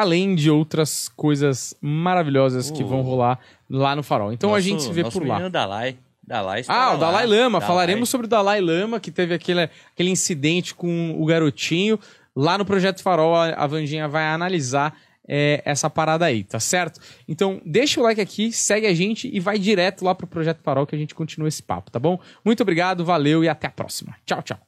além 0.00 0.34
de 0.34 0.50
outras 0.50 1.08
coisas 1.16 1.74
maravilhosas 1.80 2.70
que 2.70 2.84
vão 2.84 3.02
rolar 3.02 3.38
lá 3.68 3.96
no 3.96 4.02
Farol. 4.02 4.32
Então 4.32 4.50
a 4.50 4.56
Nosso- 4.56 4.62
gente 4.68 4.82
se 4.82 4.92
vê 4.92 5.02
por 5.04 5.26
lá. 5.26 5.48
Dalai. 5.48 5.96
Dalai 6.26 6.64
Ah, 6.66 6.94
o 6.94 6.98
Dalai. 6.98 7.24
Lama. 7.26 7.60
Dalai. 7.60 7.66
Falaremos 7.68 8.08
sobre 8.08 8.26
o 8.26 8.28
Dalai 8.28 8.60
Lama, 8.60 8.98
que 8.98 9.10
teve 9.12 9.32
aquele, 9.32 9.62
aquele 9.92 10.10
incidente 10.10 10.74
com 10.74 11.14
o 11.20 11.24
garotinho. 11.24 11.98
Lá 12.34 12.58
no 12.58 12.64
Projeto 12.64 13.00
Farol, 13.02 13.34
a, 13.36 13.50
a 13.50 13.66
Vandinha 13.66 14.08
vai 14.08 14.24
analisar 14.26 14.96
é, 15.28 15.62
essa 15.64 15.88
parada 15.88 16.24
aí, 16.24 16.42
tá 16.44 16.58
certo? 16.60 17.00
Então, 17.28 17.60
deixa 17.64 18.00
o 18.00 18.02
like 18.02 18.20
aqui, 18.20 18.52
segue 18.52 18.86
a 18.86 18.94
gente 18.94 19.30
e 19.32 19.38
vai 19.40 19.58
direto 19.58 20.04
lá 20.04 20.14
pro 20.14 20.26
Projeto 20.26 20.60
Farol 20.62 20.86
que 20.86 20.94
a 20.94 20.98
gente 20.98 21.14
continua 21.14 21.48
esse 21.48 21.62
papo, 21.62 21.90
tá 21.90 21.98
bom? 21.98 22.18
Muito 22.44 22.60
obrigado, 22.62 23.04
valeu 23.04 23.42
e 23.44 23.48
até 23.48 23.66
a 23.68 23.70
próxima. 23.70 24.14
Tchau, 24.26 24.42
tchau. 24.42 24.65